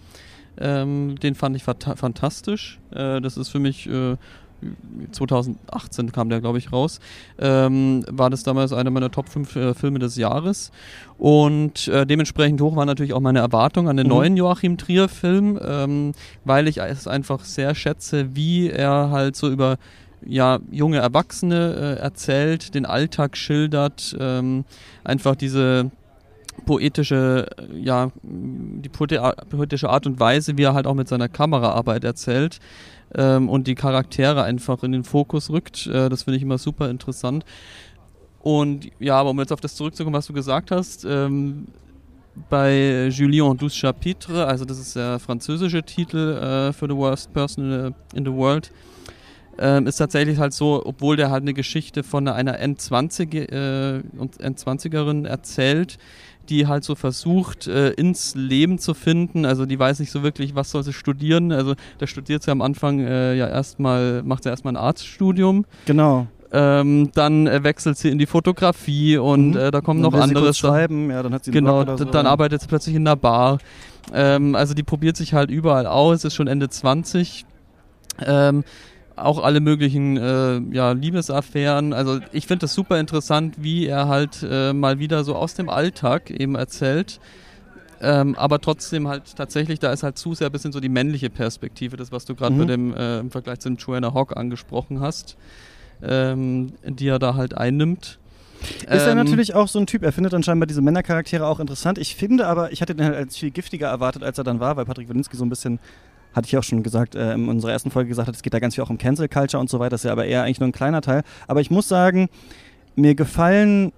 Ähm, 0.58 1.16
den 1.20 1.34
fand 1.34 1.56
ich 1.56 1.64
fantastisch. 1.64 2.78
Äh, 2.90 3.20
das 3.20 3.36
ist 3.36 3.48
für 3.48 3.58
mich 3.58 3.88
äh, 3.88 4.16
2018 5.12 6.12
kam 6.12 6.28
der, 6.28 6.40
glaube 6.40 6.58
ich, 6.58 6.72
raus, 6.72 7.00
ähm, 7.38 8.04
war 8.08 8.30
das 8.30 8.42
damals 8.42 8.72
einer 8.72 8.90
meiner 8.90 9.10
Top 9.10 9.28
5 9.28 9.56
äh, 9.56 9.74
Filme 9.74 9.98
des 9.98 10.16
Jahres. 10.16 10.70
Und 11.18 11.88
äh, 11.88 12.06
dementsprechend 12.06 12.60
hoch 12.60 12.76
war 12.76 12.86
natürlich 12.86 13.12
auch 13.12 13.20
meine 13.20 13.40
Erwartung 13.40 13.88
an 13.88 13.96
den 13.96 14.06
mhm. 14.06 14.12
neuen 14.12 14.36
Joachim 14.36 14.78
Trier-Film, 14.78 15.58
ähm, 15.62 16.12
weil 16.44 16.68
ich 16.68 16.78
es 16.78 17.06
einfach 17.06 17.44
sehr 17.44 17.74
schätze, 17.74 18.34
wie 18.34 18.70
er 18.70 19.10
halt 19.10 19.36
so 19.36 19.50
über 19.50 19.76
ja, 20.26 20.58
junge 20.70 20.98
Erwachsene 20.98 21.96
äh, 21.98 22.00
erzählt, 22.00 22.74
den 22.74 22.86
Alltag 22.86 23.36
schildert, 23.36 24.16
ähm, 24.18 24.64
einfach 25.04 25.36
diese 25.36 25.90
poetische, 26.64 27.46
ja, 27.72 28.10
die 28.22 28.88
poetische 28.88 29.90
Art 29.90 30.06
und 30.06 30.20
Weise, 30.20 30.56
wie 30.56 30.62
er 30.62 30.74
halt 30.74 30.86
auch 30.86 30.94
mit 30.94 31.08
seiner 31.08 31.28
Kameraarbeit 31.28 32.04
erzählt 32.04 32.60
ähm, 33.14 33.48
und 33.48 33.66
die 33.66 33.74
Charaktere 33.74 34.42
einfach 34.42 34.82
in 34.82 34.92
den 34.92 35.04
Fokus 35.04 35.50
rückt. 35.50 35.86
Äh, 35.86 36.08
das 36.08 36.24
finde 36.24 36.36
ich 36.36 36.42
immer 36.42 36.58
super 36.58 36.90
interessant. 36.90 37.44
Und 38.40 38.90
ja, 38.98 39.16
aber 39.16 39.30
um 39.30 39.38
jetzt 39.40 39.52
auf 39.52 39.60
das 39.60 39.74
zurückzukommen, 39.74 40.14
was 40.14 40.26
du 40.26 40.32
gesagt 40.32 40.70
hast, 40.70 41.04
ähm, 41.04 41.66
bei 42.50 43.08
Julien 43.08 43.56
Douze 43.56 43.76
Chapitres, 43.76 44.36
also 44.36 44.64
das 44.64 44.78
ist 44.78 44.96
der 44.96 45.18
französische 45.18 45.82
Titel 45.82 46.36
äh, 46.36 46.72
für 46.72 46.86
The 46.86 46.96
Worst 46.96 47.32
Person 47.32 47.94
in 48.14 48.24
the, 48.24 48.32
World, 48.32 48.72
ähm, 49.58 49.86
ist 49.86 49.96
tatsächlich 49.96 50.38
halt 50.38 50.52
so, 50.52 50.82
obwohl 50.84 51.16
der 51.16 51.30
halt 51.30 51.42
eine 51.42 51.54
Geschichte 51.54 52.02
von 52.02 52.26
einer 52.26 52.58
N20 52.60 53.34
äh, 53.36 54.02
und 54.18 54.36
N20erin 54.38 55.26
erzählt, 55.26 55.96
die 56.48 56.66
halt 56.66 56.84
so 56.84 56.94
versucht, 56.94 57.66
äh, 57.66 57.90
ins 57.90 58.34
Leben 58.34 58.78
zu 58.78 58.94
finden. 58.94 59.44
Also 59.44 59.66
die 59.66 59.78
weiß 59.78 60.00
nicht 60.00 60.10
so 60.10 60.22
wirklich, 60.22 60.54
was 60.54 60.70
soll 60.70 60.82
sie 60.82 60.92
studieren. 60.92 61.52
Also 61.52 61.74
da 61.98 62.06
studiert 62.06 62.42
sie 62.42 62.50
am 62.50 62.62
Anfang 62.62 63.00
äh, 63.00 63.34
ja 63.34 63.48
erstmal, 63.48 64.22
macht 64.22 64.44
sie 64.44 64.48
erstmal 64.48 64.74
ein 64.74 64.76
Arztstudium. 64.76 65.64
Genau. 65.86 66.26
Ähm, 66.52 67.10
dann 67.14 67.48
äh, 67.48 67.64
wechselt 67.64 67.98
sie 67.98 68.10
in 68.10 68.18
die 68.18 68.26
Fotografie 68.26 69.16
und 69.16 69.50
mhm. 69.50 69.56
äh, 69.56 69.70
da 69.72 69.80
kommen 69.80 70.00
noch 70.00 70.14
andere 70.14 70.54
schreiben, 70.54 71.10
ja, 71.10 71.20
dann 71.20 71.34
hat 71.34 71.44
sie 71.44 71.50
genau, 71.50 71.96
so. 71.96 72.04
dann 72.04 72.28
arbeitet 72.28 72.60
sie 72.60 72.68
plötzlich 72.68 72.94
in 72.94 73.08
einer 73.08 73.16
Bar. 73.16 73.58
Ähm, 74.12 74.54
also 74.54 74.72
die 74.72 74.84
probiert 74.84 75.16
sich 75.16 75.34
halt 75.34 75.50
überall 75.50 75.86
aus, 75.86 76.24
ist 76.24 76.34
schon 76.34 76.46
Ende 76.46 76.68
20. 76.68 77.44
Ähm, 78.24 78.62
auch 79.16 79.42
alle 79.42 79.60
möglichen 79.60 80.16
äh, 80.16 80.60
ja, 80.74 80.92
Liebesaffären. 80.92 81.92
Also 81.92 82.20
ich 82.32 82.46
finde 82.46 82.62
das 82.62 82.74
super 82.74 82.98
interessant, 82.98 83.56
wie 83.58 83.86
er 83.86 84.08
halt 84.08 84.46
äh, 84.48 84.72
mal 84.72 84.98
wieder 84.98 85.24
so 85.24 85.36
aus 85.36 85.54
dem 85.54 85.68
Alltag 85.68 86.30
eben 86.30 86.54
erzählt. 86.54 87.20
Ähm, 88.00 88.34
aber 88.36 88.60
trotzdem 88.60 89.08
halt 89.08 89.36
tatsächlich, 89.36 89.78
da 89.78 89.92
ist 89.92 90.02
halt 90.02 90.18
zu 90.18 90.34
sehr 90.34 90.48
ein 90.48 90.52
bisschen 90.52 90.72
so 90.72 90.80
die 90.80 90.88
männliche 90.88 91.30
Perspektive, 91.30 91.96
das 91.96 92.12
was 92.12 92.24
du 92.24 92.34
gerade 92.34 92.54
mhm. 92.54 92.66
dem 92.66 92.94
äh, 92.94 93.20
im 93.20 93.30
Vergleich 93.30 93.60
zu 93.60 93.68
dem 93.68 93.76
Joanna 93.76 94.12
Hawk 94.12 94.36
angesprochen 94.36 95.00
hast 95.00 95.36
ähm, 96.02 96.72
die 96.84 97.08
er 97.08 97.18
da 97.18 97.34
halt 97.34 97.56
einnimmt. 97.56 98.18
Ist 98.62 99.02
ähm, 99.02 99.08
er 99.08 99.14
natürlich 99.14 99.54
auch 99.54 99.68
so 99.68 99.78
ein 99.78 99.86
Typ, 99.86 100.02
er 100.02 100.12
findet 100.12 100.32
dann 100.32 100.42
scheinbar 100.42 100.66
diese 100.66 100.80
Männercharaktere 100.80 101.46
auch 101.46 101.60
interessant. 101.60 101.98
Ich 101.98 102.14
finde 102.16 102.46
aber, 102.46 102.72
ich 102.72 102.80
hatte 102.80 102.94
den 102.94 103.04
halt 103.04 103.16
als 103.16 103.36
viel 103.36 103.50
giftiger 103.50 103.88
erwartet, 103.88 104.22
als 104.22 104.38
er 104.38 104.44
dann 104.44 104.60
war, 104.60 104.76
weil 104.76 104.86
Patrick 104.86 105.08
Walinski 105.08 105.36
so 105.36 105.44
ein 105.44 105.50
bisschen, 105.50 105.78
hatte 106.34 106.46
ich 106.46 106.56
auch 106.56 106.62
schon 106.62 106.82
gesagt, 106.82 107.14
äh, 107.14 107.34
in 107.34 107.48
unserer 107.48 107.72
ersten 107.72 107.90
Folge 107.90 108.08
gesagt 108.08 108.28
hat, 108.28 108.34
es 108.34 108.42
geht 108.42 108.54
da 108.54 108.58
ganz 108.58 108.74
viel 108.74 108.84
auch 108.84 108.90
um 108.90 108.98
Cancel 108.98 109.28
Culture 109.28 109.60
und 109.60 109.70
so 109.70 109.78
weiter, 109.78 109.90
das 109.90 110.00
ist 110.00 110.06
ja 110.06 110.12
aber 110.12 110.26
eher 110.26 110.42
eigentlich 110.42 110.60
nur 110.60 110.68
ein 110.68 110.72
kleiner 110.72 111.00
Teil. 111.00 111.22
Aber 111.46 111.60
ich 111.60 111.70
muss 111.70 111.88
sagen, 111.88 112.28
mir 112.96 113.14
gefallen 113.14 113.92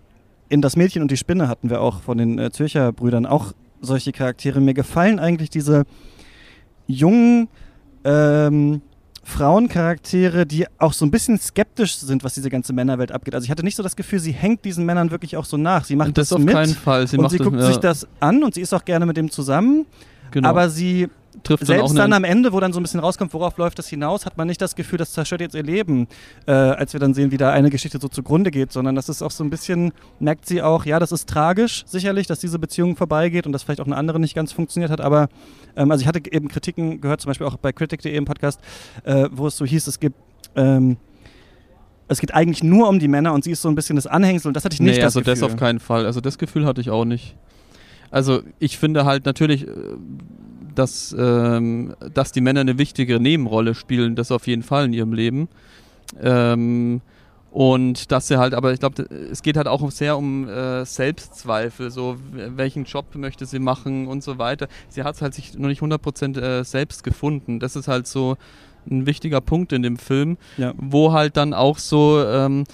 in 0.49 0.63
Das 0.63 0.77
Mädchen 0.77 1.03
und 1.03 1.11
die 1.11 1.17
Spinne 1.17 1.49
hatten 1.49 1.71
wir 1.71 1.81
auch 1.81 2.03
von 2.03 2.19
den 2.19 2.39
äh, 2.39 2.51
Zürcher 2.53 2.93
Brüdern 2.93 3.27
auch 3.27 3.53
solche 3.81 4.13
Charaktere. 4.13 4.61
Mir 4.61 4.75
gefallen 4.75 5.19
eigentlich 5.19 5.51
diese 5.51 5.85
jungen, 6.87 7.49
ähm, 8.05 8.81
Frauencharaktere, 9.27 10.47
die 10.47 10.67
auch 10.79 10.93
so 10.93 11.05
ein 11.05 11.11
bisschen 11.11 11.37
skeptisch 11.37 11.97
sind, 11.97 12.23
was 12.23 12.35
diese 12.35 12.49
ganze 12.49 12.73
Männerwelt 12.73 13.11
abgeht. 13.11 13.35
Also 13.35 13.45
ich 13.45 13.51
hatte 13.51 13.65
nicht 13.65 13.75
so 13.75 13.83
das 13.83 13.97
Gefühl, 13.97 14.21
sie 14.21 14.31
hängt 14.31 14.65
diesen 14.65 14.87
Männern 14.87 15.11
wirklich 15.11 15.37
auch 15.37 15.45
so 15.45 15.57
nach. 15.57 15.85
Sie 15.85 15.97
macht 15.97 16.17
das, 16.17 16.29
das 16.29 16.39
auf 16.39 16.45
mit 16.45 16.55
keinen 16.55 16.73
Fall. 16.73 17.09
Sie 17.09 17.19
und 17.19 17.29
sie 17.29 17.39
guckt 17.39 17.57
das, 17.57 17.63
ja. 17.63 17.67
sich 17.73 17.79
das 17.79 18.07
an 18.21 18.45
und 18.45 18.55
sie 18.55 18.61
ist 18.61 18.73
auch 18.73 18.85
gerne 18.85 19.05
mit 19.05 19.17
dem 19.17 19.29
zusammen. 19.29 19.85
Genau. 20.31 20.49
Aber 20.49 20.71
sie 20.71 21.09
trifft 21.47 21.67
Selbst 21.67 21.91
dann, 21.91 22.11
dann 22.11 22.13
am 22.13 22.25
Ende, 22.25 22.53
wo 22.53 22.61
dann 22.61 22.73
so 22.73 22.81
ein 22.81 22.83
bisschen 22.83 23.01
rauskommt, 23.01 23.33
worauf 23.33 23.57
läuft 23.57 23.79
das 23.79 23.89
hinaus, 23.89 24.27
hat 24.27 24.37
man 24.37 24.47
nicht 24.47 24.61
das 24.61 24.75
Gefühl, 24.75 24.99
das 24.99 25.13
zerstört 25.13 25.41
jetzt 25.41 25.55
ihr 25.55 25.63
Leben, 25.63 26.09
äh, 26.47 26.53
als 26.53 26.93
wir 26.93 27.01
dann 27.01 27.15
sehen, 27.15 27.31
wie 27.31 27.37
da 27.37 27.51
eine 27.51 27.71
Geschichte 27.71 27.99
so 28.01 28.09
zugrunde 28.09 28.51
geht, 28.51 28.73
sondern 28.73 28.95
das 28.95 29.09
ist 29.09 29.23
auch 29.23 29.31
so 29.31 29.45
ein 29.45 29.51
bisschen, 29.51 29.93
merkt 30.19 30.47
sie 30.47 30.63
auch, 30.63 30.85
ja, 30.85 30.99
das 30.99 31.13
ist 31.13 31.29
tragisch, 31.29 31.85
sicherlich, 31.87 32.27
dass 32.27 32.39
diese 32.41 32.59
Beziehung 32.59 32.97
vorbeigeht 32.97 33.47
und 33.47 33.53
dass 33.53 33.63
vielleicht 33.63 33.81
auch 33.81 33.87
eine 33.87 33.97
andere 33.97 34.21
nicht 34.21 34.35
ganz 34.35 34.53
funktioniert 34.53 34.91
hat, 34.91 35.01
aber 35.01 35.29
ähm, 35.77 35.91
also 35.91 36.03
ich 36.03 36.09
hatte 36.09 36.21
eben 36.31 36.49
Kritiken 36.49 37.01
gehört, 37.01 37.21
zum 37.21 37.31
Beispiel 37.31 37.47
auch 37.47 37.57
bei 37.57 37.73
Critic.de 37.73 38.15
im 38.15 38.25
Podcast, 38.25 38.61
äh, 39.05 39.29
wo 39.33 39.47
es 39.47 39.57
so 39.57 39.65
hieß, 39.65 39.87
es 39.87 40.01
gibt 40.01 40.17
ähm, 40.55 40.97
es 42.09 42.21
geht 42.21 42.35
eigentlich 42.35 42.63
nur 42.63 42.89
um 42.89 42.99
die 42.99 43.09
Männer 43.09 43.33
und 43.33 43.43
sie 43.45 43.51
ist 43.51 43.63
so 43.63 43.69
ein 43.69 43.75
bisschen 43.75 43.97
das 43.97 44.07
Anhängsel 44.07 44.49
und 44.49 44.55
das 44.55 44.65
hatte 44.65 44.75
ich 44.75 44.81
nicht 44.81 44.97
nee, 44.97 45.03
das 45.03 45.17
also 45.17 45.21
Gefühl. 45.21 45.35
das 45.35 45.43
auf 45.43 45.57
keinen 45.57 45.81
Fall. 45.81 46.07
Also 46.07 46.21
das 46.21 46.39
Gefühl 46.39 46.65
hatte 46.65 46.81
ich 46.81 46.91
auch 46.91 47.05
nicht. 47.05 47.35
Also 48.11 48.43
ich 48.59 48.79
finde 48.79 49.05
halt 49.05 49.27
natürlich, 49.27 49.67
äh, 49.67 49.71
dass, 50.79 51.15
ähm, 51.19 51.95
dass 52.15 52.33
die 52.33 52.41
Männer 52.41 52.61
eine 52.61 52.79
wichtige 52.79 53.21
Nebenrolle 53.21 53.75
spielen, 53.75 54.15
das 54.15 54.31
auf 54.31 54.47
jeden 54.47 54.63
Fall 54.63 54.87
in 54.87 54.93
ihrem 54.93 55.13
Leben. 55.13 55.49
Ähm, 56.21 57.01
und 57.51 58.13
dass 58.13 58.29
sie 58.29 58.39
halt, 58.39 58.53
aber 58.53 58.75
ich 58.75 58.81
glaube, 58.81 59.05
es 59.05 59.41
geht 59.41 59.57
halt 59.57 59.67
auch 59.67 59.91
sehr 59.91 60.19
um 60.19 60.47
äh, 60.47 60.85
Selbstzweifel, 60.85 61.91
so 61.91 62.19
welchen 62.31 62.85
Job 62.85 63.15
möchte 63.15 63.47
sie 63.47 63.59
machen 63.59 64.09
und 64.09 64.23
so 64.23 64.37
weiter. 64.37 64.69
Sie 64.91 65.03
hat 65.03 65.21
halt 65.23 65.33
sich 65.33 65.57
noch 65.57 65.69
nicht 65.69 65.81
100% 65.81 66.39
äh, 66.39 66.65
selbst 66.65 67.03
gefunden. 67.03 67.59
Das 67.59 67.75
ist 67.75 67.89
halt 67.89 68.07
so 68.07 68.37
ein 68.91 69.07
wichtiger 69.07 69.41
Punkt 69.41 69.73
in 69.73 69.83
dem 69.83 69.97
Film, 69.97 70.37
ja. 70.59 70.75
wo 70.77 71.13
halt 71.13 71.39
dann 71.39 71.55
auch 71.55 71.79
so 71.79 72.23
ähm, 72.23 72.65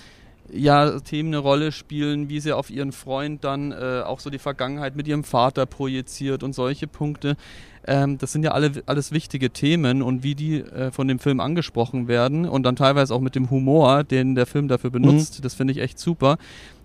ja, 0.52 0.98
Themen 1.00 1.28
eine 1.28 1.38
Rolle 1.38 1.72
spielen, 1.72 2.28
wie 2.28 2.40
sie 2.40 2.52
auf 2.52 2.68
ihren 2.68 2.92
Freund 2.92 3.44
dann 3.44 3.72
äh, 3.72 4.02
auch 4.04 4.20
so 4.20 4.30
die 4.30 4.38
Vergangenheit 4.38 4.96
mit 4.96 5.08
ihrem 5.08 5.24
Vater 5.24 5.64
projiziert 5.64 6.42
und 6.42 6.54
solche 6.54 6.86
Punkte. 6.86 7.36
Ähm, 7.84 8.18
das 8.18 8.32
sind 8.32 8.44
ja 8.44 8.52
alle, 8.52 8.70
alles 8.86 9.10
wichtige 9.10 9.50
Themen 9.50 10.02
und 10.02 10.22
wie 10.22 10.34
die 10.34 10.60
äh, 10.60 10.92
von 10.92 11.08
dem 11.08 11.18
Film 11.18 11.40
angesprochen 11.40 12.06
werden 12.06 12.48
und 12.48 12.62
dann 12.62 12.76
teilweise 12.76 13.12
auch 13.12 13.20
mit 13.20 13.34
dem 13.34 13.50
Humor, 13.50 14.04
den 14.04 14.36
der 14.36 14.46
Film 14.46 14.68
dafür 14.68 14.90
benutzt, 14.90 15.38
mhm. 15.38 15.42
das 15.42 15.54
finde 15.54 15.72
ich 15.72 15.80
echt 15.80 15.98
super. 15.98 16.38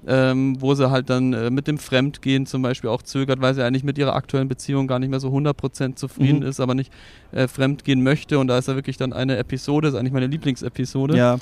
Ähm, 0.06 0.62
wo 0.62 0.74
sie 0.74 0.90
halt 0.90 1.10
dann 1.10 1.34
äh, 1.34 1.50
mit 1.50 1.68
dem 1.68 1.80
Fremdgehen 1.80 2.46
zum 2.46 2.62
Beispiel 2.62 2.90
auch 2.90 3.02
zögert, 3.02 3.42
weil 3.42 3.56
sie 3.56 3.64
eigentlich 3.64 3.84
mit 3.84 3.98
ihrer 3.98 4.14
aktuellen 4.14 4.48
Beziehung 4.48 4.88
gar 4.88 5.00
nicht 5.00 5.10
mehr 5.10 5.20
so 5.20 5.30
100% 5.30 5.96
zufrieden 5.96 6.42
mhm. 6.42 6.46
ist, 6.46 6.60
aber 6.60 6.76
nicht 6.76 6.94
äh, 7.34 7.48
fremdgehen 7.48 8.04
möchte. 8.04 8.40
Und 8.40 8.48
da 8.48 8.58
ist 8.58 8.68
ja 8.70 8.76
wirklich 8.76 8.98
dann 8.98 9.12
eine 9.12 9.38
Episode, 9.38 9.88
das 9.88 9.96
ist 9.96 10.00
eigentlich 10.00 10.14
meine 10.14 10.28
Lieblingsepisode. 10.28 11.18
Ja. 11.18 11.40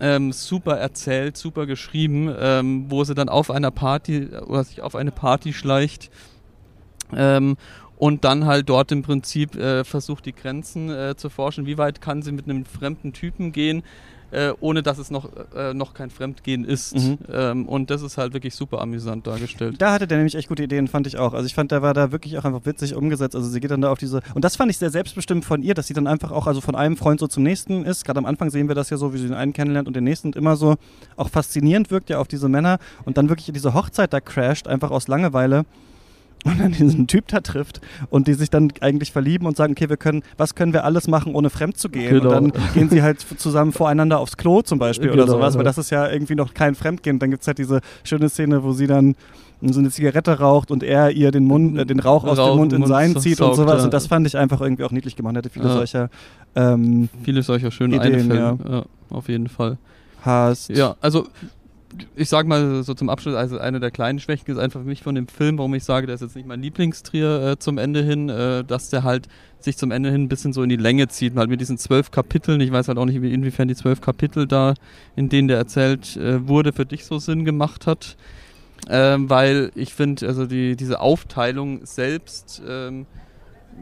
Ähm, 0.00 0.32
super 0.32 0.78
erzählt, 0.78 1.36
super 1.36 1.66
geschrieben, 1.66 2.32
ähm, 2.38 2.86
wo 2.88 3.04
sie 3.04 3.14
dann 3.14 3.28
auf 3.28 3.50
einer 3.50 3.70
Party 3.70 4.28
oder 4.46 4.64
sich 4.64 4.80
auf 4.80 4.94
eine 4.94 5.10
Party 5.10 5.52
schleicht 5.52 6.10
ähm, 7.14 7.56
und 8.02 8.24
dann 8.24 8.46
halt 8.46 8.68
dort 8.68 8.90
im 8.90 9.02
Prinzip 9.02 9.54
äh, 9.54 9.84
versucht, 9.84 10.26
die 10.26 10.32
Grenzen 10.32 10.90
äh, 10.90 11.14
zu 11.16 11.30
forschen. 11.30 11.66
Wie 11.66 11.78
weit 11.78 12.00
kann 12.00 12.20
sie 12.20 12.32
mit 12.32 12.46
einem 12.46 12.64
fremden 12.64 13.12
Typen 13.12 13.52
gehen, 13.52 13.84
äh, 14.32 14.50
ohne 14.58 14.82
dass 14.82 14.98
es 14.98 15.12
noch, 15.12 15.30
äh, 15.54 15.72
noch 15.72 15.94
kein 15.94 16.10
Fremdgehen 16.10 16.64
ist. 16.64 16.96
Mhm. 16.96 17.18
Ähm, 17.32 17.68
und 17.68 17.90
das 17.90 18.02
ist 18.02 18.18
halt 18.18 18.34
wirklich 18.34 18.56
super 18.56 18.80
amüsant 18.80 19.28
dargestellt. 19.28 19.76
Da 19.78 19.92
hatte 19.92 20.08
der 20.08 20.18
nämlich 20.18 20.34
echt 20.34 20.48
gute 20.48 20.64
Ideen, 20.64 20.88
fand 20.88 21.06
ich 21.06 21.16
auch. 21.16 21.32
Also 21.32 21.46
ich 21.46 21.54
fand, 21.54 21.70
der 21.70 21.82
war 21.82 21.94
da 21.94 22.10
wirklich 22.10 22.36
auch 22.38 22.44
einfach 22.44 22.66
witzig 22.66 22.96
umgesetzt. 22.96 23.36
Also 23.36 23.48
sie 23.48 23.60
geht 23.60 23.70
dann 23.70 23.82
da 23.82 23.92
auf 23.92 23.98
diese. 23.98 24.20
Und 24.34 24.44
das 24.44 24.56
fand 24.56 24.72
ich 24.72 24.78
sehr 24.78 24.90
selbstbestimmt 24.90 25.44
von 25.44 25.62
ihr, 25.62 25.74
dass 25.74 25.86
sie 25.86 25.94
dann 25.94 26.08
einfach 26.08 26.32
auch 26.32 26.48
also 26.48 26.60
von 26.60 26.74
einem 26.74 26.96
Freund 26.96 27.20
so 27.20 27.28
zum 27.28 27.44
nächsten 27.44 27.84
ist. 27.84 28.04
Gerade 28.04 28.18
am 28.18 28.26
Anfang 28.26 28.50
sehen 28.50 28.66
wir 28.66 28.74
das 28.74 28.90
ja 28.90 28.96
so, 28.96 29.14
wie 29.14 29.18
sie 29.18 29.28
den 29.28 29.36
einen 29.36 29.52
kennenlernt 29.52 29.86
und 29.86 29.94
den 29.94 30.02
nächsten 30.02 30.26
und 30.26 30.34
immer 30.34 30.56
so 30.56 30.74
auch 31.14 31.30
faszinierend 31.30 31.92
wirkt 31.92 32.10
ja 32.10 32.18
auf 32.18 32.26
diese 32.26 32.48
Männer 32.48 32.80
und 33.04 33.16
dann 33.16 33.28
wirklich 33.28 33.52
diese 33.54 33.74
Hochzeit 33.74 34.12
da 34.12 34.20
crasht, 34.20 34.66
einfach 34.66 34.90
aus 34.90 35.06
Langeweile 35.06 35.66
und 36.44 36.60
dann 36.60 36.72
diesen 36.72 37.06
Typ 37.06 37.28
da 37.28 37.40
trifft 37.40 37.80
und 38.10 38.26
die 38.26 38.34
sich 38.34 38.50
dann 38.50 38.72
eigentlich 38.80 39.12
verlieben 39.12 39.46
und 39.46 39.56
sagen, 39.56 39.72
okay, 39.72 39.88
wir 39.88 39.96
können, 39.96 40.22
was 40.36 40.54
können 40.54 40.72
wir 40.72 40.84
alles 40.84 41.08
machen, 41.08 41.34
ohne 41.34 41.50
fremd 41.50 41.78
zu 41.78 41.88
gehen? 41.88 42.20
Genau. 42.20 42.36
Und 42.36 42.54
dann 42.56 42.62
gehen 42.74 42.90
sie 42.90 43.02
halt 43.02 43.20
zusammen 43.20 43.72
voreinander 43.72 44.18
aufs 44.18 44.36
Klo 44.36 44.62
zum 44.62 44.78
Beispiel 44.78 45.10
genau, 45.10 45.22
oder 45.22 45.32
sowas, 45.32 45.54
ja. 45.54 45.58
weil 45.58 45.64
das 45.64 45.78
ist 45.78 45.90
ja 45.90 46.10
irgendwie 46.10 46.34
noch 46.34 46.54
kein 46.54 46.74
Fremdgehen. 46.74 47.18
Dann 47.18 47.30
gibt 47.30 47.42
es 47.42 47.46
halt 47.46 47.58
diese 47.58 47.80
schöne 48.04 48.28
Szene, 48.28 48.62
wo 48.62 48.72
sie 48.72 48.86
dann 48.86 49.14
so 49.70 49.78
eine 49.78 49.90
Zigarette 49.90 50.40
raucht 50.40 50.72
und 50.72 50.82
er 50.82 51.12
ihr 51.12 51.30
den 51.30 51.44
Mund, 51.44 51.78
äh, 51.78 51.86
den 51.86 52.00
Rauch 52.00 52.24
aus 52.24 52.36
dem 52.36 52.56
Mund 52.56 52.72
in 52.72 52.84
seinen 52.86 53.16
zieht 53.20 53.40
und 53.40 53.54
sowas. 53.54 53.78
Ja. 53.78 53.84
Und 53.84 53.94
das 53.94 54.08
fand 54.08 54.26
ich 54.26 54.36
einfach 54.36 54.60
irgendwie 54.60 54.82
auch 54.82 54.90
niedlich 54.90 55.14
gemacht. 55.14 55.36
Er 55.36 55.38
hatte 55.38 55.50
viele 55.50 55.68
ja. 55.68 55.74
solcher 55.74 56.10
ähm, 56.56 57.08
viele 57.22 57.42
solcher 57.42 57.70
schönen 57.70 57.94
Ideen, 57.94 58.32
Einfälle, 58.32 58.58
ja. 58.68 58.84
auf 59.10 59.28
jeden 59.28 59.48
Fall. 59.48 59.78
Hast. 60.22 60.68
Ja, 60.70 60.96
also 61.00 61.26
ich 62.16 62.28
sag 62.28 62.46
mal 62.46 62.82
so 62.82 62.94
zum 62.94 63.08
Abschluss, 63.08 63.34
also 63.34 63.58
eine 63.58 63.80
der 63.80 63.90
kleinen 63.90 64.18
Schwächen 64.18 64.50
ist 64.50 64.58
einfach 64.58 64.80
für 64.80 64.86
mich 64.86 65.02
von 65.02 65.14
dem 65.14 65.28
Film, 65.28 65.58
warum 65.58 65.74
ich 65.74 65.84
sage, 65.84 66.06
der 66.06 66.14
ist 66.14 66.20
jetzt 66.20 66.36
nicht 66.36 66.46
mein 66.46 66.62
Lieblingstrier 66.62 67.42
äh, 67.42 67.58
zum 67.58 67.78
Ende 67.78 68.02
hin, 68.02 68.28
äh, 68.28 68.64
dass 68.64 68.90
der 68.90 69.02
halt 69.02 69.28
sich 69.60 69.76
zum 69.76 69.90
Ende 69.90 70.10
hin 70.10 70.22
ein 70.22 70.28
bisschen 70.28 70.52
so 70.52 70.62
in 70.62 70.68
die 70.68 70.76
Länge 70.76 71.08
zieht, 71.08 71.36
halt 71.36 71.50
mit 71.50 71.60
diesen 71.60 71.78
zwölf 71.78 72.10
Kapiteln. 72.10 72.60
Ich 72.60 72.72
weiß 72.72 72.88
halt 72.88 72.98
auch 72.98 73.04
nicht, 73.04 73.16
inwiefern 73.16 73.68
die 73.68 73.76
zwölf 73.76 74.00
Kapitel 74.00 74.46
da, 74.46 74.74
in 75.16 75.28
denen 75.28 75.48
der 75.48 75.58
erzählt 75.58 76.16
äh, 76.16 76.48
wurde, 76.48 76.72
für 76.72 76.86
dich 76.86 77.04
so 77.04 77.18
Sinn 77.18 77.44
gemacht 77.44 77.86
hat. 77.86 78.16
Ähm, 78.88 79.30
weil 79.30 79.70
ich 79.76 79.94
finde, 79.94 80.26
also 80.26 80.46
die, 80.46 80.74
diese 80.74 81.00
Aufteilung 81.00 81.86
selbst 81.86 82.60
ähm, 82.66 83.06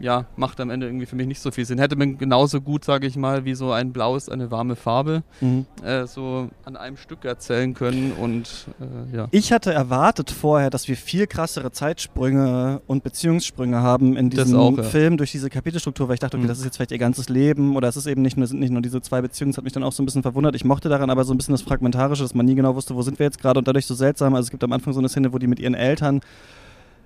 ja, 0.01 0.27
macht 0.37 0.61
am 0.61 0.71
Ende 0.71 0.87
irgendwie 0.87 1.07
für 1.07 1.17
mich 1.17 1.27
nicht 1.27 1.41
so 1.41 1.51
viel 1.51 1.65
Sinn. 1.65 1.79
Hätte 1.79 1.97
man 1.97 2.19
genauso 2.19 2.61
gut, 2.61 2.85
sage 2.85 3.07
ich 3.07 3.17
mal, 3.17 3.45
wie 3.45 3.55
so 3.55 3.73
ein 3.73 3.93
blaues, 3.93 4.29
eine 4.29 4.51
warme 4.51 4.77
Farbe, 4.77 5.23
mhm. 5.41 5.67
äh, 5.83 6.07
so 6.07 6.49
an 6.65 6.77
einem 6.77 6.97
Stück 6.97 7.25
erzählen 7.25 7.75
können 7.75 8.13
und 8.13 8.67
äh, 8.81 9.17
ja. 9.17 9.29
Ich 9.31 9.53
hatte 9.53 9.73
erwartet 9.73 10.31
vorher, 10.31 10.71
dass 10.71 10.89
wir 10.89 10.97
viel 10.97 11.27
krassere 11.27 11.73
Zeitsprünge 11.73 12.81
und 12.87 13.03
Beziehungssprünge 13.03 13.81
haben 13.81 14.17
in 14.17 14.31
diesem 14.31 14.59
auch, 14.59 14.77
ja. 14.77 14.83
Film 14.83 15.17
durch 15.17 15.33
diese 15.33 15.51
Kapitelstruktur, 15.51 16.09
weil 16.09 16.15
ich 16.15 16.21
dachte, 16.21 16.37
okay, 16.37 16.45
mhm. 16.45 16.49
das 16.49 16.59
ist 16.59 16.65
jetzt 16.65 16.77
vielleicht 16.77 16.93
ihr 16.93 16.99
ganzes 16.99 17.29
Leben 17.29 17.77
oder 17.77 17.89
es 17.89 17.97
ist 17.97 18.07
eben 18.07 18.23
nicht 18.23 18.37
nur, 18.37 18.47
sind 18.47 18.61
nicht 18.61 18.73
nur 18.73 18.83
diese 18.83 19.03
zwei 19.03 19.21
Beziehungen, 19.21 19.53
das 19.53 19.59
hat 19.59 19.65
mich 19.65 19.73
dann 19.73 19.83
auch 19.83 19.93
so 19.93 20.03
ein 20.03 20.07
bisschen 20.07 20.23
verwundert. 20.23 20.55
Ich 20.55 20.65
mochte 20.65 20.89
daran 20.89 21.11
aber 21.11 21.25
so 21.25 21.35
ein 21.35 21.37
bisschen 21.37 21.53
das 21.53 21.63
Fragmentarische, 21.63 22.23
dass 22.23 22.35
man 22.35 22.47
nie 22.47 22.55
genau 22.55 22.75
wusste, 22.75 22.95
wo 22.95 23.03
sind 23.03 23.19
wir 23.19 23.27
jetzt 23.27 23.41
gerade 23.41 23.59
und 23.59 23.69
dadurch 23.69 23.87
so 23.87 23.95
seltsam. 23.95 24.35
Also 24.35 24.47
es 24.47 24.51
gibt 24.51 24.65
am 24.65 24.73
Anfang 24.73 24.93
so 24.93 24.99
eine 24.99 25.09
Szene, 25.09 25.33
wo 25.33 25.39
die 25.39 25.47
mit 25.47 25.59
ihren 25.59 25.75
Eltern 25.75 26.21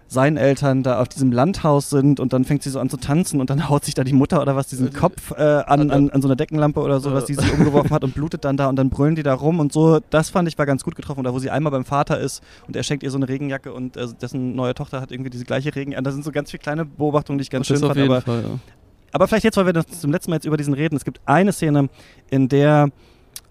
seinen 0.09 0.37
Eltern 0.37 0.83
da 0.83 1.01
auf 1.01 1.09
diesem 1.09 1.33
Landhaus 1.33 1.91
sind 1.91 2.21
und 2.21 2.33
dann 2.33 2.45
fängt 2.45 2.63
sie 2.63 2.71
so 2.71 2.79
an 2.79 2.89
zu 2.89 2.97
tanzen 2.97 3.41
und 3.41 3.51
dann 3.51 3.69
haut 3.69 3.85
sich 3.85 3.95
da 3.95 4.05
die 4.05 4.13
Mutter 4.13 4.41
oder 4.41 4.57
was 4.57 4.69
diesen 4.69 4.93
Kopf 4.93 5.33
äh, 5.33 5.43
an, 5.43 5.91
an, 5.91 6.11
an 6.11 6.23
so 6.23 6.29
einer 6.29 6.37
Deckenlampe 6.37 6.81
oder 6.81 7.01
so, 7.01 7.13
was 7.13 7.25
die 7.25 7.35
sich 7.35 7.53
umgeworfen 7.53 7.91
hat 7.91 8.05
und 8.05 8.15
blutet 8.15 8.45
dann 8.45 8.57
da 8.57 8.69
und 8.69 8.77
dann 8.77 8.91
brüllen 8.91 9.15
die 9.15 9.23
da 9.23 9.35
rum 9.35 9.61
und 9.61 9.73
so. 9.73 10.01
Das 10.11 10.31
fand 10.31 10.49
ich 10.49 10.59
war 10.59 10.67
ganz 10.67 10.85
gut 10.85 10.95
getroffen. 10.95 11.21
Oder 11.21 11.35
wo 11.35 11.39
sie 11.39 11.51
einmal 11.51 11.71
beim 11.71 11.85
Vater 11.85 12.19
ist 12.19 12.43
und 12.67 12.77
er 12.77 12.83
schenkt 12.83 13.03
ihr 13.03 13.11
so 13.11 13.17
eine 13.17 13.29
Regenjacke 13.29 13.73
und 13.73 13.97
äh, 13.97 14.07
dessen 14.21 14.55
neue 14.55 14.75
Tochter 14.75 15.01
hat 15.01 15.11
irgendwie 15.11 15.31
diese 15.31 15.45
gleiche 15.45 15.75
Regenjacke. 15.75 16.03
Da 16.03 16.13
sind 16.13 16.25
so 16.25 16.33
ganz 16.33 16.51
viele 16.51 16.61
kleine 16.61 16.85
Beobachtungen, 16.85 17.39
die 17.39 17.43
ich 17.43 17.51
ganz 17.51 17.69
Das 17.69 17.79
schön 17.79 17.87
fand. 17.87 18.01
Aber, 18.01 18.21
Fall, 18.21 18.43
ja. 18.43 18.59
aber 19.13 19.29
vielleicht 19.29 19.45
jetzt, 19.45 19.57
weil 19.57 19.67
wir 19.67 19.73
das 19.73 19.87
zum 19.87 20.13
letzten 20.13 20.31
Mal 20.31 20.37
jetzt 20.37 20.47
über 20.47 20.57
diesen 20.57 20.75
reden. 20.75 20.97
Es 20.97 21.05
gibt 21.05 21.21
eine 21.25 21.53
Szene, 21.53 21.89
in 22.31 22.49
der, 22.49 22.91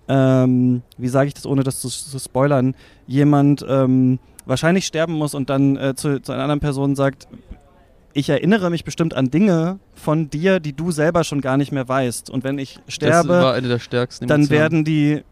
ähm, 0.07 0.81
wie 0.97 1.09
sage 1.09 1.27
ich 1.27 1.33
das, 1.33 1.45
ohne 1.45 1.63
das 1.63 1.81
zu, 1.81 1.89
zu 1.89 2.19
spoilern, 2.19 2.75
jemand 3.07 3.65
ähm, 3.67 4.19
wahrscheinlich 4.45 4.85
sterben 4.85 5.13
muss 5.13 5.33
und 5.33 5.49
dann 5.49 5.75
äh, 5.77 5.95
zu, 5.95 6.21
zu 6.21 6.31
einer 6.31 6.43
anderen 6.43 6.59
Person 6.59 6.95
sagt, 6.95 7.27
ich 8.13 8.29
erinnere 8.29 8.69
mich 8.69 8.83
bestimmt 8.83 9.13
an 9.15 9.31
Dinge 9.31 9.79
von 9.95 10.29
dir, 10.29 10.59
die 10.59 10.73
du 10.73 10.91
selber 10.91 11.23
schon 11.23 11.41
gar 11.41 11.57
nicht 11.57 11.71
mehr 11.71 11.87
weißt. 11.87 12.29
Und 12.29 12.43
wenn 12.43 12.59
ich 12.59 12.79
Das 12.85 12.95
sterbe, 12.95 13.29
war 13.29 13.53
eine 13.53 13.67
der 13.67 13.79
stärksten 13.79 14.27
dann 14.27 14.49
werden 14.49 14.85
die 14.85 15.23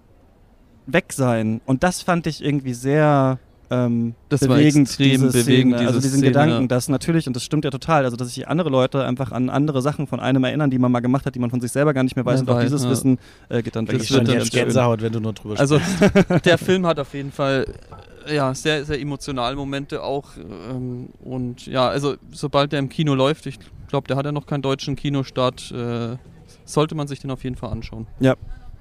weg 0.87 1.13
sein. 1.13 1.61
Und 1.65 1.83
das 1.83 2.01
fand 2.01 2.25
ich 2.27 2.43
irgendwie 2.43 2.73
sehr 2.73 3.39
ähm, 3.69 4.15
Das 4.29 4.41
war 4.41 4.57
bewegend, 4.57 4.87
extrem 4.87 5.21
diese 5.21 5.27
bewegend, 5.27 5.75
Szene. 5.75 5.87
also 5.87 5.99
diese 5.99 6.01
diesen 6.01 6.19
Szene, 6.19 6.31
Gedanken, 6.31 6.61
ja. 6.63 6.67
dass 6.67 6.89
natürlich, 6.89 7.27
und 7.27 7.35
das 7.35 7.43
stimmt 7.43 7.63
ja 7.65 7.71
total, 7.71 8.03
also 8.03 8.17
dass 8.17 8.33
sich 8.33 8.47
andere 8.47 8.69
Leute 8.69 9.05
einfach 9.05 9.31
an 9.31 9.49
andere 9.49 9.81
Sachen 9.81 10.07
von 10.07 10.19
einem 10.19 10.43
erinnern, 10.43 10.69
die 10.69 10.79
man 10.79 10.91
mal 10.91 10.99
gemacht 10.99 11.25
hat, 11.25 11.35
die 11.35 11.39
man 11.39 11.51
von 11.51 11.61
sich 11.61 11.71
selber 11.71 11.93
gar 11.93 12.03
nicht 12.03 12.15
mehr 12.15 12.25
weiß. 12.25 12.43
Mehr 12.43 12.53
und 12.53 12.59
auch 12.59 12.63
dieses 12.63 12.83
ja. 12.83 12.89
Wissen 12.89 13.19
äh, 13.49 13.61
geht 13.61 13.75
dann 13.75 13.87
weg. 13.87 13.99
Das 13.99 14.11
wird 14.11 14.27
dann. 14.27 14.43
Gänsehaut, 14.43 15.01
wenn 15.01 15.13
du 15.13 15.19
nur 15.19 15.33
drüber 15.33 15.59
Also 15.59 15.79
der 16.45 16.57
Film 16.57 16.85
hat 16.85 16.99
auf 16.99 17.13
jeden 17.13 17.31
Fall 17.31 17.65
ja, 18.29 18.53
sehr, 18.53 18.85
sehr 18.85 18.99
emotionale 18.99 19.55
Momente 19.55 20.03
auch. 20.03 20.29
Ähm, 20.37 21.09
und 21.23 21.65
ja, 21.65 21.87
also 21.87 22.15
sobald 22.31 22.71
der 22.71 22.79
im 22.79 22.89
Kino 22.89 23.15
läuft, 23.15 23.45
ich 23.45 23.59
glaube, 23.87 24.07
der 24.07 24.17
hat 24.17 24.25
ja 24.25 24.31
noch 24.31 24.45
keinen 24.45 24.61
deutschen 24.61 24.95
Kinostart, 24.95 25.71
äh, 25.71 26.17
sollte 26.65 26.95
man 26.95 27.07
sich 27.07 27.19
den 27.19 27.31
auf 27.31 27.43
jeden 27.43 27.55
Fall 27.55 27.71
anschauen. 27.71 28.07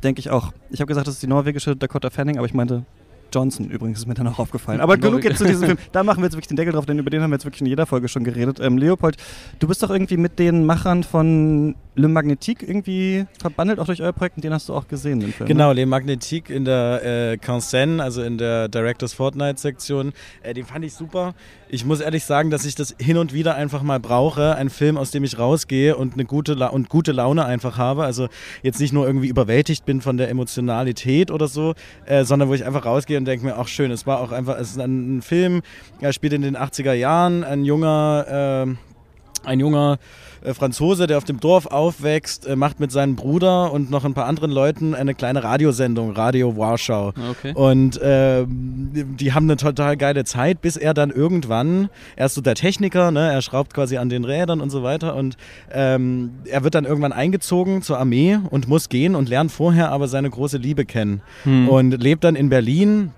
Denke 0.02 0.20
ich 0.20 0.30
auch. 0.30 0.52
Ich 0.70 0.80
habe 0.80 0.88
gesagt, 0.88 1.06
das 1.06 1.14
ist 1.14 1.22
die 1.22 1.26
norwegische 1.26 1.76
Dakota 1.76 2.10
Fanning, 2.10 2.38
aber 2.38 2.46
ich 2.46 2.54
meinte 2.54 2.84
Johnson 3.32 3.70
übrigens, 3.70 3.98
ist 3.98 4.06
mir 4.06 4.14
dann 4.14 4.26
auch 4.26 4.38
aufgefallen. 4.38 4.80
Aber 4.80 4.96
genug 4.98 5.24
jetzt 5.24 5.38
zu 5.38 5.44
diesem 5.44 5.66
Film. 5.66 5.78
Da 5.92 6.02
machen 6.02 6.18
wir 6.18 6.24
jetzt 6.24 6.34
wirklich 6.34 6.48
den 6.48 6.56
Deckel 6.56 6.72
drauf, 6.72 6.86
denn 6.86 6.98
über 6.98 7.10
den 7.10 7.22
haben 7.22 7.30
wir 7.30 7.36
jetzt 7.36 7.44
wirklich 7.44 7.60
in 7.60 7.66
jeder 7.66 7.86
Folge 7.86 8.08
schon 8.08 8.24
geredet. 8.24 8.58
Ähm, 8.60 8.78
Leopold, 8.78 9.16
du 9.58 9.68
bist 9.68 9.82
doch 9.82 9.90
irgendwie 9.90 10.16
mit 10.16 10.38
den 10.38 10.64
Machern 10.64 11.04
von 11.04 11.76
Le 12.00 12.08
Magnetique 12.08 12.62
irgendwie 12.62 13.26
verbandelt, 13.38 13.78
auch 13.78 13.86
durch 13.86 14.02
euer 14.02 14.12
Projekt, 14.12 14.36
und 14.36 14.44
den 14.44 14.52
hast 14.52 14.68
du 14.68 14.74
auch 14.74 14.88
gesehen, 14.88 15.20
den 15.20 15.32
Film. 15.32 15.48
ne? 15.48 15.54
Genau, 15.54 15.72
Les 15.72 15.86
Magnétique 15.86 16.50
in 16.50 16.64
der 16.64 17.32
äh, 17.32 17.36
Cansen, 17.36 18.00
also 18.00 18.22
in 18.22 18.38
der 18.38 18.68
Directors 18.68 19.12
Fortnite-Sektion. 19.12 20.12
Äh, 20.42 20.54
den 20.54 20.64
fand 20.64 20.84
ich 20.84 20.94
super. 20.94 21.34
Ich 21.68 21.84
muss 21.84 22.00
ehrlich 22.00 22.24
sagen, 22.24 22.50
dass 22.50 22.64
ich 22.64 22.74
das 22.74 22.96
hin 22.98 23.16
und 23.16 23.32
wieder 23.32 23.54
einfach 23.54 23.82
mal 23.82 24.00
brauche. 24.00 24.56
Ein 24.56 24.70
Film, 24.70 24.96
aus 24.96 25.10
dem 25.10 25.22
ich 25.22 25.38
rausgehe 25.38 25.96
und 25.96 26.14
eine 26.14 26.24
gute, 26.24 26.54
La 26.54 26.66
und 26.68 26.88
gute 26.88 27.12
Laune 27.12 27.44
einfach 27.44 27.78
habe. 27.78 28.04
Also 28.04 28.28
jetzt 28.62 28.80
nicht 28.80 28.92
nur 28.92 29.06
irgendwie 29.06 29.28
überwältigt 29.28 29.84
bin 29.84 30.00
von 30.00 30.16
der 30.16 30.30
Emotionalität 30.30 31.30
oder 31.30 31.46
so, 31.46 31.74
äh, 32.06 32.24
sondern 32.24 32.48
wo 32.48 32.54
ich 32.54 32.64
einfach 32.64 32.84
rausgehe 32.84 33.18
und 33.18 33.24
denke 33.24 33.46
mir, 33.46 33.56
ach 33.56 33.68
schön, 33.68 33.90
es 33.90 34.06
war 34.06 34.20
auch 34.20 34.32
einfach, 34.32 34.58
es 34.58 34.72
ist 34.72 34.80
ein, 34.80 35.18
ein 35.18 35.22
Film, 35.22 35.62
er 36.00 36.12
spielt 36.12 36.32
in 36.32 36.42
den 36.42 36.56
80er 36.56 36.92
Jahren, 36.92 37.44
ein 37.44 37.64
junger, 37.64 38.66
äh, 38.66 39.46
ein 39.48 39.60
junger 39.60 39.98
Franzose, 40.54 41.06
der 41.06 41.18
auf 41.18 41.24
dem 41.24 41.40
Dorf 41.40 41.66
aufwächst, 41.66 42.46
äh, 42.46 42.56
macht 42.56 42.80
mit 42.80 42.90
seinem 42.92 43.16
Bruder 43.16 43.72
und 43.72 43.90
noch 43.90 44.04
ein 44.04 44.14
paar 44.14 44.26
anderen 44.26 44.50
Leuten 44.50 44.94
eine 44.94 45.14
kleine 45.14 45.42
Radiosendung, 45.44 46.12
Radio 46.12 46.56
Warschau. 46.56 47.12
Okay. 47.30 47.52
Und 47.54 48.00
ähm, 48.02 48.90
die 49.18 49.32
haben 49.32 49.44
eine 49.44 49.56
total 49.56 49.96
geile 49.96 50.24
Zeit, 50.24 50.60
bis 50.62 50.76
er 50.76 50.94
dann 50.94 51.10
irgendwann, 51.10 51.88
er 52.16 52.26
ist 52.26 52.34
so 52.34 52.40
der 52.40 52.54
Techniker, 52.54 53.10
ne, 53.10 53.32
er 53.32 53.42
schraubt 53.42 53.74
quasi 53.74 53.96
an 53.98 54.08
den 54.08 54.24
Rädern 54.24 54.60
und 54.60 54.70
so 54.70 54.82
weiter 54.82 55.14
und 55.16 55.36
ähm, 55.72 56.30
er 56.44 56.64
wird 56.64 56.74
dann 56.74 56.84
irgendwann 56.84 57.12
eingezogen 57.12 57.82
zur 57.82 57.98
Armee 57.98 58.38
und 58.50 58.68
muss 58.68 58.88
gehen 58.88 59.14
und 59.14 59.28
lernt 59.28 59.52
vorher 59.52 59.90
aber 59.92 60.08
seine 60.08 60.30
große 60.30 60.56
Liebe 60.58 60.84
kennen 60.84 61.22
Hm. 61.44 61.68
und 61.68 62.02
lebt 62.02 62.24
dann 62.24 62.36
in 62.36 62.48
Berlin. 62.48 63.12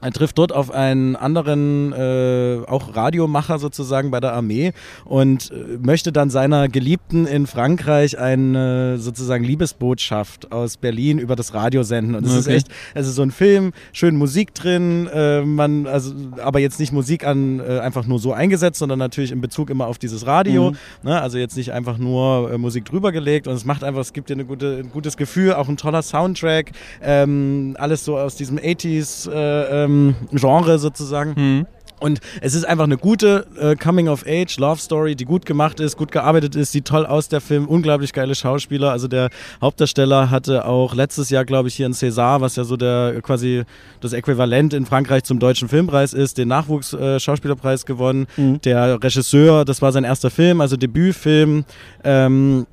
Er 0.00 0.12
trifft 0.12 0.38
dort 0.38 0.52
auf 0.52 0.70
einen 0.70 1.16
anderen, 1.16 1.92
äh, 1.92 2.60
auch 2.66 2.94
Radiomacher 2.94 3.58
sozusagen 3.58 4.10
bei 4.10 4.20
der 4.20 4.32
Armee 4.32 4.72
und 5.04 5.50
äh, 5.50 5.78
möchte 5.80 6.12
dann 6.12 6.30
seiner 6.30 6.68
Geliebten 6.68 7.26
in 7.26 7.46
Frankreich 7.46 8.18
eine 8.18 8.98
sozusagen 8.98 9.44
Liebesbotschaft 9.44 10.52
aus 10.52 10.76
Berlin 10.76 11.18
über 11.18 11.36
das 11.36 11.54
Radio 11.54 11.82
senden. 11.82 12.14
Und 12.14 12.24
es 12.24 12.34
ist 12.34 12.46
Okay. 12.48 12.56
echt, 12.56 12.68
es 12.94 13.06
ist 13.08 13.16
so 13.16 13.22
ein 13.22 13.30
Film, 13.30 13.72
schön 13.92 14.16
Musik 14.16 14.54
drin, 14.54 15.08
äh, 15.12 15.42
man, 15.42 15.86
also, 15.86 16.14
aber 16.42 16.60
jetzt 16.60 16.78
nicht 16.80 16.92
Musik 16.92 17.26
an 17.26 17.60
äh, 17.60 17.80
einfach 17.80 18.06
nur 18.06 18.18
so 18.18 18.32
eingesetzt, 18.32 18.78
sondern 18.78 18.98
natürlich 18.98 19.32
in 19.32 19.40
Bezug 19.40 19.70
immer 19.70 19.86
auf 19.86 19.98
dieses 19.98 20.26
Radio. 20.26 20.70
Mhm. 20.70 20.76
Ne? 21.02 21.20
Also 21.20 21.38
jetzt 21.38 21.56
nicht 21.56 21.72
einfach 21.72 21.98
nur 21.98 22.52
äh, 22.52 22.58
Musik 22.58 22.84
drüber 22.84 23.12
gelegt 23.12 23.48
und 23.48 23.54
es 23.54 23.64
macht 23.64 23.84
einfach, 23.84 24.00
es 24.00 24.12
gibt 24.12 24.30
dir 24.30 24.34
eine 24.34 24.44
gute, 24.44 24.78
ein 24.84 24.90
gutes 24.90 25.16
Gefühl, 25.16 25.54
auch 25.54 25.68
ein 25.68 25.76
toller 25.76 26.02
Soundtrack, 26.02 26.72
ähm, 27.02 27.76
alles 27.78 28.04
so 28.04 28.16
aus 28.18 28.36
diesem 28.36 28.58
80s 28.58 29.30
äh, 29.30 29.84
ähm, 29.88 30.14
Genre 30.32 30.78
sozusagen. 30.78 31.34
Hm. 31.34 31.66
Und 32.00 32.20
es 32.40 32.54
ist 32.54 32.64
einfach 32.64 32.84
eine 32.84 32.96
gute 32.96 33.46
äh, 33.60 33.74
Coming-of-Age-Love-Story, 33.74 35.16
die 35.16 35.24
gut 35.24 35.46
gemacht 35.46 35.80
ist, 35.80 35.96
gut 35.96 36.12
gearbeitet 36.12 36.54
ist, 36.54 36.72
sieht 36.72 36.84
toll 36.84 37.06
aus, 37.06 37.28
der 37.28 37.40
Film, 37.40 37.66
unglaublich 37.66 38.12
geile 38.12 38.34
Schauspieler. 38.34 38.92
Also 38.92 39.08
der 39.08 39.30
Hauptdarsteller 39.60 40.30
hatte 40.30 40.64
auch 40.64 40.94
letztes 40.94 41.30
Jahr, 41.30 41.44
glaube 41.44 41.68
ich, 41.68 41.74
hier 41.74 41.86
in 41.86 41.94
César, 41.94 42.40
was 42.40 42.56
ja 42.56 42.64
so 42.64 42.76
der 42.76 43.20
quasi 43.22 43.64
das 44.00 44.12
Äquivalent 44.12 44.74
in 44.74 44.86
Frankreich 44.86 45.24
zum 45.24 45.38
Deutschen 45.38 45.68
Filmpreis 45.68 46.12
ist, 46.12 46.38
den 46.38 46.48
Nachwuchs-Schauspielerpreis 46.48 47.84
gewonnen. 47.84 48.26
Mhm. 48.36 48.60
Der 48.62 49.02
Regisseur, 49.02 49.64
das 49.64 49.82
war 49.82 49.92
sein 49.92 50.04
erster 50.04 50.30
Film, 50.30 50.60
also 50.60 50.76
Debütfilm. 50.76 51.64
Ähm, 52.04 52.66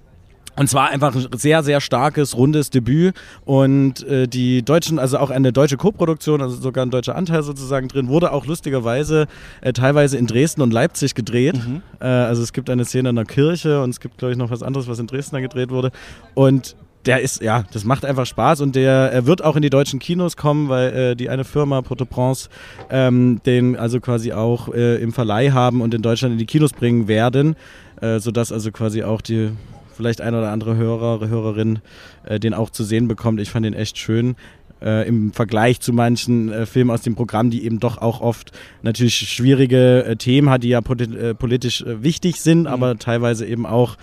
und 0.58 0.68
zwar 0.70 0.90
einfach 0.90 1.16
ein 1.16 1.28
sehr, 1.38 1.64
sehr 1.64 1.82
starkes, 1.82 2.38
rundes 2.38 2.70
Debüt. 2.70 3.16
Und 3.44 4.04
äh, 4.08 4.28
die 4.28 4.64
Deutschen, 4.64 5.00
also 5.00 5.18
auch 5.18 5.30
eine 5.30 5.52
deutsche 5.52 5.78
Koproduktion, 5.78 6.42
also 6.42 6.56
sogar 6.56 6.86
ein 6.86 6.92
deutscher 6.92 7.16
Anteil 7.16 7.44
sozusagen 7.44 7.88
drin, 7.88 8.08
wurde 8.08 8.32
auch 8.32 8.46
lustigerweise 8.46 9.28
äh, 9.62 9.74
teilweise 9.74 10.18
in 10.18 10.28
Dresden 10.28 10.62
und 10.62 10.72
Leipzig 10.72 11.16
gedreht. 11.16 11.56
Mhm. 11.56 11.82
Äh, 12.00 12.06
also 12.06 12.42
es 12.42 12.54
gibt 12.54 12.70
eine 12.70 12.86
Szene 12.86 13.10
in 13.10 13.16
der 13.16 13.26
Kirche 13.26 13.82
und 13.82 13.90
es 13.90 14.00
gibt, 14.00 14.18
glaube 14.18 14.32
ich, 14.32 14.38
noch 14.38 14.50
was 14.50 14.64
anderes, 14.64 14.88
was 14.88 15.00
in 15.00 15.08
Dresden 15.08 15.36
da 15.36 15.42
gedreht 15.42 15.70
wurde. 15.70 15.92
Und 16.34 16.76
der 17.06 17.22
ist, 17.22 17.42
ja, 17.42 17.66
das 17.72 17.86
macht 17.86 18.04
einfach 18.04 18.26
Spaß 18.26 18.62
und 18.62 18.76
der 18.76 19.12
er 19.12 19.26
wird 19.28 19.44
auch 19.44 19.56
in 19.56 19.62
die 19.62 19.70
deutschen 19.70 20.00
Kinos 20.00 20.38
kommen, 20.38 20.70
weil 20.70 20.94
äh, 20.94 21.16
die 21.16 21.30
eine 21.30 21.44
Firma, 21.44 21.82
Port-au-Prince, 21.82 22.50
ähm, 22.90 23.42
den 23.46 23.76
also 23.76 24.00
quasi 24.00 24.34
auch 24.34 24.74
äh, 24.74 24.96
im 24.96 25.14
Verleih 25.14 25.52
haben 25.52 25.82
und 25.82 25.94
in 25.94 26.02
Deutschland 26.02 26.34
in 26.34 26.40
die 26.40 26.46
Kinos 26.46 26.74
bringen 26.74 27.08
werden, 27.08 27.56
äh, 28.02 28.20
sodass 28.20 28.52
also 28.52 28.72
quasi 28.72 29.04
auch 29.04 29.22
die 29.22 29.52
vielleicht 29.96 30.22
ein 30.22 30.36
oder 30.36 30.52
andere 30.52 30.76
Hörer, 30.76 31.28
Hörerin 31.28 31.80
äh, 32.26 32.40
den 32.40 32.54
auch 32.54 32.70
zu 32.70 32.84
sehen 32.84 33.08
bekommt. 33.08 33.40
Ich 33.40 33.50
fand 33.50 33.66
den 33.66 33.74
echt 33.74 33.98
schön. 33.98 34.36
Äh, 34.82 35.08
Im 35.08 35.32
Vergleich 35.32 35.80
zu 35.80 35.94
manchen 35.94 36.52
äh, 36.52 36.66
Filmen 36.66 36.92
aus 36.92 37.02
dem 37.02 37.16
Programm, 37.16 37.50
die 37.50 37.64
eben 37.64 37.80
doch 37.80 37.98
auch 37.98 38.20
oft 38.20 38.52
natürlich 38.82 39.16
schwierige 39.16 40.04
äh, 40.04 40.16
Themen 40.18 40.50
hat, 40.50 40.64
die 40.64 40.70
ja 40.70 40.80
poli- 40.80 41.18
äh, 41.18 41.34
politisch 41.34 41.82
äh, 41.82 42.04
wichtig 42.04 42.42
sind, 42.42 42.68
aber 42.68 42.98
teilweise 42.98 43.46
eben 43.46 43.66
auch 43.66 43.96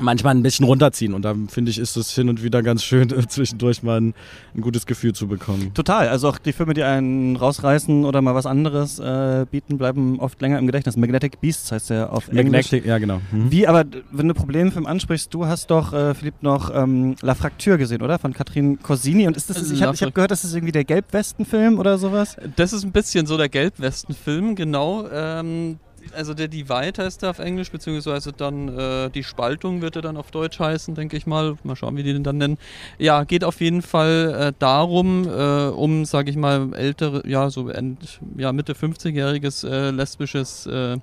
manchmal 0.00 0.34
ein 0.34 0.42
bisschen 0.42 0.66
runterziehen. 0.66 1.14
Und 1.14 1.22
da 1.24 1.34
finde 1.48 1.70
ich, 1.70 1.78
ist 1.78 1.96
es 1.96 2.14
hin 2.14 2.28
und 2.28 2.42
wieder 2.42 2.62
ganz 2.62 2.82
schön, 2.84 3.08
zwischendurch 3.28 3.82
mal 3.82 4.00
ein, 4.00 4.14
ein 4.54 4.60
gutes 4.60 4.86
Gefühl 4.86 5.12
zu 5.12 5.28
bekommen. 5.28 5.72
Total. 5.74 6.08
Also 6.08 6.28
auch 6.28 6.38
die 6.38 6.52
Filme, 6.52 6.74
die 6.74 6.82
einen 6.82 7.36
rausreißen 7.36 8.04
oder 8.04 8.22
mal 8.22 8.34
was 8.34 8.46
anderes 8.46 8.98
äh, 8.98 9.46
bieten, 9.50 9.78
bleiben 9.78 10.18
oft 10.20 10.40
länger 10.40 10.58
im 10.58 10.66
Gedächtnis. 10.66 10.96
Magnetic 10.96 11.40
Beasts 11.40 11.72
heißt 11.72 11.90
der 11.90 12.12
auf 12.12 12.28
Englisch. 12.28 12.44
Magnetic, 12.44 12.86
ja 12.86 12.98
genau. 12.98 13.20
Mhm. 13.30 13.50
Wie, 13.50 13.66
aber 13.66 13.84
wenn 14.10 14.28
du 14.28 14.34
Problemfilm 14.34 14.86
ansprichst, 14.86 15.32
du 15.32 15.46
hast 15.46 15.70
doch, 15.70 15.92
äh, 15.92 16.14
Philipp, 16.14 16.42
noch 16.42 16.74
ähm, 16.74 17.16
La 17.22 17.34
Fracture 17.34 17.78
gesehen, 17.78 18.02
oder? 18.02 18.18
Von 18.18 18.32
Katrin 18.32 18.80
Corsini. 18.80 19.26
Und 19.26 19.36
ist 19.36 19.50
das, 19.50 19.70
ich 19.70 19.82
habe 19.82 19.96
hab 19.96 20.14
gehört, 20.14 20.30
das 20.30 20.44
ist 20.44 20.54
irgendwie 20.54 20.72
der 20.72 20.84
Gelbwestenfilm 20.84 21.78
oder 21.78 21.98
sowas? 21.98 22.36
Das 22.56 22.72
ist 22.72 22.84
ein 22.84 22.92
bisschen 22.92 23.26
so 23.26 23.36
der 23.36 23.48
Gelbwesten-Film, 23.48 24.54
genau. 24.54 25.08
Ähm, 25.12 25.78
also 26.14 26.34
der 26.34 26.48
Divide 26.48 27.02
heißt 27.02 27.22
er 27.22 27.30
auf 27.30 27.38
Englisch, 27.38 27.70
beziehungsweise 27.70 28.32
dann 28.32 28.68
äh, 28.68 29.10
die 29.10 29.24
Spaltung 29.24 29.82
wird 29.82 29.96
er 29.96 30.02
dann 30.02 30.16
auf 30.16 30.30
Deutsch 30.30 30.58
heißen, 30.58 30.94
denke 30.94 31.16
ich 31.16 31.26
mal. 31.26 31.56
Mal 31.62 31.76
schauen, 31.76 31.96
wie 31.96 32.02
die 32.02 32.12
den 32.12 32.24
dann 32.24 32.38
nennen. 32.38 32.58
Ja, 32.98 33.24
geht 33.24 33.44
auf 33.44 33.60
jeden 33.60 33.82
Fall 33.82 34.34
äh, 34.38 34.52
darum, 34.58 35.26
äh, 35.26 35.68
um, 35.68 36.04
sage 36.04 36.30
ich 36.30 36.36
mal, 36.36 36.74
ältere, 36.74 37.26
ja, 37.26 37.50
so 37.50 37.68
end, 37.68 38.20
ja, 38.36 38.52
Mitte 38.52 38.74
50-jähriges 38.74 39.68
äh, 39.68 39.90
lesbisches 39.90 40.66
äh, 40.66 40.98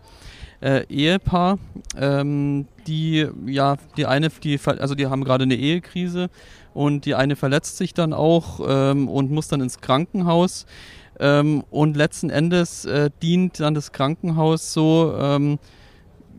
äh, 0.62 0.86
Ehepaar, 0.90 1.58
ähm, 1.98 2.68
die, 2.88 3.28
ja, 3.46 3.78
die 3.98 4.06
eine, 4.06 4.30
die, 4.30 4.60
also 4.66 4.96
die 4.96 5.08
haben 5.08 5.24
gerade 5.24 5.44
eine 5.44 5.56
Ehekrise 5.56 6.30
und 6.74 7.06
die 7.06 7.16
eine 7.16 7.36
verletzt 7.36 7.78
sich 7.78 7.94
dann 7.94 8.14
auch 8.14 8.60
ähm, 8.68 9.08
und 9.08 9.32
muss 9.32 9.48
dann 9.48 9.62
ins 9.62 9.80
Krankenhaus. 9.82 10.66
Ähm, 11.20 11.64
und 11.70 11.98
letzten 11.98 12.30
Endes 12.30 12.86
äh, 12.86 13.10
dient 13.22 13.60
dann 13.60 13.74
das 13.74 13.92
Krankenhaus 13.92 14.74
so, 14.74 15.14
ähm, 15.20 15.60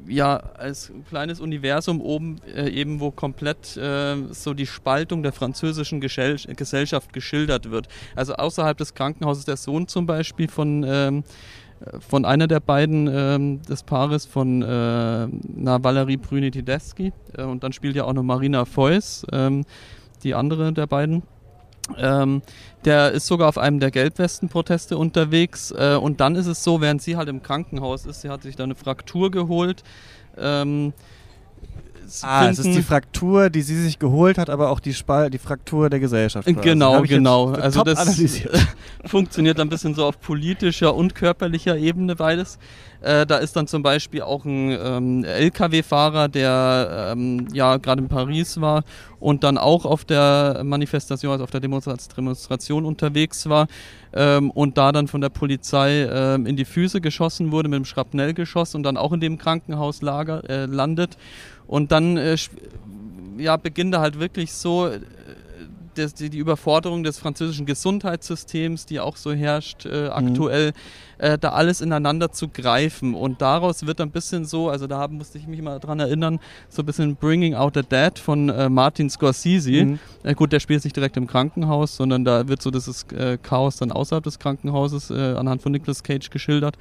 ja, 0.07 0.37
als 0.37 0.93
kleines 1.09 1.41
Universum 1.41 2.01
oben 2.01 2.37
äh, 2.55 2.69
eben, 2.71 3.01
wo 3.01 3.11
komplett 3.11 3.77
äh, 3.77 4.17
so 4.31 4.55
die 4.55 4.67
Spaltung 4.67 5.23
der 5.23 5.33
französischen 5.33 6.01
Geschell 6.01 6.37
Gesellschaft 6.57 7.13
geschildert 7.13 7.71
wird. 7.71 7.89
Also 8.17 8.35
außerhalb 8.35 8.77
des 8.77 8.95
Krankenhauses 8.95 9.45
der 9.45 9.57
Sohn 9.57 9.87
zum 9.87 10.07
Beispiel 10.07 10.49
von 10.49 10.85
ähm, 10.87 11.25
von 11.99 12.25
einer 12.25 12.47
der 12.47 12.61
beiden 12.61 13.09
ähm, 13.11 13.63
des 13.63 13.83
Paares 13.83 14.27
von 14.27 14.63
äh, 14.63 14.67
na, 15.27 15.83
Valerie 15.83 16.19
Bruni-Tedeschi 16.19 17.13
äh, 17.37 17.43
und 17.43 17.65
dann 17.65 17.73
spielt 17.73 17.97
ja 17.97 18.05
auch 18.05 18.13
noch 18.13 18.23
Marina 18.23 18.65
Feuss, 18.65 19.25
ähm, 19.33 19.65
die 20.23 20.35
andere 20.35 20.73
der 20.73 20.87
beiden. 20.87 21.23
Ähm, 21.99 22.43
der 22.85 23.13
ist 23.13 23.27
sogar 23.27 23.49
auf 23.49 23.59
einem 23.59 23.81
der 23.81 23.91
Gelbwesten-Proteste 23.91 24.97
unterwegs 24.97 25.71
äh, 25.71 25.97
und 26.01 26.21
dann 26.21 26.35
ist 26.37 26.47
es 26.47 26.65
so, 26.65 26.81
während 26.81 27.03
sie 27.03 27.17
halt 27.17 27.29
im 27.29 27.43
Krankenhaus 27.43 28.07
ist, 28.07 28.23
sie 28.23 28.31
hat 28.31 28.43
sich 28.43 28.57
da 28.57 28.65
eine 28.65 28.75
Fraktur 28.75 29.31
geholt. 29.31 29.83
Ähm, 30.39 30.93
ah, 32.23 32.49
es 32.49 32.59
ist 32.59 32.75
die 32.75 32.83
Fraktur, 32.83 33.51
die 33.51 33.63
sie 33.63 33.81
sich 33.81 33.99
geholt 33.99 34.39
hat, 34.39 34.51
aber 34.51 34.71
auch 34.71 34.81
die, 34.81 34.95
Spal 34.95 35.31
die 35.31 35.39
Fraktur 35.39 35.91
der 35.91 36.01
Gesellschaft. 36.01 36.47
Quasi. 36.47 36.61
Genau, 36.61 37.03
genau. 37.03 37.51
Also 37.53 37.83
das 37.83 38.21
funktioniert 39.05 39.59
ein 39.61 39.69
bisschen 39.69 39.95
so 39.95 40.05
auf 40.05 40.21
politischer 40.21 40.95
und 40.95 41.15
körperlicher 41.15 41.77
Ebene 41.77 42.17
beides. 42.17 42.59
Äh, 43.03 43.25
da 43.25 43.39
ist 43.39 43.57
dann 43.57 43.67
zum 43.67 43.83
Beispiel 43.83 44.21
auch 44.21 44.45
ein 44.45 44.71
ähm, 44.71 45.25
LKW-Fahrer, 45.25 46.29
der 46.29 47.13
ähm, 47.13 47.49
ja 47.53 47.79
gerade 47.79 48.03
in 48.03 48.09
Paris 48.09 48.61
war 48.61 48.85
und 49.19 49.43
dann 49.43 49.57
auch 49.57 49.87
auf 49.87 50.05
der 50.05 50.61
Manifestation, 50.65 51.33
also 51.33 51.45
auf 51.45 51.51
der 51.51 51.61
Demonstration 51.61 52.85
unterwegs 52.85 53.49
war 53.49 53.69
ähm, 54.13 54.51
und 54.51 54.77
da 54.77 54.93
dann 54.93 55.09
von 55.09 55.23
der 55.23 55.31
Polizei 55.31 56.09
ähm, 56.11 56.45
in 56.45 56.57
die 56.57 56.67
Füße 56.67 57.01
geschossen 57.01 57.53
wurde 57.53 57.71
mit 57.71 57.77
einem 57.77 57.85
Schrapnellgeschoss 57.87 58.75
und 58.75 58.83
dann 58.83 58.99
auch 58.99 59.13
in 59.13 59.21
dem 59.21 59.39
Krankenhauslager 59.39 60.49
äh, 60.49 60.67
landet. 60.67 61.17
Und 61.71 61.93
dann 61.93 62.17
äh, 62.17 62.37
ja, 63.39 63.57
beginnt 63.57 63.95
er 63.95 64.01
halt 64.01 64.19
wirklich 64.19 64.53
so 64.53 64.89
äh, 64.89 64.99
das, 65.95 66.15
die, 66.15 66.29
die, 66.29 66.39
Überforderung 66.39 67.05
des 67.05 67.21
französischen 67.21 67.65
Gesundheitssystems, 67.65 68.87
die 68.87 68.99
auch 68.99 69.17
so 69.17 69.33
herrscht 69.33 69.87
äh, 69.87 70.07
mhm. 70.07 70.11
aktuell, 70.11 70.73
mhm. 71.21 71.37
da 71.41 71.51
alles 71.51 71.81
ineinander 71.81 72.33
zu 72.33 72.49
greifen. 72.49 73.15
Und 73.15 73.41
daraus 73.41 73.87
wird 73.87 74.01
ein 74.01 74.11
bisschen 74.11 74.47
so, 74.47 74.69
also 74.69 74.89
da 74.89 75.07
musste 75.07 75.39
ich 75.39 75.47
mich 75.47 75.63
mal 75.63 75.79
dran 75.79 76.01
erinnern, 76.01 76.41
so 76.69 76.83
ein 76.83 76.87
bisschen 76.87 77.15
Bringing 77.15 77.55
Out 77.55 77.75
the 77.75 77.83
Dead 77.83 78.19
von 78.19 78.49
äh, 78.49 78.69
Martin 78.69 79.09
Scorsese. 79.09 79.71
Mhm. 79.71 79.99
Gut, 80.35 80.51
der 80.51 80.59
spielt 80.59 80.83
nicht 80.83 80.97
direkt 80.97 81.17
im 81.17 81.29
Krankenhaus, 81.29 81.95
sondern 81.95 82.25
da 82.25 82.49
wird 82.49 82.63
so 82.63 82.73
dieses 82.73 83.07
Chaos 83.43 83.77
dann 83.77 83.93
außerhalb 83.93 84.25
des 84.25 84.41
Krankenhauses 84.41 85.11
anhand 85.13 85.63
von 85.63 85.71
Nicolas 85.71 86.03
Cage 86.03 86.31
geschildert. 86.31 86.77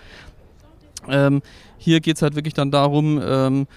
Ähm, 1.07 1.41
hier 1.77 2.01
geht 2.01 2.17
es 2.17 2.21
halt 2.21 2.35
wirklich 2.35 2.53
dann 2.53 2.71
darum, 2.71 3.21
ähm, 3.23 3.67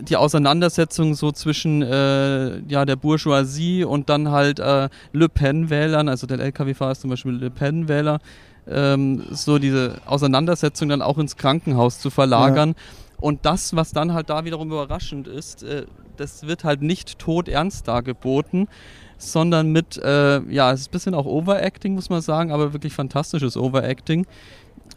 die 0.00 0.16
Auseinandersetzung 0.16 1.14
so 1.14 1.32
zwischen 1.32 1.82
äh, 1.82 2.58
ja, 2.68 2.84
der 2.84 2.96
Bourgeoisie 2.96 3.84
und 3.84 4.08
dann 4.08 4.30
halt 4.30 4.58
äh, 4.58 4.88
Le 5.12 5.28
Pen-Wählern, 5.28 6.08
also 6.08 6.26
der 6.26 6.40
LKW-Fahrer 6.40 6.92
ist 6.92 7.00
zum 7.02 7.10
Beispiel 7.10 7.32
Le 7.32 7.50
Pen-Wähler, 7.50 8.18
ähm, 8.66 9.24
so 9.30 9.58
diese 9.58 10.00
Auseinandersetzung 10.06 10.88
dann 10.88 11.02
auch 11.02 11.18
ins 11.18 11.36
Krankenhaus 11.36 12.00
zu 12.00 12.10
verlagern. 12.10 12.70
Ja. 12.70 12.74
Und 13.20 13.46
das, 13.46 13.74
was 13.76 13.92
dann 13.92 14.12
halt 14.12 14.30
da 14.30 14.44
wiederum 14.44 14.68
überraschend 14.68 15.28
ist, 15.28 15.62
äh, 15.62 15.86
das 16.16 16.46
wird 16.46 16.64
halt 16.64 16.82
nicht 16.82 17.18
tot 17.18 17.48
ernst 17.48 17.88
dargeboten, 17.88 18.68
sondern 19.18 19.70
mit, 19.70 19.96
äh, 19.98 20.40
ja, 20.52 20.72
es 20.72 20.82
ist 20.82 20.88
ein 20.88 20.92
bisschen 20.92 21.14
auch 21.14 21.26
Overacting, 21.26 21.94
muss 21.94 22.10
man 22.10 22.20
sagen, 22.20 22.52
aber 22.52 22.72
wirklich 22.72 22.92
fantastisches 22.92 23.56
Overacting. 23.56 24.26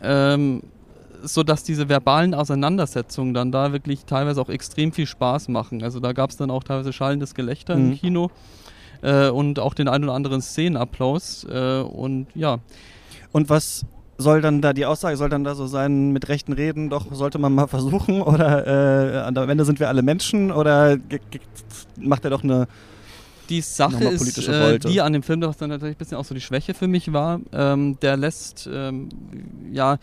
Ähm, 0.02 0.62
so 1.34 1.44
dass 1.44 1.64
diese 1.64 1.90
verbalen 1.90 2.34
Auseinandersetzungen 2.34 3.34
dann 3.34 3.52
da 3.52 3.72
wirklich 3.72 4.06
teilweise 4.06 4.42
auch 4.42 4.50
extrem 4.50 4.92
viel 4.92 5.06
Spaß 5.06 5.50
machen. 5.50 5.84
Also 5.84 6.00
da 6.00 6.14
gab 6.14 6.30
es 6.30 6.38
dann 6.38 6.52
auch 6.52 6.64
teilweise 6.64 6.94
schallendes 6.94 7.36
Gelächter 7.36 7.76
mhm. 7.76 7.92
im 7.92 7.98
Kino 7.98 8.32
äh, 9.02 9.30
und 9.30 9.60
auch 9.60 9.74
den 9.74 9.88
einen 9.88 10.06
oder 10.06 10.14
anderen 10.14 10.42
Szenenapplaus 10.42 11.46
äh, 11.50 11.82
und 11.82 12.28
ja. 12.36 12.60
Und 13.32 13.50
was 13.50 13.86
soll 14.18 14.42
dann 14.42 14.62
da 14.62 14.74
die 14.74 14.86
Aussage 14.86 15.16
soll 15.16 15.30
dann 15.30 15.44
da 15.44 15.54
so 15.54 15.68
sein 15.68 16.12
mit 16.12 16.28
rechten 16.28 16.54
Reden 16.54 16.90
doch 16.90 17.06
sollte 17.14 17.38
man 17.38 17.54
mal 17.54 17.68
versuchen 17.68 18.22
oder 18.24 18.66
äh, 18.66 19.20
am 19.20 19.50
Ende 19.50 19.64
sind 19.64 19.80
wir 19.80 19.90
alle 19.90 20.02
Menschen 20.02 20.52
oder 20.52 20.98
macht 22.00 22.24
er 22.24 22.32
doch 22.32 22.44
eine 22.44 22.68
die 23.50 23.62
Sache 23.62 24.04
ist, 24.04 24.48
äh, 24.48 24.78
die 24.78 25.00
an 25.00 25.14
dem 25.14 25.24
Film, 25.24 25.40
das 25.40 25.56
dann 25.56 25.70
natürlich 25.70 25.96
ein 25.96 26.00
bisschen 26.00 26.18
auch 26.18 26.26
so 26.26 26.36
die 26.36 26.42
Schwäche 26.42 26.74
für 26.74 26.88
mich 26.88 27.14
war, 27.14 27.40
ähm, 27.54 27.98
der 28.02 28.18
lässt 28.18 28.70
ähm, 28.72 29.08
ja 29.72 29.98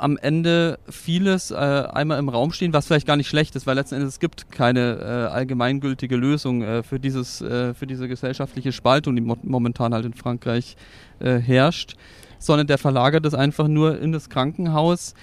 am 0.00 0.16
Ende 0.16 0.78
vieles 0.88 1.50
äh, 1.50 1.54
einmal 1.54 2.18
im 2.18 2.28
Raum 2.28 2.52
stehen, 2.52 2.72
was 2.72 2.86
vielleicht 2.86 3.06
gar 3.06 3.16
nicht 3.16 3.28
schlecht 3.28 3.54
ist, 3.54 3.66
weil 3.66 3.76
letzten 3.76 3.96
Endes 3.96 4.14
es 4.14 4.20
gibt 4.20 4.50
keine 4.50 4.98
äh, 4.98 5.32
allgemeingültige 5.32 6.16
Lösung 6.16 6.62
äh, 6.62 6.82
für, 6.82 6.98
dieses, 6.98 7.42
äh, 7.42 7.74
für 7.74 7.86
diese 7.86 8.08
gesellschaftliche 8.08 8.72
Spaltung, 8.72 9.14
die 9.14 9.20
mo 9.20 9.36
momentan 9.42 9.92
halt 9.92 10.06
in 10.06 10.14
Frankreich 10.14 10.76
äh, 11.18 11.36
herrscht, 11.36 11.96
sondern 12.38 12.66
der 12.66 12.78
verlagert 12.78 13.26
es 13.26 13.34
einfach 13.34 13.68
nur 13.68 14.00
in 14.00 14.12
das 14.12 14.30
Krankenhaus. 14.30 15.14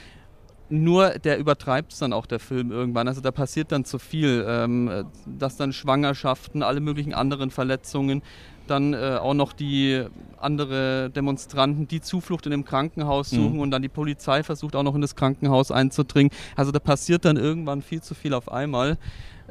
Nur 0.69 1.11
der 1.11 1.39
übertreibt 1.39 1.93
es 1.93 1.99
dann 1.99 2.13
auch 2.13 2.25
der 2.25 2.39
Film 2.39 2.71
irgendwann. 2.71 3.07
Also 3.07 3.21
da 3.21 3.31
passiert 3.31 3.71
dann 3.71 3.85
zu 3.85 3.99
viel, 3.99 4.45
ähm, 4.47 5.05
dass 5.25 5.55
dann 5.55 5.73
Schwangerschaften, 5.73 6.61
alle 6.61 6.81
möglichen 6.81 7.13
anderen 7.13 7.51
Verletzungen 7.51 8.21
dann 8.69 8.93
äh, 8.93 9.17
auch 9.21 9.33
noch 9.33 9.53
die 9.53 10.05
andere 10.39 11.09
Demonstranten, 11.09 11.87
die 11.87 12.01
Zuflucht 12.01 12.45
in 12.45 12.51
dem 12.51 12.65
Krankenhaus 12.65 13.29
suchen 13.29 13.53
mhm. 13.53 13.59
und 13.59 13.71
dann 13.71 13.81
die 13.81 13.89
Polizei 13.89 14.43
versucht 14.43 14.75
auch 14.75 14.83
noch 14.83 14.95
in 14.95 15.01
das 15.01 15.15
Krankenhaus 15.15 15.71
einzudringen. 15.71 16.31
Also 16.55 16.71
da 16.71 16.79
passiert 16.79 17.25
dann 17.25 17.37
irgendwann 17.37 17.81
viel 17.81 18.01
zu 18.01 18.13
viel 18.13 18.33
auf 18.33 18.51
einmal. 18.51 18.97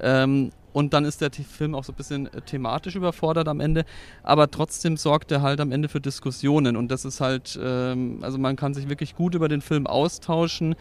Ähm, 0.01 0.51
und 0.73 0.93
dann 0.93 1.07
ist 1.07 1.23
der 1.23 1.31
Film 1.33 1.75
auch 1.75 1.85
so 1.85 1.93
ein 1.93 1.97
bisschen 1.97 2.27
äh, 2.27 2.43
thematisch 2.43 2.97
überfordert 2.97 3.49
am 3.49 3.61
Ende, 3.61 3.87
aber 4.23 4.51
trotzdem 4.51 4.99
sorgt 4.99 5.33
er 5.33 5.41
halt 5.41 5.59
am 5.61 5.73
Ende 5.73 5.89
für 5.89 6.03
Diskussionen 6.03 6.77
und 6.77 6.89
das 6.89 7.07
ist 7.07 7.23
halt, 7.23 7.59
ähm, 7.63 8.19
also 8.21 8.37
man 8.37 8.57
kann 8.57 8.75
sich 8.75 8.87
wirklich 8.91 9.17
gut 9.17 9.35
über 9.35 9.49
den 9.49 9.63
Film 9.63 9.87
austauschen 9.87 10.75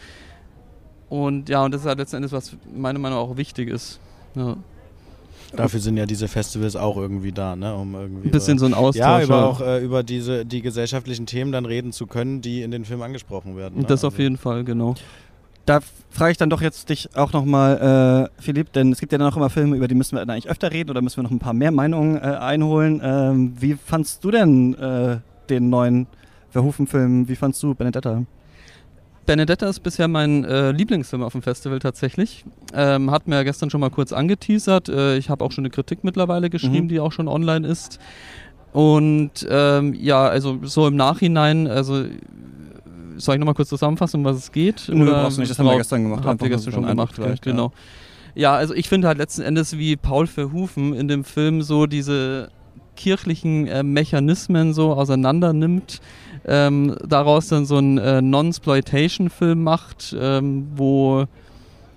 und 1.07 1.47
ja, 1.47 1.63
und 1.63 1.73
das 1.73 1.81
ist 1.81 1.87
halt 1.87 1.99
letzten 1.99 2.17
Endes, 2.17 2.33
was 2.33 2.57
meiner 2.73 2.99
Meinung 2.99 3.19
nach 3.19 3.25
auch 3.25 3.37
wichtig 3.37 3.69
ist. 3.69 4.01
Ja. 4.35 4.57
Dafür 5.55 5.79
sind 5.79 5.97
ja 5.97 6.05
diese 6.05 6.27
Festivals 6.27 6.75
auch 6.75 6.97
irgendwie 6.97 7.31
da, 7.31 7.55
ne? 7.55 7.73
um 7.75 7.95
irgendwie 7.95 8.27
ein 8.27 8.31
bisschen 8.31 8.57
so 8.57 8.65
ein 8.65 8.73
Austausch. 8.73 8.99
Ja, 8.99 9.21
über 9.21 9.45
auch 9.45 9.61
äh, 9.61 9.83
über 9.83 10.03
diese 10.03 10.45
die 10.45 10.61
gesellschaftlichen 10.61 11.25
Themen 11.25 11.51
dann 11.51 11.65
reden 11.65 11.91
zu 11.91 12.07
können, 12.07 12.41
die 12.41 12.61
in 12.61 12.71
den 12.71 12.85
Film 12.85 13.01
angesprochen 13.01 13.57
werden. 13.57 13.81
Ne? 13.81 13.87
Das 13.87 14.03
auf 14.03 14.13
also 14.13 14.23
jeden 14.23 14.37
Fall, 14.37 14.63
genau. 14.63 14.95
Da 15.65 15.79
frage 16.11 16.31
ich 16.31 16.37
dann 16.37 16.51
doch 16.51 16.61
jetzt 16.61 16.89
dich 16.89 17.09
auch 17.15 17.33
nochmal, 17.33 18.29
äh, 18.37 18.41
Philipp, 18.41 18.71
denn 18.73 18.91
es 18.91 18.99
gibt 18.99 19.11
ja 19.11 19.17
dann 19.17 19.31
auch 19.31 19.35
immer 19.35 19.49
Filme, 19.49 19.75
über 19.75 19.87
die 19.87 19.95
müssen 19.95 20.15
wir 20.15 20.19
dann 20.19 20.29
eigentlich 20.29 20.49
öfter 20.49 20.71
reden 20.71 20.91
oder 20.91 21.01
müssen 21.01 21.17
wir 21.17 21.23
noch 21.23 21.31
ein 21.31 21.39
paar 21.39 21.53
mehr 21.53 21.71
Meinungen 21.71 22.17
äh, 22.17 22.19
einholen. 22.19 23.01
Ähm, 23.03 23.53
wie 23.59 23.73
fandst 23.73 24.23
du 24.23 24.29
denn 24.29 24.75
äh, 24.75 25.17
den 25.49 25.69
neuen 25.69 26.05
Verhufen-Film? 26.51 27.27
Wie 27.27 27.35
fandst 27.35 27.63
du 27.63 27.73
Benedetta? 27.73 28.23
Benedetta 29.25 29.67
ist 29.67 29.81
bisher 29.81 30.07
mein 30.07 30.43
äh, 30.43 30.71
Lieblingsfilm 30.71 31.23
auf 31.23 31.33
dem 31.33 31.41
Festival 31.41 31.79
tatsächlich. 31.79 32.45
Ähm, 32.73 33.11
hat 33.11 33.27
mir 33.27 33.43
gestern 33.43 33.69
schon 33.69 33.81
mal 33.81 33.89
kurz 33.89 34.13
angeteasert. 34.13 34.89
Äh, 34.89 35.17
ich 35.17 35.29
habe 35.29 35.43
auch 35.43 35.51
schon 35.51 35.63
eine 35.63 35.71
Kritik 35.71 36.03
mittlerweile 36.03 36.49
geschrieben, 36.49 36.85
mhm. 36.85 36.89
die 36.89 36.99
auch 36.99 37.11
schon 37.11 37.27
online 37.27 37.67
ist. 37.67 37.99
Und 38.71 39.47
ähm, 39.49 39.93
ja, 39.93 40.27
also 40.27 40.59
so 40.63 40.87
im 40.87 40.95
Nachhinein, 40.95 41.67
also 41.67 42.05
soll 43.17 43.35
ich 43.35 43.39
nochmal 43.39 43.55
kurz 43.55 43.69
zusammenfassen, 43.69 44.19
um 44.19 44.25
was 44.25 44.37
es 44.37 44.51
geht? 44.51 44.89
Nö, 44.89 45.03
Oder 45.03 45.23
brauchst 45.23 45.37
du 45.37 45.41
nicht, 45.41 45.49
das 45.49 45.59
haben 45.59 45.67
wir 45.67 45.77
gestern 45.77 46.03
gemacht. 46.03 46.25
Habt 46.25 46.41
ihr 46.41 46.49
gestern 46.49 46.73
schon 46.73 46.85
gemacht, 46.85 47.15
gleich, 47.15 47.39
genau. 47.39 47.71
Ja. 48.35 48.41
ja, 48.41 48.55
also 48.55 48.73
ich 48.73 48.89
finde 48.89 49.07
halt 49.07 49.17
letzten 49.17 49.43
Endes, 49.43 49.77
wie 49.77 49.95
Paul 49.95 50.27
Verhufen 50.27 50.93
in 50.93 51.07
dem 51.07 51.23
Film 51.23 51.61
so 51.61 51.85
diese 51.85 52.49
kirchlichen 52.95 53.67
äh, 53.67 53.83
Mechanismen 53.83 54.73
so 54.73 54.93
auseinander 54.93 55.53
nimmt 55.53 56.01
ähm, 56.47 56.95
daraus 57.05 57.47
dann 57.47 57.65
so 57.65 57.77
einen 57.77 57.97
äh, 57.97 58.21
Non-Sploitation-Film 58.21 59.63
macht, 59.63 60.15
ähm, 60.17 60.67
wo 60.75 61.25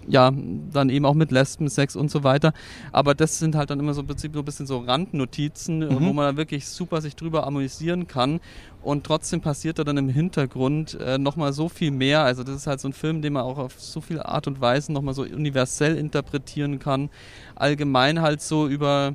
ja, 0.08 0.32
dann 0.72 0.88
eben 0.88 1.04
auch 1.04 1.14
mit 1.14 1.30
Lesben, 1.30 1.68
Sex 1.68 1.94
und 1.94 2.10
so 2.10 2.24
weiter. 2.24 2.52
Aber 2.92 3.14
das 3.14 3.38
sind 3.38 3.54
halt 3.54 3.70
dann 3.70 3.78
immer 3.78 3.94
so 3.94 4.00
im 4.00 4.06
Prinzip 4.06 4.32
so 4.32 4.40
ein 4.40 4.44
bisschen 4.44 4.66
so 4.66 4.78
Randnotizen, 4.78 5.82
äh, 5.82 5.92
mhm. 5.92 6.06
wo 6.06 6.12
man 6.12 6.24
dann 6.24 6.36
wirklich 6.36 6.66
super 6.66 7.00
sich 7.00 7.14
drüber 7.14 7.46
amüsieren 7.46 8.06
kann. 8.06 8.40
Und 8.82 9.04
trotzdem 9.04 9.40
passiert 9.40 9.78
da 9.78 9.84
dann 9.84 9.96
im 9.98 10.08
Hintergrund 10.08 10.98
äh, 11.00 11.18
nochmal 11.18 11.52
so 11.52 11.68
viel 11.68 11.90
mehr. 11.90 12.22
Also 12.22 12.42
das 12.42 12.56
ist 12.56 12.66
halt 12.66 12.80
so 12.80 12.88
ein 12.88 12.92
Film, 12.92 13.22
den 13.22 13.34
man 13.34 13.42
auch 13.42 13.58
auf 13.58 13.78
so 13.78 14.00
viele 14.00 14.26
Art 14.26 14.46
und 14.46 14.60
Weise 14.60 14.92
nochmal 14.92 15.14
so 15.14 15.22
universell 15.22 15.96
interpretieren 15.96 16.78
kann. 16.78 17.10
Allgemein 17.54 18.22
halt 18.22 18.40
so 18.40 18.66
über 18.66 19.14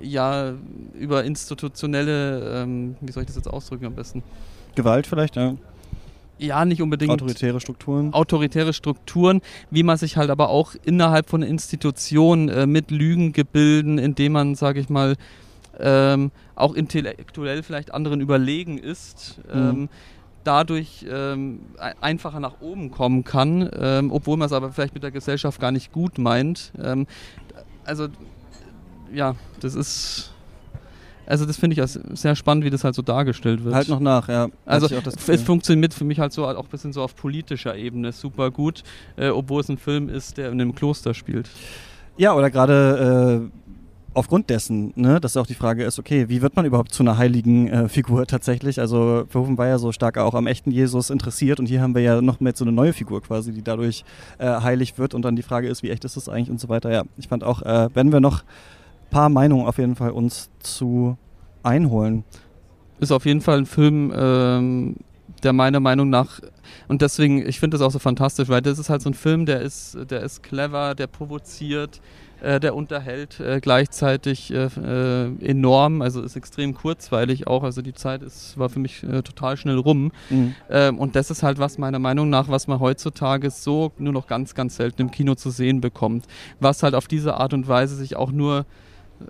ja, 0.00 0.54
über 0.94 1.24
institutionelle, 1.24 2.62
ähm, 2.62 2.96
wie 3.00 3.12
soll 3.12 3.22
ich 3.22 3.26
das 3.26 3.36
jetzt 3.36 3.48
ausdrücken 3.48 3.86
am 3.86 3.94
besten? 3.94 4.22
Gewalt 4.74 5.06
vielleicht, 5.06 5.36
ja. 5.36 5.56
Ja, 6.38 6.64
nicht 6.64 6.82
unbedingt. 6.82 7.12
Autoritäre 7.12 7.60
Strukturen. 7.60 8.12
Autoritäre 8.12 8.72
Strukturen, 8.72 9.40
wie 9.70 9.82
man 9.82 9.96
sich 9.96 10.16
halt 10.16 10.28
aber 10.30 10.50
auch 10.50 10.74
innerhalb 10.84 11.30
von 11.30 11.42
Institutionen 11.42 12.48
äh, 12.48 12.66
mit 12.66 12.90
Lügengebilden, 12.90 13.98
indem 13.98 14.32
man, 14.32 14.54
sage 14.54 14.80
ich 14.80 14.90
mal, 14.90 15.16
ähm, 15.78 16.30
auch 16.54 16.74
intellektuell 16.74 17.62
vielleicht 17.62 17.92
anderen 17.92 18.20
überlegen 18.20 18.78
ist, 18.78 19.40
mhm. 19.52 19.60
ähm, 19.60 19.88
dadurch 20.44 21.04
ähm, 21.10 21.60
einfacher 22.00 22.40
nach 22.40 22.60
oben 22.60 22.90
kommen 22.90 23.24
kann, 23.24 23.68
ähm, 23.78 24.12
obwohl 24.12 24.36
man 24.36 24.46
es 24.46 24.52
aber 24.52 24.72
vielleicht 24.72 24.94
mit 24.94 25.02
der 25.02 25.10
Gesellschaft 25.10 25.60
gar 25.60 25.72
nicht 25.72 25.92
gut 25.92 26.18
meint. 26.18 26.72
Ähm, 26.82 27.06
also 27.84 28.08
ja, 29.12 29.34
das 29.60 29.74
ist 29.74 30.32
also 31.26 31.44
das 31.44 31.56
finde 31.56 31.74
ich 31.74 31.80
als 31.80 31.94
sehr 31.94 32.36
spannend, 32.36 32.64
wie 32.64 32.70
das 32.70 32.84
halt 32.84 32.94
so 32.94 33.02
dargestellt 33.02 33.64
wird. 33.64 33.74
Halt 33.74 33.88
noch 33.88 34.00
nach, 34.00 34.28
ja. 34.28 34.48
Also 34.64 34.86
auch 34.86 35.02
es 35.06 35.42
funktioniert 35.42 35.92
für 35.92 36.04
mich 36.04 36.20
halt 36.20 36.32
so 36.32 36.46
auch 36.46 36.64
ein 36.64 36.70
bisschen 36.70 36.92
so 36.92 37.02
auf 37.02 37.16
politischer 37.16 37.76
Ebene 37.76 38.12
super 38.12 38.50
gut, 38.50 38.84
äh, 39.16 39.28
obwohl 39.28 39.60
es 39.60 39.68
ein 39.68 39.76
Film 39.76 40.08
ist, 40.08 40.36
der 40.36 40.50
in 40.52 40.60
einem 40.60 40.74
Kloster 40.74 41.14
spielt. 41.14 41.50
Ja, 42.16 42.34
oder 42.34 42.50
gerade 42.50 43.50
äh, 43.50 43.58
aufgrund 44.14 44.48
dessen, 44.50 44.92
ne, 44.94 45.20
dass 45.20 45.36
auch 45.36 45.46
die 45.46 45.54
Frage 45.54 45.84
ist, 45.84 45.98
okay, 45.98 46.28
wie 46.28 46.40
wird 46.42 46.54
man 46.54 46.64
überhaupt 46.64 46.94
zu 46.94 47.02
einer 47.02 47.18
heiligen 47.18 47.68
äh, 47.68 47.88
Figur 47.88 48.26
tatsächlich? 48.26 48.80
Also 48.80 49.24
Verhoeven 49.28 49.58
war 49.58 49.66
ja 49.66 49.78
so 49.78 49.90
stark 49.90 50.18
auch 50.18 50.34
am 50.34 50.46
echten 50.46 50.70
Jesus 50.70 51.10
interessiert 51.10 51.58
und 51.58 51.66
hier 51.66 51.82
haben 51.82 51.94
wir 51.94 52.02
ja 52.02 52.22
noch 52.22 52.38
mit 52.38 52.56
so 52.56 52.64
eine 52.64 52.72
neue 52.72 52.92
Figur 52.92 53.20
quasi, 53.20 53.52
die 53.52 53.62
dadurch 53.62 54.04
äh, 54.38 54.46
heilig 54.46 54.96
wird 54.96 55.12
und 55.12 55.22
dann 55.22 55.34
die 55.34 55.42
Frage 55.42 55.68
ist, 55.68 55.82
wie 55.82 55.90
echt 55.90 56.04
ist 56.04 56.16
das 56.16 56.28
eigentlich 56.28 56.50
und 56.50 56.60
so 56.60 56.68
weiter. 56.68 56.92
Ja, 56.92 57.02
ich 57.18 57.28
fand 57.28 57.42
auch, 57.42 57.62
äh, 57.62 57.94
werden 57.94 58.12
wir 58.12 58.20
noch 58.20 58.44
paar 59.16 59.30
Meinungen 59.30 59.64
auf 59.64 59.78
jeden 59.78 59.96
Fall 59.96 60.10
uns 60.10 60.50
zu 60.58 61.16
einholen. 61.62 62.22
Ist 63.00 63.12
auf 63.12 63.24
jeden 63.24 63.40
Fall 63.40 63.56
ein 63.56 63.64
Film, 63.64 64.12
ähm, 64.14 64.96
der 65.42 65.54
meiner 65.54 65.80
Meinung 65.80 66.10
nach 66.10 66.40
und 66.88 67.00
deswegen, 67.00 67.48
ich 67.48 67.58
finde 67.58 67.78
das 67.78 67.86
auch 67.86 67.90
so 67.90 67.98
fantastisch, 67.98 68.50
weil 68.50 68.60
das 68.60 68.78
ist 68.78 68.90
halt 68.90 69.00
so 69.00 69.08
ein 69.08 69.14
Film, 69.14 69.46
der 69.46 69.62
ist, 69.62 69.96
der 70.10 70.20
ist 70.20 70.42
clever, 70.42 70.94
der 70.94 71.06
provoziert, 71.06 72.02
äh, 72.42 72.60
der 72.60 72.74
unterhält 72.74 73.40
äh, 73.40 73.58
gleichzeitig 73.62 74.52
äh, 74.52 74.66
äh, 74.66 75.32
enorm, 75.42 76.02
also 76.02 76.20
ist 76.20 76.36
extrem 76.36 76.74
kurzweilig 76.74 77.46
auch, 77.46 77.62
also 77.62 77.80
die 77.80 77.94
Zeit 77.94 78.22
ist, 78.22 78.58
war 78.58 78.68
für 78.68 78.80
mich 78.80 79.02
äh, 79.02 79.22
total 79.22 79.56
schnell 79.56 79.78
rum. 79.78 80.12
Mhm. 80.28 80.54
Ähm, 80.68 80.98
und 80.98 81.16
das 81.16 81.30
ist 81.30 81.42
halt 81.42 81.58
was 81.58 81.78
meiner 81.78 82.00
Meinung 82.00 82.28
nach, 82.28 82.48
was 82.48 82.66
man 82.66 82.80
heutzutage 82.80 83.48
so 83.48 83.92
nur 83.96 84.12
noch 84.12 84.26
ganz, 84.26 84.54
ganz 84.54 84.76
selten 84.76 85.00
im 85.00 85.10
Kino 85.10 85.36
zu 85.36 85.48
sehen 85.48 85.80
bekommt. 85.80 86.26
Was 86.60 86.82
halt 86.82 86.94
auf 86.94 87.08
diese 87.08 87.38
Art 87.38 87.54
und 87.54 87.66
Weise 87.66 87.96
sich 87.96 88.16
auch 88.16 88.30
nur 88.30 88.66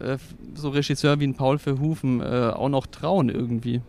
äh, 0.01 0.19
so 0.55 0.71
Regisseur 0.71 1.19
wie 1.21 1.27
ein 1.27 1.35
Paul 1.35 1.59
Verhoeven 1.59 2.21
äh, 2.21 2.53
auch 2.55 2.69
noch 2.69 2.87
trauen 2.87 3.29
irgendwie. 3.29 3.81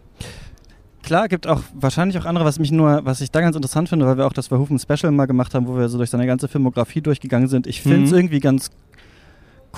Klar, 1.03 1.29
gibt 1.29 1.47
auch 1.47 1.61
wahrscheinlich 1.73 2.17
auch 2.19 2.25
andere, 2.25 2.43
was 2.43 2.59
mich 2.59 2.71
nur, 2.71 3.05
was 3.05 3.21
ich 3.21 3.31
da 3.31 3.39
ganz 3.39 3.55
interessant 3.55 3.87
finde, 3.87 4.05
weil 4.05 4.17
wir 4.17 4.27
auch 4.27 4.33
das 4.33 4.47
Verhoeven 4.47 4.77
Special 4.77 5.11
mal 5.11 5.25
gemacht 5.25 5.53
haben, 5.53 5.67
wo 5.67 5.77
wir 5.77 5.87
so 5.87 5.97
durch 5.97 6.09
seine 6.09 6.25
ganze 6.27 6.47
Filmografie 6.49 7.01
durchgegangen 7.01 7.47
sind. 7.47 7.65
Ich 7.65 7.81
finde 7.81 8.03
es 8.03 8.11
Mhm. 8.11 8.17
irgendwie 8.17 8.39
ganz 8.39 8.69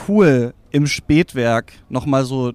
cool, 0.07 0.53
im 0.71 0.87
Spätwerk 0.87 1.73
nochmal 1.89 2.25
so 2.25 2.53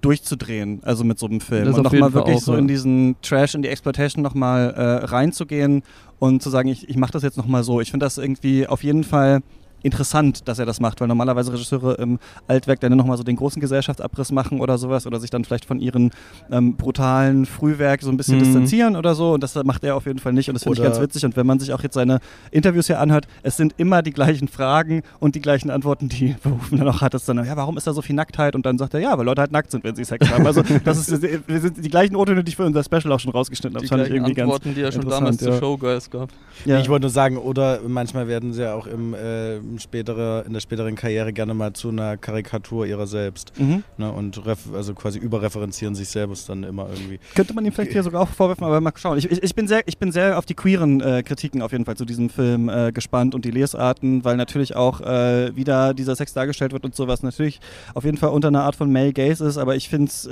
durchzudrehen, 0.00 0.80
also 0.82 1.04
mit 1.04 1.18
so 1.18 1.26
einem 1.26 1.40
Film. 1.40 1.64
Das 1.66 1.76
und 1.76 1.84
nochmal 1.84 2.12
wirklich 2.12 2.36
auch, 2.36 2.42
so 2.42 2.52
ja. 2.52 2.58
in 2.58 2.68
diesen 2.68 3.16
Trash, 3.22 3.54
in 3.54 3.62
die 3.62 3.68
Exploitation 3.68 4.22
nochmal 4.22 4.72
äh, 4.74 5.04
reinzugehen 5.06 5.82
und 6.18 6.42
zu 6.42 6.50
sagen, 6.50 6.68
ich, 6.68 6.88
ich 6.88 6.96
mache 6.96 7.12
das 7.12 7.22
jetzt 7.22 7.36
nochmal 7.36 7.64
so. 7.64 7.80
Ich 7.80 7.90
finde 7.90 8.06
das 8.06 8.18
irgendwie 8.18 8.66
auf 8.66 8.82
jeden 8.84 9.04
Fall 9.04 9.40
interessant, 9.86 10.46
dass 10.48 10.58
er 10.58 10.66
das 10.66 10.80
macht, 10.80 11.00
weil 11.00 11.08
normalerweise 11.08 11.52
Regisseure 11.52 11.94
im 11.94 12.18
Altwerk 12.48 12.80
dann 12.80 12.96
nochmal 12.96 13.16
so 13.16 13.22
den 13.22 13.36
großen 13.36 13.60
Gesellschaftsabriss 13.60 14.32
machen 14.32 14.60
oder 14.60 14.76
sowas 14.78 15.06
oder 15.06 15.18
sich 15.20 15.30
dann 15.30 15.44
vielleicht 15.44 15.64
von 15.64 15.80
ihren 15.80 16.10
ähm, 16.50 16.76
brutalen 16.76 17.46
Frühwerk 17.46 18.02
so 18.02 18.10
ein 18.10 18.16
bisschen 18.16 18.36
Mhm. 18.38 18.40
distanzieren 18.44 18.96
oder 18.96 19.14
so 19.14 19.32
und 19.34 19.42
das 19.42 19.54
macht 19.64 19.84
er 19.84 19.96
auf 19.96 20.06
jeden 20.06 20.18
Fall 20.18 20.32
nicht 20.32 20.48
und 20.48 20.54
das 20.54 20.64
finde 20.64 20.78
ich 20.78 20.84
ganz 20.84 21.00
witzig 21.00 21.24
und 21.24 21.36
wenn 21.36 21.46
man 21.46 21.58
sich 21.58 21.72
auch 21.72 21.82
jetzt 21.82 21.94
seine 21.94 22.18
Interviews 22.50 22.86
hier 22.88 23.00
anhört, 23.00 23.26
es 23.42 23.56
sind 23.56 23.74
immer 23.78 24.02
die 24.02 24.10
gleichen 24.12 24.48
Fragen 24.48 25.02
und 25.20 25.34
die 25.34 25.40
gleichen 25.40 25.70
Antworten, 25.70 26.08
die 26.08 26.34
Verhoeven 26.40 26.78
dann 26.78 26.88
auch 26.88 27.00
hat, 27.00 27.14
ist 27.14 27.28
dann, 27.28 27.38
ja, 27.44 27.56
warum 27.56 27.76
ist 27.76 27.86
da 27.86 27.92
so 27.92 28.02
viel 28.02 28.14
Nacktheit 28.16 28.54
und 28.54 28.66
dann 28.66 28.76
sagt 28.78 28.94
er, 28.94 29.00
ja, 29.00 29.16
weil 29.16 29.24
Leute 29.24 29.40
halt 29.42 29.52
nackt 29.52 29.70
sind, 29.70 29.84
wenn 29.84 29.94
sie 29.94 30.04
Sex 30.04 30.28
haben. 30.30 30.46
Also 30.46 30.62
das 30.84 31.08
ist, 31.08 31.22
wir 31.22 31.60
sind 31.60 31.84
die 31.84 31.88
gleichen 31.88 32.16
O-Töne, 32.16 32.42
die 32.42 32.50
ich 32.50 32.56
für 32.56 32.64
unser 32.64 32.82
Special 32.82 33.12
auch 33.12 33.20
schon 33.20 33.32
rausgeschnitten 33.32 33.76
habe. 33.76 33.84
Die 33.84 33.88
Das 33.88 33.96
fand 33.96 34.02
ich 34.02 34.08
gleichen 34.08 34.24
irgendwie 34.24 34.34
ganz 34.34 34.52
Antworten, 34.52 34.74
die 34.74 34.80
er 34.82 34.92
schon 34.92 35.08
damals 35.08 35.38
zu 35.38 35.50
ja. 35.50 35.58
Showgirls 35.58 36.10
gab. 36.10 36.30
ja. 36.64 36.80
Ich 36.80 36.88
wollte 36.88 37.02
nur 37.04 37.10
sagen, 37.10 37.36
oder 37.38 37.78
manchmal 37.86 38.26
werden 38.28 38.52
sie 38.52 38.62
ja 38.62 38.74
auch 38.74 38.86
im, 38.86 39.14
äh, 39.14 39.58
im 39.76 39.80
spätere, 39.80 40.44
in 40.46 40.54
der 40.54 40.60
späteren 40.60 40.94
Karriere 40.94 41.32
gerne 41.32 41.52
mal 41.52 41.74
zu 41.74 41.90
einer 41.90 42.16
Karikatur 42.16 42.86
ihrer 42.86 43.06
selbst. 43.06 43.52
Mhm. 43.58 43.84
Ne, 43.98 44.10
und 44.10 44.40
also 44.74 44.94
quasi 44.94 45.18
überreferenzieren 45.18 45.94
sich 45.94 46.08
selbst 46.08 46.48
dann 46.48 46.64
immer 46.64 46.88
irgendwie. 46.88 47.20
Könnte 47.34 47.52
man 47.52 47.64
ihm 47.64 47.72
vielleicht 47.72 47.92
hier 47.92 48.02
sogar 48.02 48.22
auch 48.22 48.28
vorwerfen, 48.28 48.64
aber 48.64 48.80
mal 48.80 48.92
schauen. 48.96 49.18
Ich, 49.18 49.30
ich, 49.30 49.42
ich, 49.42 49.54
bin, 49.54 49.68
sehr, 49.68 49.86
ich 49.86 49.98
bin 49.98 50.12
sehr 50.12 50.38
auf 50.38 50.46
die 50.46 50.54
queeren 50.54 51.00
äh, 51.00 51.22
Kritiken 51.22 51.60
auf 51.60 51.72
jeden 51.72 51.84
Fall 51.84 51.96
zu 51.96 52.06
diesem 52.06 52.30
Film 52.30 52.68
äh, 52.68 52.90
gespannt 52.92 53.34
und 53.34 53.44
die 53.44 53.50
Lesarten, 53.50 54.24
weil 54.24 54.36
natürlich 54.36 54.74
auch 54.74 55.00
äh, 55.02 55.54
wieder 55.54 55.92
dieser 55.92 56.16
Sex 56.16 56.32
dargestellt 56.32 56.72
wird 56.72 56.84
und 56.84 56.94
sowas 56.94 57.22
natürlich 57.22 57.60
auf 57.94 58.04
jeden 58.04 58.16
Fall 58.16 58.30
unter 58.30 58.48
einer 58.48 58.64
Art 58.64 58.76
von 58.76 58.90
Male 58.90 59.12
Gaze 59.12 59.44
ist, 59.44 59.58
aber 59.58 59.76
ich 59.76 59.88
finde 59.88 60.06
es. 60.06 60.28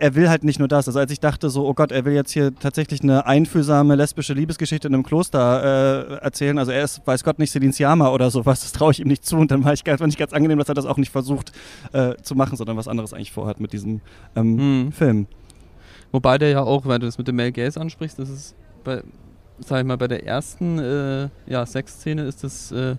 Er 0.00 0.14
will 0.14 0.30
halt 0.30 0.44
nicht 0.44 0.58
nur 0.58 0.66
das. 0.66 0.88
Also 0.88 0.98
als 0.98 1.12
ich 1.12 1.20
dachte 1.20 1.50
so, 1.50 1.66
oh 1.66 1.74
Gott, 1.74 1.92
er 1.92 2.04
will 2.06 2.14
jetzt 2.14 2.32
hier 2.32 2.54
tatsächlich 2.54 3.02
eine 3.02 3.26
einfühlsame 3.26 3.94
lesbische 3.94 4.32
Liebesgeschichte 4.32 4.88
in 4.88 4.94
einem 4.94 5.02
Kloster 5.04 6.10
äh, 6.10 6.24
erzählen. 6.24 6.58
Also 6.58 6.72
er 6.72 6.82
ist, 6.84 7.06
weiß 7.06 7.22
Gott, 7.22 7.38
nicht 7.38 7.50
Celine 7.52 7.72
Sciamma 7.72 8.08
oder 8.08 8.30
sowas. 8.30 8.62
Das 8.62 8.72
traue 8.72 8.92
ich 8.92 9.00
ihm 9.00 9.08
nicht 9.08 9.26
zu. 9.26 9.36
Und 9.36 9.50
dann 9.50 9.62
war 9.62 9.74
ich 9.74 9.84
ganz, 9.84 10.00
fand 10.00 10.10
ich 10.12 10.18
ganz 10.18 10.32
angenehm, 10.32 10.58
dass 10.58 10.68
er 10.68 10.74
das 10.74 10.86
auch 10.86 10.96
nicht 10.96 11.10
versucht 11.12 11.52
äh, 11.92 12.14
zu 12.22 12.34
machen, 12.34 12.56
sondern 12.56 12.76
was 12.78 12.88
anderes 12.88 13.12
eigentlich 13.12 13.30
vorhat 13.30 13.60
mit 13.60 13.72
diesem 13.74 14.00
ähm, 14.34 14.84
Mhm. 14.86 14.92
Film. 14.92 15.26
Wobei 16.12 16.38
der 16.38 16.48
ja 16.48 16.62
auch, 16.62 16.86
weil 16.86 16.98
du 16.98 17.06
das 17.06 17.18
mit 17.18 17.28
dem 17.28 17.36
Male 17.36 17.52
Gaze 17.52 17.80
ansprichst, 17.80 18.18
das 18.18 18.30
ist 18.30 18.54
bei, 18.82 19.02
sag 19.60 19.80
ich 19.80 19.86
mal, 19.86 19.98
bei 19.98 20.08
der 20.08 20.26
ersten 20.26 20.78
äh, 20.78 21.28
ja, 21.46 21.64
Sexszene 21.66 22.22
ist 22.22 22.42
das 22.42 22.72
äh, 22.72 22.96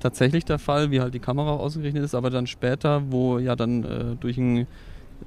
tatsächlich 0.00 0.44
der 0.44 0.58
Fall, 0.58 0.90
wie 0.90 1.00
halt 1.00 1.12
die 1.14 1.20
Kamera 1.20 1.50
ausgerichtet 1.52 2.02
ist, 2.02 2.14
aber 2.14 2.30
dann 2.30 2.46
später, 2.46 3.02
wo 3.10 3.38
ja 3.38 3.54
dann 3.54 3.84
äh, 3.84 4.16
durch 4.18 4.38
ein 4.38 4.66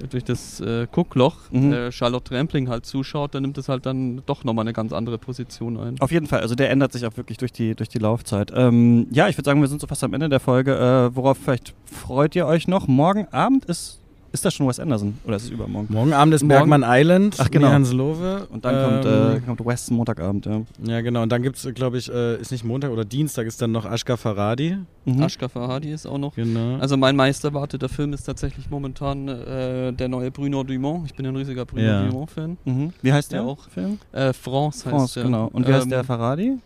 durch 0.10 0.24
das 0.24 0.60
äh, 0.62 0.88
Guckloch 0.92 1.36
Mhm. 1.52 1.74
äh, 1.74 1.92
Charlotte 1.92 2.24
Trampling 2.34 2.70
halt 2.70 2.86
zuschaut, 2.86 3.36
dann 3.36 3.44
nimmt 3.44 3.58
es 3.58 3.70
halt 3.70 3.86
dann 3.86 4.22
doch 4.26 4.44
nochmal 4.44 4.64
eine 4.64 4.74
ganz 4.74 4.94
andere 4.94 5.18
Position 5.18 5.78
ein. 5.78 6.00
Auf 6.00 6.12
jeden 6.12 6.28
Fall, 6.28 6.42
also 6.42 6.56
der 6.56 6.70
ändert 6.70 6.92
sich 6.94 7.06
auch 7.06 7.16
wirklich 7.18 7.38
durch 7.38 7.52
die, 7.52 7.76
durch 7.76 7.90
die 7.90 8.00
Laufzeit. 8.00 8.52
Ähm, 8.56 9.08
ja, 9.12 9.28
ich 9.28 9.38
würde 9.38 9.46
sagen, 9.46 9.62
wir 9.62 9.68
sind 9.68 9.80
so 9.82 9.88
fast 9.88 10.04
am 10.04 10.14
Ende 10.14 10.30
der 10.30 10.40
Folge. 10.40 10.76
Äh, 10.76 11.16
worauf 11.16 11.38
vielleicht 11.38 11.74
freut 11.86 12.36
ihr 12.36 12.46
euch 12.48 12.68
noch? 12.68 12.88
Morgen 12.88 13.28
Abend 13.32 13.66
ist, 13.66 14.01
ist 14.32 14.46
das 14.46 14.54
schon 14.54 14.68
Wes 14.68 14.80
Anderson 14.80 15.18
oder 15.26 15.36
ist 15.36 15.44
es 15.44 15.50
übermorgen? 15.50 15.88
Morgen 15.94 16.14
Abend 16.14 16.34
ist 16.34 16.42
Morgen- 16.44 16.70
Bergman 16.70 16.84
Island, 16.86 17.36
Ach, 17.40 17.50
genau. 17.52 17.70
Hans 17.70 17.92
Lowe. 17.92 18.48
Und 18.50 18.64
dann 18.66 18.90
kommt, 18.90 19.06
äh, 19.06 19.36
Ähm, 19.36 19.46
kommt 19.46 19.66
Wes 19.66 19.92
Montagabend, 19.92 20.46
ja. 20.46 20.62
Ja, 20.84 21.02
genau. 21.02 21.22
Und 21.24 21.32
dann 21.32 21.42
gibt 21.44 21.58
es, 21.58 21.74
glaube 21.74 21.98
ich, 21.98 22.10
äh, 22.12 22.40
ist 22.40 22.52
nicht 22.52 22.64
Montag 22.64 22.92
oder 22.92 23.04
Dienstag, 23.06 23.46
ist 23.48 23.62
dann 23.62 23.72
noch 23.72 23.86
Ashka 23.86 24.16
Faradi. 24.18 24.78
Mhm. 25.06 25.22
Ashka 25.22 25.48
Farhadi 25.50 25.92
ist 25.92 26.06
auch 26.06 26.18
noch. 26.18 26.36
Genau. 26.36 26.78
Also 26.78 26.96
mein 26.98 27.16
meisterwarteter 27.16 27.90
Film 27.90 28.14
ist 28.14 28.24
tatsächlich 28.24 28.70
momentan 28.70 29.28
äh, 29.28 29.92
der 29.94 30.08
neue 30.08 30.32
Bruno 30.32 30.64
Dumont. 30.64 31.08
Ich 31.08 31.16
bin 31.16 31.26
ein 31.26 31.36
riesiger 31.36 31.66
Bruno 31.66 31.82
Ja. 31.84 32.04
Dumont-Fan. 32.06 32.58
Mhm. 32.66 32.94
Wie 33.02 33.12
heißt 33.12 33.32
der 33.32 33.42
Ja, 33.42 33.46
auch. 33.48 33.68
Film? 33.70 33.98
Äh, 34.12 34.34
France 34.34 34.86
heißt 34.86 34.90
France, 34.96 35.14
der. 35.16 35.24
genau. 35.24 35.50
Und 35.52 35.68
wie 35.68 35.74
heißt 35.74 35.84
Ähm, 35.86 35.90
der 35.90 36.04
Faradi? 36.04 36.58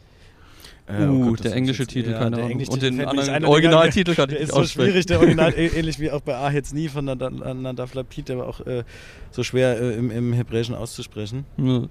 Äh, 0.88 1.08
Uh, 1.08 1.30
Gott, 1.30 1.40
das 1.40 1.48
der 1.48 1.56
englische 1.56 1.88
Titel, 1.88 2.12
ja, 2.12 2.20
keine 2.20 2.38
Ahnung. 2.44 2.62
Und 2.68 2.82
den 2.82 3.04
anderen 3.04 3.46
Originaltitel 3.46 4.14
kann 4.14 4.30
ich 4.30 4.36
Der 4.36 4.40
nicht 4.42 4.50
ist 4.50 4.54
so 4.56 4.62
aussprechen. 4.62 4.92
schwierig, 4.92 5.06
der 5.08 5.20
Original, 5.20 5.54
ähnlich 5.58 6.00
wie 6.00 6.12
auch 6.12 6.22
bei 6.22 6.36
Ah 6.36 6.52
jetzt 6.52 6.76
nie 6.76 6.88
von 6.90 7.06
Nad- 7.06 7.20
Nadav 7.20 7.94
Lapid, 7.96 8.30
der 8.30 8.38
war 8.38 8.48
auch 8.48 8.60
äh, 8.68 8.84
so 9.32 9.42
schwer 9.42 9.82
äh, 9.82 9.96
im, 9.96 10.12
im 10.12 10.32
Hebräischen 10.34 10.76
auszusprechen. 10.76 11.46
Ja. 11.58 11.84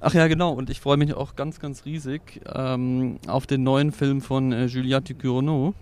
Ach 0.00 0.14
ja, 0.14 0.26
genau. 0.26 0.52
Und 0.52 0.70
ich 0.70 0.80
freue 0.80 0.96
mich 0.96 1.12
auch 1.12 1.36
ganz, 1.36 1.60
ganz 1.60 1.84
riesig 1.84 2.40
ähm, 2.54 3.18
auf 3.26 3.46
den 3.46 3.62
neuen 3.62 3.92
Film 3.92 4.20
von 4.22 4.52
äh, 4.52 4.66
Juliette 4.66 5.12
Ducournau. 5.14 5.74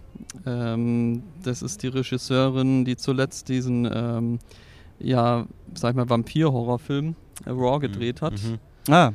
Ähm, 0.47 1.23
das 1.45 1.63
ist 1.63 1.83
die 1.85 1.89
Regisseurin, 1.89 2.85
die 2.85 2.97
zuletzt 2.97 3.49
diesen, 3.49 3.89
ähm, 3.93 4.39
ja, 4.99 5.47
sag 5.75 5.91
ich 5.91 5.97
mal, 5.97 6.09
Vampir-Horrorfilm 6.09 7.15
äh, 7.45 7.51
Raw 7.51 7.79
gedreht 7.79 8.21
hat. 8.23 8.33
Mhm. 8.33 8.59
Ah, 8.93 9.13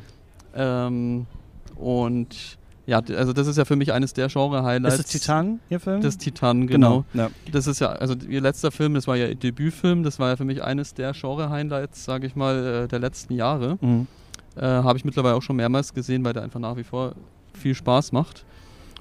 und 1.76 2.58
ja, 2.86 3.00
also 3.16 3.34
das 3.34 3.48
ist 3.48 3.58
ja 3.58 3.66
für 3.66 3.76
mich 3.76 3.94
eines 3.94 4.14
der 4.14 4.28
Genre-Highlights. 4.28 5.00
ist 5.00 5.14
es 5.16 5.22
Titan, 5.22 5.60
ihr 5.70 5.80
Film? 5.80 6.02
Das 6.02 6.18
Titan, 6.18 6.68
genau. 6.68 7.06
Ja. 7.14 7.30
Das 7.52 7.68
ist 7.68 7.80
ja, 7.80 7.90
also 7.90 8.16
ihr 8.28 8.42
letzter 8.42 8.72
Film, 8.72 8.94
das 8.96 9.08
war 9.08 9.16
ja 9.16 9.28
ihr 9.28 9.36
Debütfilm, 9.36 10.04
das 10.04 10.20
war 10.20 10.30
ja 10.30 10.36
für 10.36 10.46
mich 10.46 10.64
eines 10.64 10.94
der 10.94 11.14
Genre-Highlights, 11.14 12.04
sage 12.04 12.28
ich 12.28 12.36
mal, 12.36 12.84
äh, 12.84 12.88
der 12.88 13.00
letzten 13.00 13.34
Jahre. 13.34 13.78
Mhm. 13.82 14.08
Äh, 14.56 14.64
Habe 14.64 14.98
ich 14.98 15.06
mittlerweile 15.06 15.36
auch 15.36 15.42
schon 15.42 15.56
mehrmals 15.56 15.94
gesehen, 15.94 16.24
weil 16.26 16.34
der 16.34 16.44
einfach 16.44 16.60
nach 16.60 16.76
wie 16.76 16.84
vor 16.84 17.14
viel 17.54 17.76
Spaß 17.76 18.12
macht. 18.12 18.46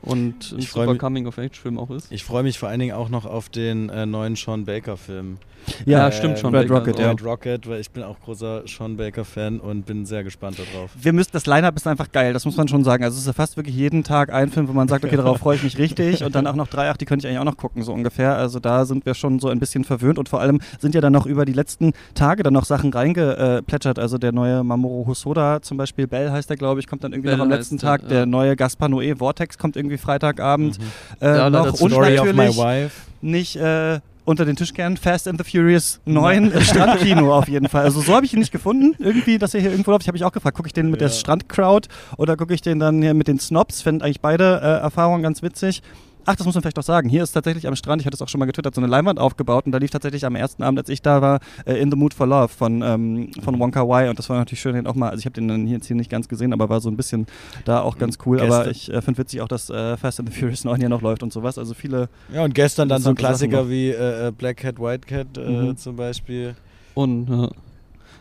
Und 0.02 0.52
ein 0.52 0.60
super 0.62 0.96
Coming-of-Age-Film 0.96 1.78
auch 1.78 1.90
ist. 1.90 2.10
Ich 2.10 2.24
freue 2.24 2.42
mich 2.42 2.58
vor 2.58 2.68
allen 2.68 2.80
Dingen 2.80 2.94
auch 2.94 3.08
noch 3.08 3.26
auf 3.26 3.48
den 3.48 3.88
äh, 3.90 4.06
neuen 4.06 4.36
Sean 4.36 4.64
Baker-Film. 4.64 5.38
Ja, 5.84 5.98
Ja, 5.98 6.12
stimmt 6.12 6.38
schon. 6.38 6.54
Red 6.54 6.68
Baker, 6.68 6.80
Rocket, 6.80 6.98
ja. 6.98 7.10
Red 7.10 7.22
Rocket, 7.22 7.68
weil 7.68 7.80
ich 7.80 7.90
bin 7.90 8.02
auch 8.02 8.18
großer 8.20 8.62
Sean 8.66 8.96
Baker-Fan 8.96 9.60
und 9.60 9.84
bin 9.84 10.06
sehr 10.06 10.24
gespannt 10.24 10.56
darauf. 10.58 10.90
Wir 10.98 11.12
müssen, 11.12 11.30
das 11.32 11.44
Line-Up 11.44 11.76
ist 11.76 11.86
einfach 11.86 12.10
geil, 12.10 12.32
das 12.32 12.46
muss 12.46 12.56
man 12.56 12.66
schon 12.66 12.82
sagen. 12.82 13.04
Also 13.04 13.16
es 13.16 13.20
ist 13.22 13.26
ja 13.26 13.34
fast 13.34 13.58
wirklich 13.58 13.76
jeden 13.76 14.02
Tag 14.02 14.32
ein 14.32 14.50
Film, 14.50 14.68
wo 14.68 14.72
man 14.72 14.88
sagt, 14.88 15.04
okay, 15.04 15.16
darauf 15.16 15.38
freue 15.38 15.56
ich 15.56 15.62
mich 15.62 15.76
richtig. 15.76 16.24
Und 16.24 16.34
dann 16.34 16.46
auch 16.46 16.54
noch 16.54 16.68
drei, 16.68 16.88
ach, 16.90 16.96
die 16.96 17.04
könnte 17.04 17.26
ich 17.26 17.28
eigentlich 17.30 17.40
auch 17.40 17.52
noch 17.52 17.58
gucken, 17.58 17.82
so 17.82 17.92
ungefähr. 17.92 18.36
Also 18.36 18.58
da 18.58 18.86
sind 18.86 19.04
wir 19.04 19.12
schon 19.12 19.38
so 19.38 19.48
ein 19.48 19.58
bisschen 19.60 19.84
verwöhnt. 19.84 20.18
Und 20.18 20.30
vor 20.30 20.40
allem 20.40 20.60
sind 20.78 20.94
ja 20.94 21.02
dann 21.02 21.12
noch 21.12 21.26
über 21.26 21.44
die 21.44 21.52
letzten 21.52 21.92
Tage 22.14 22.42
dann 22.42 22.54
noch 22.54 22.64
Sachen 22.64 22.90
reingeplätschert. 22.90 23.98
Also 23.98 24.16
der 24.16 24.32
neue 24.32 24.64
Mamoru 24.64 25.08
Hosoda 25.08 25.60
zum 25.60 25.76
Beispiel, 25.76 26.06
Bell 26.06 26.30
heißt 26.30 26.48
der, 26.48 26.56
glaube 26.56 26.80
ich, 26.80 26.86
kommt 26.86 27.04
dann 27.04 27.12
irgendwie 27.12 27.28
Bell 27.28 27.36
noch 27.36 27.44
am 27.44 27.50
letzten 27.50 27.76
der, 27.76 27.86
Tag. 27.86 28.02
ja. 28.04 28.08
Der 28.08 28.26
neue 28.26 28.56
Gaspar 28.56 28.88
Noé 28.88 29.16
Vortex 29.18 29.58
kommt 29.58 29.76
irgendwie 29.76 29.89
Freitagabend. 29.98 30.78
Äh, 31.20 31.26
Ja, 31.26 31.48
leider 31.48 31.66
noch. 31.72 31.80
Und 31.80 31.92
natürlich 31.92 32.56
wife. 32.56 32.90
nicht 33.20 33.56
äh, 33.56 34.00
unter 34.24 34.44
den 34.44 34.54
Tisch 34.56 34.72
kehren. 34.74 34.96
Fast 34.96 35.26
and 35.26 35.42
the 35.42 35.50
Furious 35.50 36.00
9 36.04 36.52
äh, 36.52 36.60
Strandkino 36.64 37.34
auf 37.36 37.48
jeden 37.48 37.68
Fall. 37.68 37.84
Also 37.84 38.00
so 38.00 38.14
habe 38.14 38.26
ich 38.26 38.32
ihn 38.32 38.38
nicht 38.38 38.52
gefunden. 38.52 38.94
Irgendwie, 38.98 39.38
dass 39.38 39.54
er 39.54 39.60
hier 39.60 39.70
irgendwo 39.70 39.90
läuft. 39.90 40.02
Ich 40.02 40.08
habe 40.08 40.14
mich 40.16 40.24
auch 40.24 40.32
gefragt, 40.32 40.56
gucke 40.56 40.66
ich 40.68 40.72
den 40.72 40.90
mit 40.90 41.00
der 41.00 41.08
Ja. 41.08 41.14
Strandcrowd 41.14 41.88
oder 42.16 42.36
gucke 42.36 42.54
ich 42.54 42.60
den 42.62 42.78
dann 42.78 43.02
hier 43.02 43.14
mit 43.14 43.28
den 43.28 43.38
Snobs? 43.40 43.82
Fände 43.82 44.04
eigentlich 44.04 44.20
beide 44.20 44.60
äh, 44.62 44.82
Erfahrungen 44.82 45.22
ganz 45.22 45.42
witzig. 45.42 45.82
Ach, 46.26 46.36
das 46.36 46.44
muss 46.46 46.54
man 46.54 46.62
vielleicht 46.62 46.78
doch 46.78 46.82
sagen. 46.82 47.08
Hier 47.08 47.22
ist 47.22 47.32
tatsächlich 47.32 47.66
am 47.66 47.74
Strand, 47.76 48.02
ich 48.02 48.06
hatte 48.06 48.14
es 48.14 48.22
auch 48.22 48.28
schon 48.28 48.38
mal 48.38 48.46
getwittert, 48.46 48.74
so 48.74 48.80
eine 48.80 48.88
Leinwand 48.88 49.18
aufgebaut 49.18 49.66
und 49.66 49.72
da 49.72 49.78
lief 49.78 49.90
tatsächlich 49.90 50.24
am 50.26 50.36
ersten 50.36 50.62
Abend, 50.62 50.78
als 50.78 50.88
ich 50.88 51.02
da 51.02 51.22
war, 51.22 51.40
äh, 51.64 51.74
In 51.80 51.90
the 51.90 51.96
Mood 51.96 52.14
for 52.14 52.26
Love 52.26 52.48
von, 52.48 52.82
ähm, 52.82 53.30
von 53.42 53.58
Wonka 53.58 53.82
Y 53.82 54.10
und 54.10 54.18
das 54.18 54.28
war 54.28 54.38
natürlich 54.38 54.60
schön, 54.60 54.74
den 54.74 54.86
auch 54.86 54.94
mal, 54.94 55.08
also 55.10 55.18
ich 55.20 55.24
habe 55.26 55.34
den 55.34 55.48
dann 55.48 55.66
hier 55.66 55.76
jetzt 55.76 55.86
hier 55.86 55.96
nicht 55.96 56.10
ganz 56.10 56.28
gesehen, 56.28 56.52
aber 56.52 56.68
war 56.68 56.80
so 56.80 56.90
ein 56.90 56.96
bisschen 56.96 57.26
da 57.64 57.80
auch 57.80 57.98
ganz 57.98 58.18
cool. 58.26 58.38
Gäste. 58.38 58.54
Aber 58.54 58.70
ich 58.70 58.92
äh, 58.92 59.00
finde 59.02 59.18
witzig 59.18 59.40
auch, 59.40 59.48
dass 59.48 59.70
äh, 59.70 59.96
Fast 59.96 60.20
and 60.20 60.32
the 60.32 60.38
Furious 60.38 60.64
9 60.64 60.78
hier 60.78 60.88
noch 60.88 61.02
läuft 61.02 61.22
und 61.22 61.32
sowas. 61.32 61.58
Also 61.58 61.74
viele. 61.74 62.08
Ja, 62.32 62.44
und 62.44 62.54
gestern 62.54 62.88
dann 62.88 63.00
so 63.02 63.10
ein 63.10 63.16
Sachen 63.16 63.26
Klassiker 63.26 63.68
wie 63.68 63.88
äh, 63.90 64.28
äh, 64.28 64.30
Black 64.32 64.58
Cat, 64.58 64.78
White 64.78 65.06
Cat 65.06 65.38
äh, 65.38 65.48
Mhm. 65.50 65.76
zum 65.76 65.96
Beispiel. 65.96 66.54
Und 66.94 67.28
ja. 67.28 67.48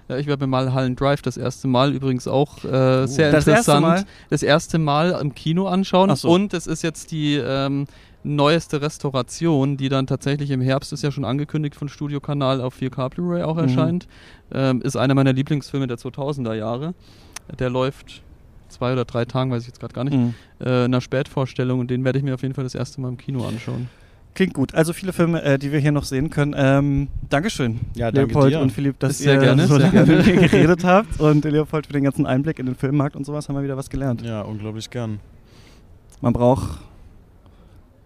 Ja, 0.10 0.18
ich 0.18 0.26
werde 0.26 0.43
mir 0.43 0.47
mal 0.47 0.74
Hallen 0.74 0.95
Drive 0.95 1.22
das 1.22 1.38
erste 1.38 1.68
Mal 1.68 1.93
übrigens 1.93 2.28
auch 2.28 2.64
äh, 2.66 3.05
sehr 3.05 3.32
Das 3.32 3.45
erste 3.47 3.51
interessant. 3.51 3.82
Mal? 3.82 4.05
Das 4.32 4.41
erste 4.43 4.80
Mal 4.80 5.12
im 5.22 5.36
Kino 5.36 5.68
anschauen. 5.68 6.14
So. 6.16 6.30
Und 6.32 6.53
es 6.55 6.66
ist 6.66 6.82
jetzt 6.82 7.12
die 7.12 7.36
ähm, 7.36 7.86
neueste 8.24 8.82
Restauration, 8.82 9.78
die 9.78 9.88
dann 9.88 10.07
tatsächlich 10.07 10.49
im 10.49 10.62
Herbst, 10.62 10.91
ist 10.93 11.03
ja 11.03 11.12
schon 11.12 11.26
angekündigt 11.26 11.76
von 11.76 11.89
Studio 11.89 12.20
Kanal 12.20 12.60
auf 12.60 12.76
4K 12.76 13.10
Blu-ray 13.10 13.43
auch 13.43 13.55
Mhm. 13.55 13.62
erscheint. 13.62 14.07
Ähm, 14.51 14.82
ist 14.82 14.95
einer 14.97 15.14
meiner 15.14 15.32
Lieblingsfilme 15.32 15.86
der 15.86 15.97
2000er 15.97 16.55
Jahre. 16.55 16.95
Der 17.60 17.70
läuft 17.70 18.24
zwei 18.68 18.93
oder 18.93 19.05
drei 19.05 19.26
Tagen, 19.26 19.51
weiß 19.51 19.62
ich 19.62 19.68
jetzt 19.68 19.80
gerade 19.80 19.93
gar 19.93 20.03
nicht, 20.05 20.18
Mhm. 20.18 20.34
äh, 20.60 20.86
in 20.86 20.86
einer 20.86 21.01
Spätvorstellung 21.01 21.80
und 21.80 21.91
den 21.91 22.03
werde 22.03 22.18
ich 22.18 22.24
mir 22.26 22.34
auf 22.34 22.41
jeden 22.41 22.55
Fall 22.55 22.64
das 22.64 22.74
erste 22.76 22.99
Mal 22.99 23.10
im 23.10 23.18
Kino 23.18 23.45
anschauen. 23.47 23.89
Klingt 24.36 24.53
gut. 24.53 24.73
Also 24.73 24.93
viele 24.93 25.11
Filme, 25.11 25.41
äh, 25.43 25.57
die 25.59 25.71
wir 25.71 25.80
hier 25.80 25.91
noch 25.91 26.03
sehen 26.05 26.30
können. 26.30 26.53
Ähm, 26.57 27.07
Dankeschön, 27.30 27.80
Ja, 27.95 28.11
danke 28.11 28.32
Leopold 28.34 28.53
dir. 28.53 28.59
und 28.61 28.71
Philipp, 28.71 28.99
dass 28.99 29.17
Sehr 29.17 29.34
ihr 29.34 29.39
gerne, 29.39 29.67
so 29.67 29.77
lange 29.77 30.05
mit 30.05 30.25
mir 30.25 30.36
geredet 30.47 30.84
habt. 30.86 31.19
Und 31.19 31.43
Leopold 31.43 31.88
für 31.88 31.93
den 31.93 32.03
ganzen 32.03 32.25
Einblick 32.25 32.59
in 32.59 32.65
den 32.65 32.75
Filmmarkt 32.75 33.15
und 33.15 33.25
sowas 33.25 33.49
haben 33.49 33.55
wir 33.55 33.63
wieder 33.63 33.75
was 33.77 33.89
gelernt. 33.89 34.21
Ja, 34.21 34.41
unglaublich 34.41 34.89
gern. 34.89 35.19
Man 36.21 36.34
braucht. 36.34 36.80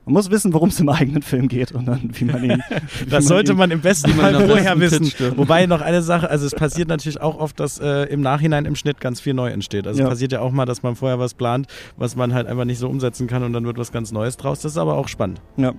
Man 0.06 0.14
muss 0.14 0.30
wissen, 0.30 0.54
worum 0.54 0.68
es 0.70 0.80
im 0.82 0.90
eigenen 0.90 1.22
Film 1.22 1.48
geht 1.48 1.72
und 1.72 1.86
dann, 1.86 2.10
wie 2.14 2.26
man 2.26 2.44
ihn. 2.44 2.62
wie 3.00 3.10
Das 3.10 3.26
sollte 3.26 3.54
ihn- 3.54 3.58
man 3.58 3.72
im 3.72 3.80
besten 3.80 4.16
man 4.18 4.34
Fall 4.34 4.48
vorher 4.48 4.76
besten 4.76 5.06
wissen. 5.06 5.38
Wobei 5.38 5.66
noch 5.66 5.80
eine 5.82 6.02
Sache, 6.02 6.30
also 6.30 6.46
es 6.46 6.54
passiert 6.54 6.90
natürlich 6.90 7.22
auch 7.22 7.40
oft, 7.40 7.58
dass 7.60 7.80
äh, 7.80 8.04
im 8.12 8.20
Nachhinein 8.22 8.66
im 8.66 8.76
Schnitt 8.76 9.00
ganz 9.00 9.22
viel 9.22 9.34
neu 9.34 9.50
entsteht. 9.50 9.88
Also 9.88 10.00
Ja. 10.02 10.06
es 10.06 10.10
passiert 10.10 10.34
ja 10.34 10.42
auch 10.42 10.52
mal, 10.52 10.66
dass 10.66 10.84
man 10.84 10.96
vorher 10.98 11.20
was 11.20 11.34
plant, 11.34 11.68
was 11.96 12.16
man 12.18 12.34
halt 12.34 12.48
einfach 12.48 12.66
nicht 12.66 12.80
so 12.80 12.90
umsetzen 12.90 13.28
kann 13.28 13.44
und 13.44 13.54
dann 13.54 13.66
wird 13.66 13.78
was 13.78 13.92
ganz 13.94 14.12
Neues 14.12 14.36
draus. 14.36 14.60
Das 14.62 14.74
ist 14.74 14.78
aber 14.78 14.96
auch 14.96 15.08
spannend. 15.08 15.42
Ja. 15.56 15.74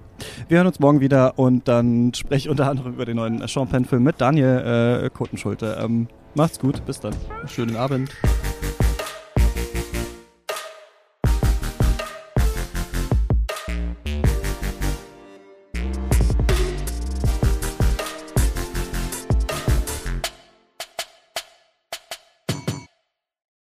Wir 0.48 0.56
hören 0.58 0.66
uns 0.68 0.80
morgen 0.80 1.00
wieder 1.00 1.38
und 1.38 1.68
dann 1.68 2.12
spreche 2.14 2.46
ich 2.46 2.48
unter 2.48 2.70
anderem 2.70 2.94
über 2.94 3.04
den 3.04 3.16
neuen 3.16 3.46
Sean 3.46 3.68
Penn-Film 3.68 4.02
mit 4.02 4.20
Daniel 4.22 5.02
äh, 5.04 5.10
Kotenschulte. 5.10 5.76
Ähm, 5.84 6.08
macht's 6.34 6.58
gut, 6.58 6.84
bis 6.86 6.98
dann. 6.98 7.12
Schönen 7.46 7.76
Abend. 7.76 8.10